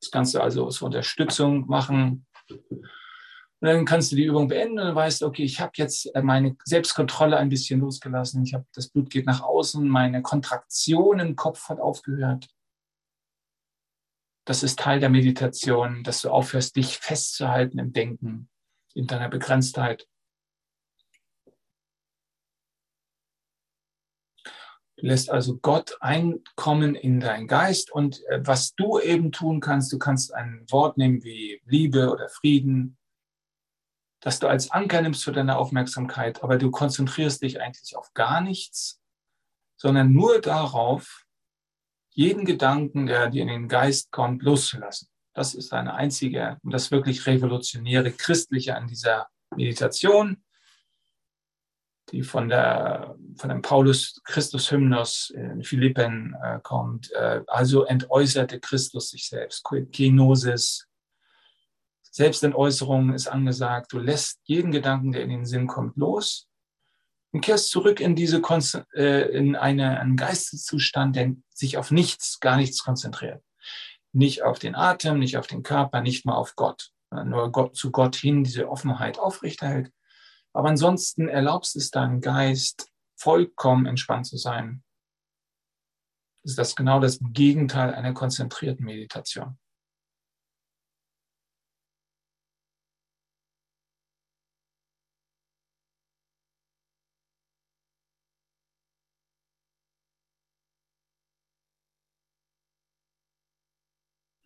Das 0.00 0.10
kannst 0.10 0.34
du 0.34 0.40
also 0.40 0.68
zur 0.68 0.86
Unterstützung 0.86 1.66
machen. 1.66 2.26
Und 2.48 3.68
dann 3.68 3.84
kannst 3.84 4.12
du 4.12 4.16
die 4.16 4.24
Übung 4.24 4.48
beenden 4.48 4.78
und 4.78 4.94
weißt 4.94 5.22
okay, 5.22 5.42
ich 5.42 5.60
habe 5.60 5.72
jetzt 5.76 6.10
meine 6.22 6.56
Selbstkontrolle 6.64 7.38
ein 7.38 7.48
bisschen 7.48 7.80
losgelassen. 7.80 8.44
Ich 8.44 8.54
habe 8.54 8.66
das 8.74 8.88
Blut 8.88 9.10
geht 9.10 9.26
nach 9.26 9.40
außen, 9.40 9.88
meine 9.88 10.22
Kontraktion 10.22 11.18
im 11.18 11.36
Kopf 11.36 11.68
hat 11.68 11.80
aufgehört. 11.80 12.48
Das 14.44 14.62
ist 14.62 14.78
Teil 14.78 15.00
der 15.00 15.08
Meditation, 15.08 16.04
dass 16.04 16.20
du 16.20 16.30
aufhörst, 16.30 16.76
dich 16.76 16.98
festzuhalten 16.98 17.80
im 17.80 17.92
Denken, 17.92 18.48
in 18.94 19.08
deiner 19.08 19.28
Begrenztheit. 19.28 20.06
Du 24.96 25.06
lässt 25.06 25.30
also 25.30 25.58
Gott 25.58 25.98
einkommen 26.00 26.94
in 26.94 27.20
deinen 27.20 27.46
Geist 27.46 27.92
und 27.92 28.24
äh, 28.28 28.40
was 28.42 28.74
du 28.74 28.98
eben 28.98 29.30
tun 29.30 29.60
kannst, 29.60 29.92
du 29.92 29.98
kannst 29.98 30.32
ein 30.32 30.64
Wort 30.70 30.96
nehmen 30.96 31.22
wie 31.22 31.60
Liebe 31.66 32.10
oder 32.10 32.28
Frieden, 32.28 32.96
dass 34.20 34.38
du 34.38 34.48
als 34.48 34.70
Anker 34.70 35.02
nimmst 35.02 35.22
für 35.22 35.32
deine 35.32 35.58
Aufmerksamkeit, 35.58 36.42
aber 36.42 36.56
du 36.56 36.70
konzentrierst 36.70 37.42
dich 37.42 37.60
eigentlich 37.60 37.96
auf 37.96 38.12
gar 38.14 38.40
nichts, 38.40 39.00
sondern 39.76 40.12
nur 40.12 40.40
darauf, 40.40 41.24
jeden 42.14 42.46
Gedanken, 42.46 43.06
der 43.06 43.28
dir 43.28 43.42
in 43.42 43.48
den 43.48 43.68
Geist 43.68 44.10
kommt, 44.10 44.42
loszulassen. 44.42 45.08
Das 45.34 45.54
ist 45.54 45.74
eine 45.74 45.92
einzige 45.92 46.56
und 46.62 46.72
das 46.72 46.90
wirklich 46.90 47.26
revolutionäre 47.26 48.10
Christliche 48.10 48.74
an 48.74 48.86
dieser 48.86 49.28
Meditation, 49.54 50.42
die 52.12 52.22
von, 52.22 52.48
der, 52.48 53.16
von 53.36 53.48
dem 53.48 53.62
Paulus 53.62 54.20
Christus 54.24 54.70
Hymnus 54.70 55.30
in 55.30 55.62
Philippen 55.62 56.36
äh, 56.42 56.60
kommt. 56.62 57.12
Äh, 57.12 57.42
also 57.46 57.84
entäußerte 57.84 58.60
Christus 58.60 59.10
sich 59.10 59.28
selbst, 59.28 59.64
Kenosis. 59.92 60.86
Selbstentäußerung 62.02 63.12
ist 63.12 63.26
angesagt. 63.26 63.92
Du 63.92 63.98
lässt 63.98 64.40
jeden 64.44 64.72
Gedanken, 64.72 65.12
der 65.12 65.22
in 65.22 65.30
den 65.30 65.44
Sinn 65.44 65.66
kommt, 65.66 65.96
los 65.96 66.48
und 67.36 67.42
kehrst 67.42 67.70
zurück 67.70 68.00
in 68.00 68.16
diese 68.16 68.40
äh, 68.94 69.28
in 69.36 69.56
eine, 69.56 70.00
einen 70.00 70.16
Geisteszustand, 70.16 71.16
der 71.16 71.34
sich 71.50 71.76
auf 71.76 71.90
nichts, 71.90 72.40
gar 72.40 72.56
nichts 72.56 72.82
konzentriert. 72.82 73.42
Nicht 74.12 74.42
auf 74.42 74.58
den 74.58 74.74
Atem, 74.74 75.18
nicht 75.18 75.36
auf 75.36 75.46
den 75.46 75.62
Körper, 75.62 76.00
nicht 76.00 76.24
mal 76.24 76.34
auf 76.34 76.56
Gott. 76.56 76.92
Nur 77.10 77.52
Gott, 77.52 77.76
zu 77.76 77.90
Gott 77.90 78.16
hin 78.16 78.42
diese 78.42 78.70
Offenheit 78.70 79.18
aufrechterhält. 79.18 79.90
Aber 80.56 80.70
ansonsten 80.70 81.28
erlaubst 81.28 81.76
es 81.76 81.90
deinem 81.90 82.22
Geist, 82.22 82.90
vollkommen 83.14 83.84
entspannt 83.84 84.24
zu 84.24 84.38
sein. 84.38 84.82
Ist 86.44 86.56
das 86.56 86.74
genau 86.74 86.98
das 86.98 87.18
Gegenteil 87.20 87.92
einer 87.92 88.14
konzentrierten 88.14 88.86
Meditation. 88.86 89.58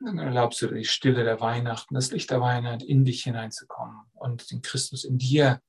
Dann 0.01 0.19
erlaubst 0.19 0.61
du 0.61 0.67
die 0.67 0.85
Stille 0.85 1.23
der 1.23 1.41
Weihnachten, 1.41 1.95
das 1.95 2.11
Licht 2.11 2.33
der 2.33 2.41
Weihnacht 2.41 2.83
in 2.83 3.05
dich 3.05 3.23
hineinzukommen 3.23 4.11
und 4.15 4.51
den 4.51 4.61
Christus 4.61 5.05
in 5.05 5.17
dir 5.17 5.63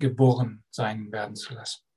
geboren 0.00 0.64
sein 0.70 1.12
werden 1.12 1.36
zu 1.36 1.54
lassen. 1.54 1.89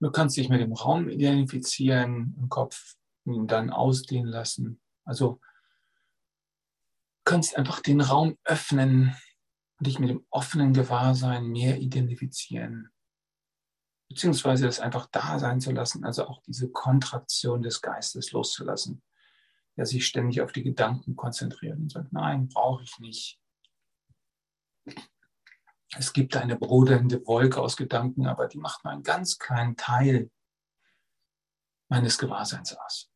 Du 0.00 0.10
kannst 0.10 0.36
dich 0.36 0.48
mit 0.48 0.60
dem 0.60 0.72
Raum 0.72 1.08
identifizieren 1.08 2.34
im 2.38 2.48
Kopf 2.48 2.96
ihn 3.24 3.46
dann 3.46 3.70
ausdehnen 3.70 4.30
lassen. 4.30 4.80
Also 5.04 5.40
kannst 7.24 7.56
einfach 7.56 7.80
den 7.80 8.00
Raum 8.00 8.38
öffnen 8.44 9.16
und 9.78 9.86
dich 9.86 9.98
mit 9.98 10.10
dem 10.10 10.24
offenen 10.30 10.72
Gewahrsein 10.72 11.48
mehr 11.48 11.78
identifizieren. 11.78 12.90
Beziehungsweise 14.08 14.68
es 14.68 14.78
einfach 14.78 15.06
da 15.10 15.38
sein 15.38 15.60
zu 15.60 15.72
lassen, 15.72 16.04
also 16.04 16.26
auch 16.26 16.40
diese 16.42 16.70
Kontraktion 16.70 17.62
des 17.62 17.82
Geistes 17.82 18.30
loszulassen, 18.30 19.02
der 19.76 19.86
sich 19.86 20.06
ständig 20.06 20.40
auf 20.40 20.52
die 20.52 20.62
Gedanken 20.62 21.16
konzentriert 21.16 21.78
und 21.78 21.90
sagt, 21.90 22.12
nein, 22.12 22.48
brauche 22.48 22.84
ich 22.84 22.98
nicht. 23.00 23.40
Es 25.98 26.12
gibt 26.12 26.36
eine 26.36 26.56
brodernde 26.56 27.26
Wolke 27.26 27.60
aus 27.60 27.76
Gedanken, 27.76 28.26
aber 28.26 28.48
die 28.48 28.58
macht 28.58 28.84
nur 28.84 28.92
einen 28.92 29.02
ganz 29.02 29.38
kleinen 29.38 29.76
Teil 29.76 30.30
meines 31.88 32.18
Gewahrseins 32.18 32.76
aus. 32.76 33.10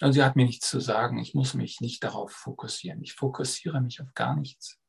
Also 0.00 0.14
sie 0.14 0.24
hat 0.24 0.36
mir 0.36 0.46
nichts 0.46 0.68
zu 0.68 0.80
sagen. 0.80 1.18
Ich 1.18 1.34
muss 1.34 1.54
mich 1.54 1.80
nicht 1.80 2.02
darauf 2.02 2.32
fokussieren. 2.32 3.02
Ich 3.02 3.12
fokussiere 3.12 3.80
mich 3.80 4.00
auf 4.00 4.14
gar 4.14 4.36
nichts. 4.36 4.81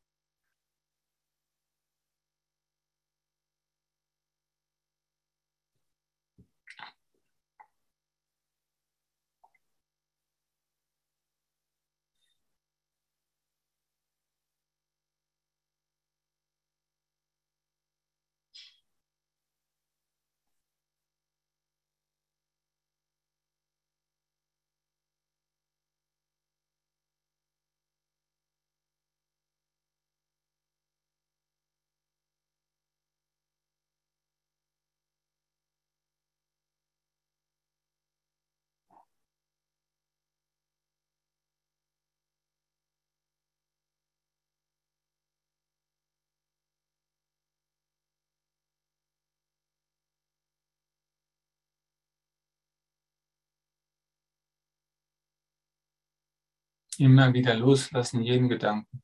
Immer 56.99 57.33
wieder 57.33 57.55
loslassen, 57.55 58.21
jeden 58.21 58.49
Gedanken. 58.49 59.01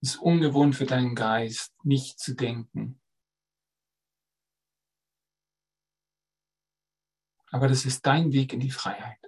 Es 0.00 0.10
ist 0.10 0.20
ungewohnt 0.20 0.76
für 0.76 0.86
deinen 0.86 1.14
Geist, 1.14 1.74
nicht 1.84 2.20
zu 2.20 2.34
denken. 2.34 3.00
Aber 7.50 7.66
das 7.66 7.84
ist 7.84 8.06
dein 8.06 8.32
Weg 8.32 8.52
in 8.52 8.60
die 8.60 8.70
Freiheit. 8.70 9.18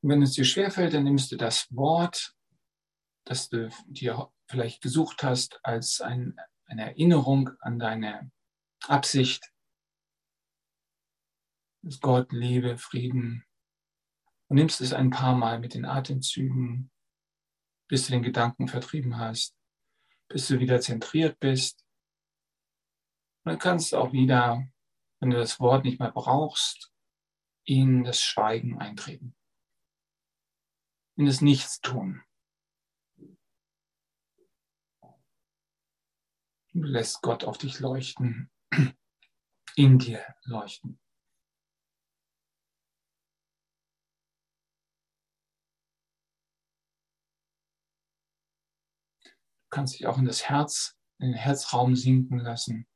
Und 0.00 0.10
wenn 0.10 0.22
es 0.22 0.32
dir 0.32 0.44
schwerfällt, 0.44 0.92
dann 0.94 1.04
nimmst 1.04 1.32
du 1.32 1.36
das 1.36 1.74
Wort, 1.74 2.36
das 3.24 3.48
du 3.48 3.70
dir 3.86 4.30
vielleicht 4.46 4.82
gesucht 4.82 5.22
hast, 5.22 5.58
als 5.64 6.00
ein, 6.00 6.38
eine 6.66 6.90
Erinnerung 6.90 7.50
an 7.60 7.78
deine 7.78 8.30
Absicht 8.86 9.52
ist 11.86 12.02
Gott, 12.02 12.32
Liebe, 12.32 12.76
Frieden. 12.78 13.44
Und 14.48 14.56
nimmst 14.56 14.80
es 14.80 14.92
ein 14.92 15.10
paar 15.10 15.36
Mal 15.36 15.60
mit 15.60 15.74
den 15.74 15.84
Atemzügen, 15.84 16.90
bis 17.88 18.06
du 18.06 18.12
den 18.12 18.22
Gedanken 18.22 18.68
vertrieben 18.68 19.18
hast, 19.18 19.56
bis 20.28 20.48
du 20.48 20.58
wieder 20.58 20.80
zentriert 20.80 21.38
bist. 21.38 21.84
Und 23.44 23.52
dann 23.52 23.58
kannst 23.58 23.92
du 23.92 23.98
auch 23.98 24.12
wieder, 24.12 24.66
wenn 25.20 25.30
du 25.30 25.36
das 25.36 25.60
Wort 25.60 25.84
nicht 25.84 26.00
mehr 26.00 26.10
brauchst, 26.10 26.92
in 27.64 28.04
das 28.04 28.20
Schweigen 28.20 28.78
eintreten. 28.78 29.36
In 31.16 31.26
das 31.26 31.40
Nichtstun. 31.40 32.22
Du 36.72 36.82
lässt 36.82 37.22
Gott 37.22 37.44
auf 37.44 37.58
dich 37.58 37.80
leuchten, 37.80 38.50
in 39.76 39.98
dir 39.98 40.22
leuchten. 40.44 41.00
Kannst 49.70 49.94
dich 49.94 50.06
auch 50.06 50.18
in 50.18 50.24
das 50.24 50.48
Herz, 50.48 50.96
in 51.18 51.28
den 51.28 51.36
Herzraum 51.36 51.96
sinken 51.96 52.38
lassen 52.38 52.86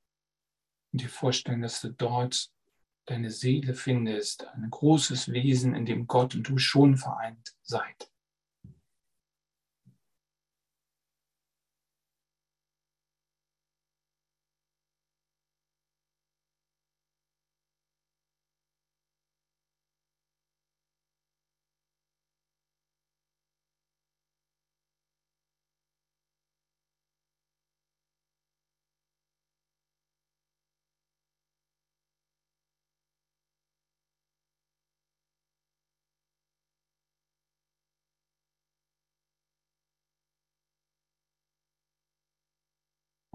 und 0.93 1.03
dir 1.03 1.09
vorstellen, 1.09 1.63
dass 1.63 1.81
du 1.81 1.91
dort 1.91 2.51
deine 3.07 3.31
Seele 3.31 3.75
findest, 3.75 4.47
ein 4.49 4.71
großes 4.71 5.33
Wesen, 5.33 5.75
in 5.75 5.85
dem 5.85 6.07
Gott 6.07 6.35
und 6.35 6.49
du 6.49 6.59
schon 6.59 6.97
vereint 6.97 7.55
seid. 7.63 8.11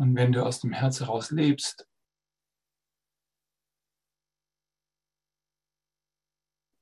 Und 0.06 0.14
wenn 0.14 0.32
du 0.32 0.46
aus 0.46 0.60
dem 0.60 0.72
Herz 0.72 1.00
heraus 1.00 1.32
lebst, 1.32 1.90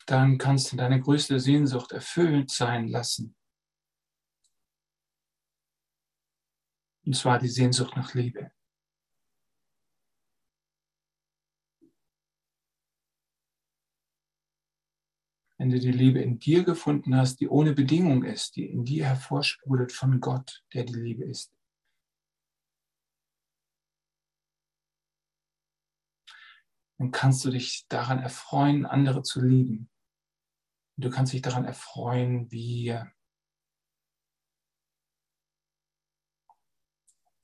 dann 0.06 0.38
kannst 0.38 0.74
du 0.74 0.76
deine 0.76 1.00
größte 1.00 1.40
Sehnsucht 1.40 1.94
erfüllt 1.94 2.52
sein 2.52 2.90
lassen. 2.90 3.34
Und 7.06 7.16
zwar 7.16 7.40
die 7.40 7.48
Sehnsucht 7.48 7.96
nach 7.96 8.14
Liebe. 8.14 8.52
Wenn 15.58 15.70
du 15.70 15.80
die 15.80 15.94
Liebe 15.94 16.20
in 16.20 16.40
dir 16.40 16.66
gefunden 16.66 17.16
hast, 17.16 17.40
die 17.40 17.48
ohne 17.48 17.72
Bedingung 17.72 18.26
ist, 18.26 18.58
die 18.58 18.66
in 18.66 18.84
dir 18.84 19.06
hervorsprudelt 19.06 19.94
von 19.94 20.20
Gott, 20.20 20.66
der 20.74 20.84
die 20.84 21.00
Liebe 21.00 21.24
ist, 21.24 21.54
dann 27.04 27.12
kannst 27.12 27.44
du 27.44 27.50
dich 27.50 27.86
daran 27.90 28.20
erfreuen, 28.20 28.86
andere 28.86 29.24
zu 29.24 29.42
lieben. 29.42 29.90
Du 30.96 31.10
kannst 31.10 31.34
dich 31.34 31.42
daran 31.42 31.66
erfreuen, 31.66 32.50
wie 32.50 32.98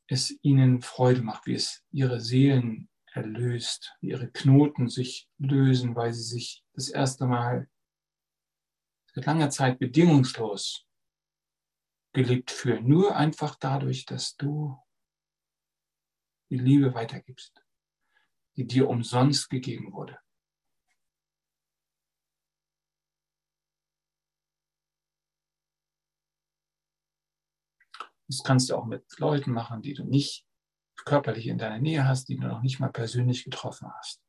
es 0.07 0.34
ihnen 0.43 0.82
Freude 0.82 1.24
macht, 1.24 1.45
wie 1.45 1.55
es 1.55 1.84
ihre 1.91 2.22
Seelen 2.22 2.89
erlöst, 3.12 3.97
wie 3.99 4.12
ihre 4.12 4.32
Knoten 4.32 4.88
sich 4.88 5.30
lösen, 5.38 5.93
weil 5.93 6.14
sie 6.14 6.24
sich 6.24 6.64
das 6.74 6.88
erste 6.88 7.26
Mal 7.26 7.70
seit 9.14 9.26
langer 9.26 9.49
Zeit 9.49 9.78
bedingungslos 9.78 10.88
geliebt 12.14 12.49
fühlen. 12.49 12.88
Nur 12.88 13.18
einfach 13.18 13.55
dadurch, 13.55 14.05
dass 14.05 14.38
du 14.38 14.82
die 16.49 16.60
Liebe 16.60 16.93
weitergibst, 16.93 17.62
die 18.56 18.68
dir 18.68 18.89
umsonst 18.89 19.50
gegeben 19.50 19.93
wurde. 19.93 20.20
Das 28.28 28.43
kannst 28.43 28.70
du 28.70 28.76
auch 28.76 28.86
mit 28.86 29.04
Leuten 29.18 29.52
machen, 29.52 29.82
die 29.82 29.95
du 29.95 30.04
nicht 30.04 30.45
körperlich 31.04 31.47
in 31.47 31.58
deiner 31.58 31.80
Nähe 31.80 32.08
hast, 32.08 32.30
die 32.30 32.38
du 32.38 32.47
noch 32.47 32.62
nicht 32.62 32.80
mal 32.80 32.91
persönlich 32.91 33.43
getroffen 33.43 33.91
hast. 33.97 34.22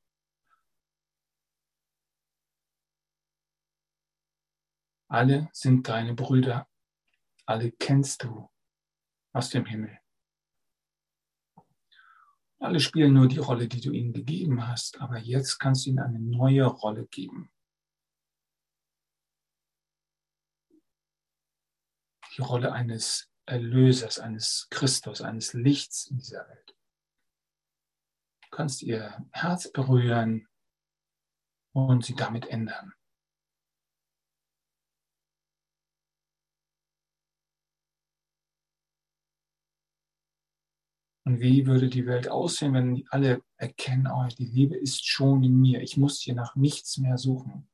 Alle 5.08 5.50
sind 5.52 5.88
deine 5.88 6.14
Brüder, 6.14 6.66
alle 7.44 7.72
kennst 7.72 8.22
du 8.22 8.48
aus 9.34 9.50
dem 9.50 9.66
Himmel. 9.66 9.99
Alle 12.60 12.78
spielen 12.78 13.14
nur 13.14 13.26
die 13.26 13.38
Rolle, 13.38 13.68
die 13.68 13.80
du 13.80 13.90
ihnen 13.90 14.12
gegeben 14.12 14.68
hast, 14.68 15.00
aber 15.00 15.18
jetzt 15.18 15.58
kannst 15.58 15.86
du 15.86 15.90
ihnen 15.90 15.98
eine 15.98 16.20
neue 16.20 16.66
Rolle 16.66 17.06
geben. 17.06 17.50
Die 22.36 22.42
Rolle 22.42 22.72
eines 22.72 23.32
Erlösers, 23.46 24.18
eines 24.18 24.68
Christus, 24.70 25.22
eines 25.22 25.54
Lichts 25.54 26.08
in 26.10 26.18
dieser 26.18 26.46
Welt. 26.48 26.76
Du 28.42 28.50
kannst 28.50 28.82
ihr 28.82 29.26
Herz 29.32 29.72
berühren 29.72 30.46
und 31.72 32.04
sie 32.04 32.14
damit 32.14 32.46
ändern. 32.46 32.92
Und 41.24 41.40
wie 41.40 41.66
würde 41.66 41.88
die 41.88 42.06
Welt 42.06 42.28
aussehen, 42.28 42.72
wenn 42.72 43.04
alle 43.10 43.42
erkennen, 43.56 44.06
oh, 44.06 44.26
die 44.38 44.46
Liebe 44.46 44.76
ist 44.76 45.06
schon 45.06 45.44
in 45.44 45.60
mir, 45.60 45.82
ich 45.82 45.96
muss 45.96 46.20
hier 46.20 46.34
nach 46.34 46.56
nichts 46.56 46.96
mehr 46.98 47.18
suchen? 47.18 47.68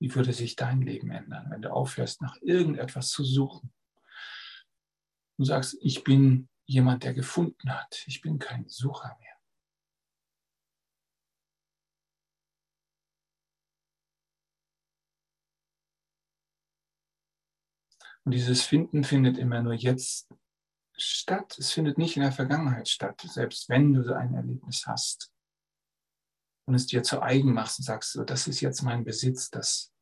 Wie 0.00 0.14
würde 0.14 0.32
sich 0.32 0.56
dein 0.56 0.82
Leben 0.82 1.10
ändern, 1.10 1.50
wenn 1.50 1.62
du 1.62 1.72
aufhörst, 1.72 2.20
nach 2.20 2.36
irgendetwas 2.42 3.10
zu 3.10 3.24
suchen? 3.24 3.72
Du 5.38 5.44
sagst, 5.44 5.76
ich 5.80 6.04
bin 6.04 6.48
jemand, 6.66 7.04
der 7.04 7.14
gefunden 7.14 7.70
hat. 7.70 8.04
Ich 8.06 8.20
bin 8.20 8.38
kein 8.38 8.68
Sucher 8.68 9.16
mehr. 9.20 9.34
Und 18.24 18.32
dieses 18.32 18.62
Finden 18.62 19.04
findet 19.04 19.36
immer 19.36 19.62
nur 19.62 19.74
jetzt 19.74 20.32
statt. 20.96 21.56
Es 21.58 21.72
findet 21.72 21.98
nicht 21.98 22.16
in 22.16 22.22
der 22.22 22.32
Vergangenheit 22.32 22.88
statt, 22.88 23.20
selbst 23.20 23.68
wenn 23.68 23.92
du 23.92 24.02
so 24.04 24.12
ein 24.12 24.34
Erlebnis 24.34 24.86
hast 24.86 25.32
und 26.66 26.74
es 26.74 26.86
dir 26.86 27.02
zu 27.02 27.22
eigen 27.22 27.52
machst 27.52 27.78
und 27.78 27.84
sagst, 27.84 28.12
so, 28.12 28.24
das 28.24 28.46
ist 28.46 28.60
jetzt 28.60 28.82
mein 28.82 29.04
Besitz, 29.04 29.50
das 29.50 29.92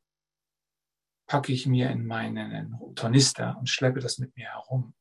packe 1.27 1.53
ich 1.53 1.67
mir 1.67 1.91
in 1.91 2.07
meinen 2.07 2.95
Tornister 2.95 3.57
und 3.59 3.69
schleppe 3.69 4.01
das 4.01 4.19
mit 4.19 4.37
mir 4.37 4.49
herum 4.49 4.95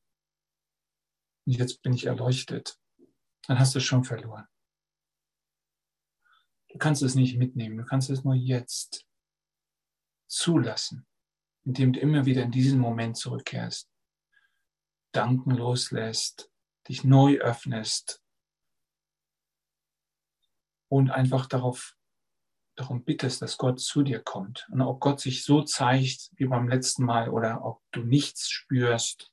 und 1.46 1.54
jetzt 1.54 1.82
bin 1.82 1.92
ich 1.92 2.06
erleuchtet, 2.06 2.78
dann 3.46 3.58
hast 3.58 3.74
du 3.74 3.78
es 3.78 3.84
schon 3.84 4.04
verloren. 4.04 4.46
Du 6.68 6.78
kannst 6.78 7.02
es 7.02 7.14
nicht 7.14 7.36
mitnehmen, 7.36 7.76
du 7.76 7.84
kannst 7.84 8.08
es 8.10 8.24
nur 8.24 8.34
jetzt 8.34 9.06
zulassen, 10.26 11.06
indem 11.64 11.92
du 11.92 12.00
immer 12.00 12.24
wieder 12.24 12.42
in 12.42 12.50
diesen 12.50 12.78
Moment 12.78 13.16
zurückkehrst, 13.16 13.91
Danken 15.12 15.52
loslässt, 15.52 16.50
dich 16.88 17.04
neu 17.04 17.38
öffnest 17.38 18.22
und 20.88 21.10
einfach 21.10 21.46
darauf 21.46 21.96
darum 22.74 23.04
bittest, 23.04 23.42
dass 23.42 23.58
Gott 23.58 23.80
zu 23.80 24.02
dir 24.02 24.22
kommt. 24.22 24.66
Und 24.70 24.80
ob 24.80 25.00
Gott 25.00 25.20
sich 25.20 25.44
so 25.44 25.62
zeigt 25.62 26.30
wie 26.36 26.46
beim 26.46 26.68
letzten 26.68 27.04
Mal 27.04 27.28
oder 27.28 27.64
ob 27.64 27.82
du 27.92 28.02
nichts 28.02 28.48
spürst, 28.48 29.30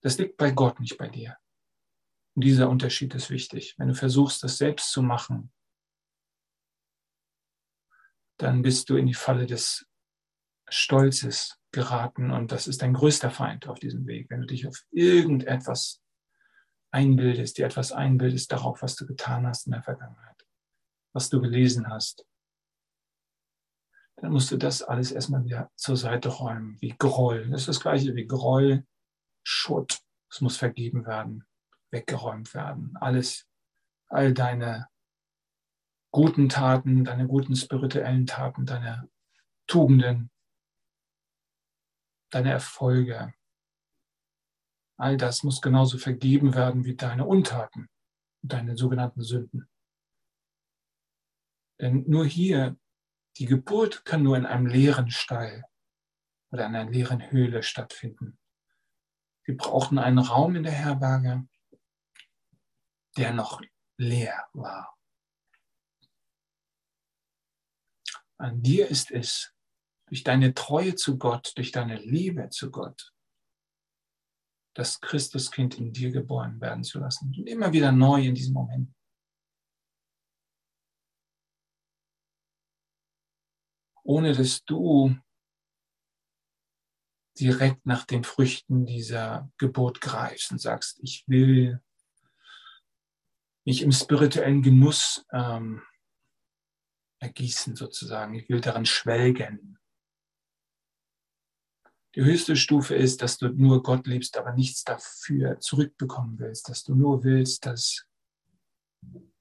das 0.00 0.18
liegt 0.18 0.36
bei 0.36 0.50
Gott, 0.50 0.80
nicht 0.80 0.96
bei 0.96 1.08
dir. 1.08 1.36
Und 2.34 2.44
dieser 2.44 2.68
Unterschied 2.68 3.14
ist 3.14 3.30
wichtig. 3.30 3.74
Wenn 3.78 3.88
du 3.88 3.94
versuchst, 3.94 4.42
das 4.42 4.58
selbst 4.58 4.90
zu 4.92 5.02
machen, 5.02 5.52
dann 8.38 8.62
bist 8.62 8.88
du 8.88 8.96
in 8.96 9.06
die 9.06 9.14
Falle 9.14 9.46
des 9.46 9.86
Stolzes 10.68 11.57
geraten 11.72 12.30
und 12.30 12.52
das 12.52 12.66
ist 12.66 12.82
dein 12.82 12.94
größter 12.94 13.30
Feind 13.30 13.68
auf 13.68 13.78
diesem 13.78 14.06
Weg. 14.06 14.30
Wenn 14.30 14.40
du 14.40 14.46
dich 14.46 14.66
auf 14.66 14.84
irgendetwas 14.90 16.02
einbildest, 16.90 17.58
dir 17.58 17.66
etwas 17.66 17.92
einbildest 17.92 18.50
darauf, 18.50 18.82
was 18.82 18.96
du 18.96 19.06
getan 19.06 19.46
hast 19.46 19.66
in 19.66 19.72
der 19.72 19.82
Vergangenheit, 19.82 20.46
was 21.12 21.28
du 21.28 21.40
gelesen 21.40 21.88
hast, 21.88 22.26
dann 24.16 24.32
musst 24.32 24.50
du 24.50 24.56
das 24.56 24.82
alles 24.82 25.12
erstmal 25.12 25.44
wieder 25.44 25.70
zur 25.76 25.96
Seite 25.96 26.28
räumen, 26.28 26.76
wie 26.80 26.94
Groll. 26.98 27.48
Das 27.50 27.62
ist 27.62 27.68
das 27.68 27.80
gleiche 27.80 28.14
wie 28.14 28.26
Groll 28.26 28.84
Schutt. 29.44 30.00
Es 30.30 30.40
muss 30.40 30.56
vergeben 30.56 31.06
werden, 31.06 31.44
weggeräumt 31.90 32.52
werden. 32.54 32.96
Alles, 33.00 33.46
all 34.08 34.34
deine 34.34 34.88
guten 36.10 36.48
Taten, 36.48 37.04
deine 37.04 37.26
guten 37.26 37.54
spirituellen 37.54 38.26
Taten, 38.26 38.66
deine 38.66 39.08
Tugenden, 39.66 40.30
deine 42.30 42.52
Erfolge. 42.52 43.34
All 44.98 45.16
das 45.16 45.42
muss 45.42 45.60
genauso 45.60 45.98
vergeben 45.98 46.54
werden 46.54 46.84
wie 46.84 46.96
deine 46.96 47.24
Untaten, 47.24 47.88
deine 48.42 48.76
sogenannten 48.76 49.22
Sünden. 49.22 49.68
Denn 51.80 52.04
nur 52.08 52.26
hier, 52.26 52.76
die 53.36 53.46
Geburt 53.46 54.04
kann 54.04 54.24
nur 54.24 54.36
in 54.36 54.46
einem 54.46 54.66
leeren 54.66 55.10
Stall 55.10 55.64
oder 56.50 56.66
in 56.66 56.74
einer 56.74 56.90
leeren 56.90 57.30
Höhle 57.30 57.62
stattfinden. 57.62 58.38
Wir 59.44 59.56
brauchten 59.56 59.98
einen 59.98 60.18
Raum 60.18 60.56
in 60.56 60.64
der 60.64 60.72
Herberge, 60.72 61.48
der 63.16 63.32
noch 63.32 63.62
leer 63.96 64.48
war. 64.52 64.96
An 68.38 68.62
dir 68.62 68.88
ist 68.88 69.10
es, 69.10 69.54
durch 70.08 70.24
deine 70.24 70.54
Treue 70.54 70.94
zu 70.94 71.18
Gott, 71.18 71.52
durch 71.56 71.72
deine 71.72 71.96
Liebe 71.96 72.48
zu 72.50 72.70
Gott, 72.70 73.12
das 74.74 75.00
Christuskind 75.00 75.78
in 75.78 75.92
dir 75.92 76.10
geboren 76.10 76.60
werden 76.60 76.84
zu 76.84 76.98
lassen. 76.98 77.34
Und 77.36 77.46
immer 77.46 77.72
wieder 77.72 77.92
neu 77.92 78.24
in 78.24 78.34
diesem 78.34 78.54
Moment. 78.54 78.94
Ohne 84.02 84.32
dass 84.32 84.64
du 84.64 85.14
direkt 87.38 87.86
nach 87.86 88.04
den 88.04 88.24
Früchten 88.24 88.86
dieser 88.86 89.50
Geburt 89.58 90.00
greifst 90.00 90.50
und 90.50 90.58
sagst, 90.58 90.98
ich 91.02 91.24
will 91.28 91.80
mich 93.64 93.82
im 93.82 93.92
spirituellen 93.92 94.62
Genuss 94.62 95.26
ähm, 95.32 95.82
ergießen 97.20 97.76
sozusagen. 97.76 98.34
Ich 98.34 98.48
will 98.48 98.60
daran 98.60 98.86
schwelgen. 98.86 99.78
Die 102.14 102.24
höchste 102.24 102.56
Stufe 102.56 102.94
ist, 102.94 103.22
dass 103.22 103.38
du 103.38 103.48
nur 103.48 103.82
Gott 103.82 104.06
liebst, 104.06 104.36
aber 104.38 104.52
nichts 104.52 104.82
dafür 104.82 105.60
zurückbekommen 105.60 106.38
willst, 106.38 106.68
dass 106.68 106.82
du 106.82 106.94
nur 106.94 107.22
willst, 107.22 107.66
dass 107.66 108.06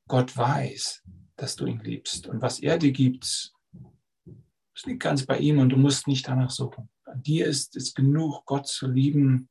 Gott 0.08 0.36
weiß, 0.36 1.04
dass 1.38 1.56
du 1.56 1.66
ihn 1.66 1.80
liebst. 1.80 2.28
Und 2.28 2.42
was 2.42 2.60
er 2.60 2.78
dir 2.78 2.92
gibt, 2.92 3.54
das 4.74 4.86
liegt 4.86 5.02
ganz 5.02 5.26
bei 5.26 5.40
ihm 5.40 5.60
und 5.60 5.70
du 5.70 5.78
musst 5.78 6.08
nicht 6.08 6.28
danach 6.28 6.52
suchen. 6.52 6.90
An 7.06 7.24
dir 7.24 7.48
ist 7.48 7.76
es 7.76 7.94
genug, 7.94 8.46
Gott 8.46 8.68
zu 8.68 8.88
lieben. 8.88 9.50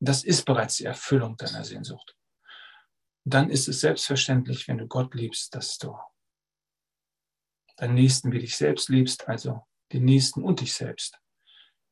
Das 0.00 0.24
ist 0.24 0.44
bereits 0.44 0.76
die 0.76 0.86
Erfüllung 0.86 1.36
deiner 1.36 1.64
Sehnsucht. 1.64 2.16
Und 3.24 3.34
dann 3.34 3.50
ist 3.50 3.68
es 3.68 3.80
selbstverständlich, 3.80 4.66
wenn 4.66 4.78
du 4.78 4.86
Gott 4.86 5.14
liebst, 5.14 5.54
dass 5.54 5.78
du 5.78 5.96
deinen 7.76 7.94
Nächsten 7.94 8.32
wie 8.32 8.40
dich 8.40 8.56
selbst 8.56 8.88
liebst, 8.88 9.28
also 9.28 9.62
den 9.92 10.04
Nächsten 10.04 10.42
und 10.42 10.60
dich 10.60 10.74
selbst. 10.74 11.18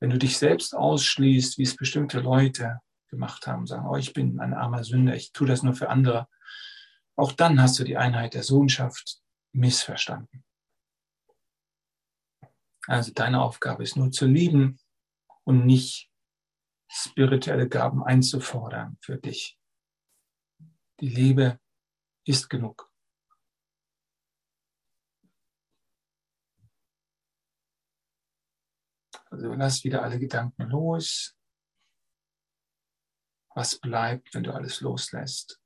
Wenn 0.01 0.11
du 0.11 0.19
dich 0.19 0.39
selbst 0.39 0.75
ausschließt, 0.75 1.59
wie 1.59 1.63
es 1.63 1.77
bestimmte 1.77 2.21
Leute 2.21 2.81
gemacht 3.09 3.47
haben, 3.47 3.67
sagen, 3.67 3.87
oh, 3.87 3.97
ich 3.97 4.13
bin 4.13 4.41
ein 4.41 4.55
armer 4.55 4.85
Sünder, 4.85 5.15
ich 5.15 5.33
tue 5.33 5.47
das 5.47 5.63
nur 5.63 5.75
für 5.75 5.89
andere, 5.89 6.29
auch 7.17 7.33
dann 7.33 7.61
hast 7.61 7.79
du 7.79 7.85
die 7.85 7.97
Einheit 7.97 8.35
der 8.35 8.43
Sohnschaft 8.43 9.21
missverstanden. 9.53 10.45
Also 12.87 13.13
deine 13.13 13.41
Aufgabe 13.41 13.83
ist 13.83 13.97
nur 13.97 14.11
zu 14.11 14.27
lieben 14.27 14.79
und 15.45 15.65
nicht 15.65 16.11
spirituelle 16.89 17.69
Gaben 17.69 18.05
einzufordern 18.05 18.99
für 19.01 19.17
dich. 19.17 19.59
Die 21.01 21.09
Liebe 21.09 21.59
ist 22.25 22.49
genug. 22.49 22.91
Also 29.31 29.53
lass 29.55 29.85
wieder 29.85 30.03
alle 30.03 30.19
Gedanken 30.19 30.63
los. 30.71 31.37
Was 33.55 33.79
bleibt, 33.79 34.35
wenn 34.35 34.45
du 34.45 34.53
alles 34.53 34.81
loslässt? 34.81 35.61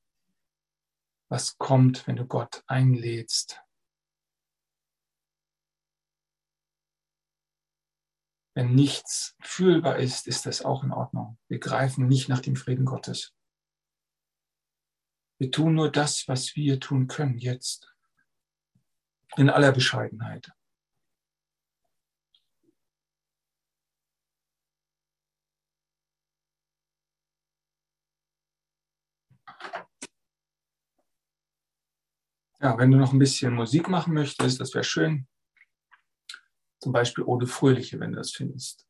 Was 1.29 1.59
kommt, 1.59 2.07
wenn 2.07 2.17
du 2.17 2.27
Gott 2.27 2.63
einlädst? 2.67 3.61
Wenn 8.55 8.75
nichts 8.75 9.37
fühlbar 9.41 9.99
ist, 9.99 10.27
ist 10.27 10.47
das 10.47 10.63
auch 10.63 10.83
in 10.83 10.93
Ordnung. 10.93 11.39
Wir 11.49 11.59
greifen 11.59 12.09
nicht 12.09 12.29
nach 12.29 12.41
dem 12.41 12.57
Frieden 12.57 12.85
Gottes. 12.85 13.35
Wir 15.39 15.51
tun 15.51 15.75
nur 15.75 15.91
das, 15.91 16.29
was 16.29 16.55
wir 16.57 16.81
tun 16.81 17.07
können 17.07 17.39
jetzt. 17.39 17.95
In 19.37 19.49
aller 19.49 19.73
Bescheidenheit. 19.73 20.53
Ja, 32.63 32.77
wenn 32.77 32.91
du 32.91 32.99
noch 32.99 33.15
ein 33.15 33.19
bisschen 33.19 33.55
Musik 33.55 33.89
machen 33.89 34.13
möchtest, 34.13 34.61
das 34.61 34.75
wäre 34.75 34.85
schön. 34.85 35.27
Zum 36.83 36.93
Beispiel 36.93 37.25
Ode 37.25 37.47
Fröhliche, 37.47 37.99
wenn 38.01 38.13
du 38.13 38.19
das 38.19 38.33
findest. 38.33 38.87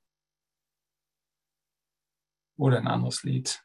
Oder 2.57 2.79
ein 2.79 2.89
anderes 2.89 3.23
Lied. 3.23 3.65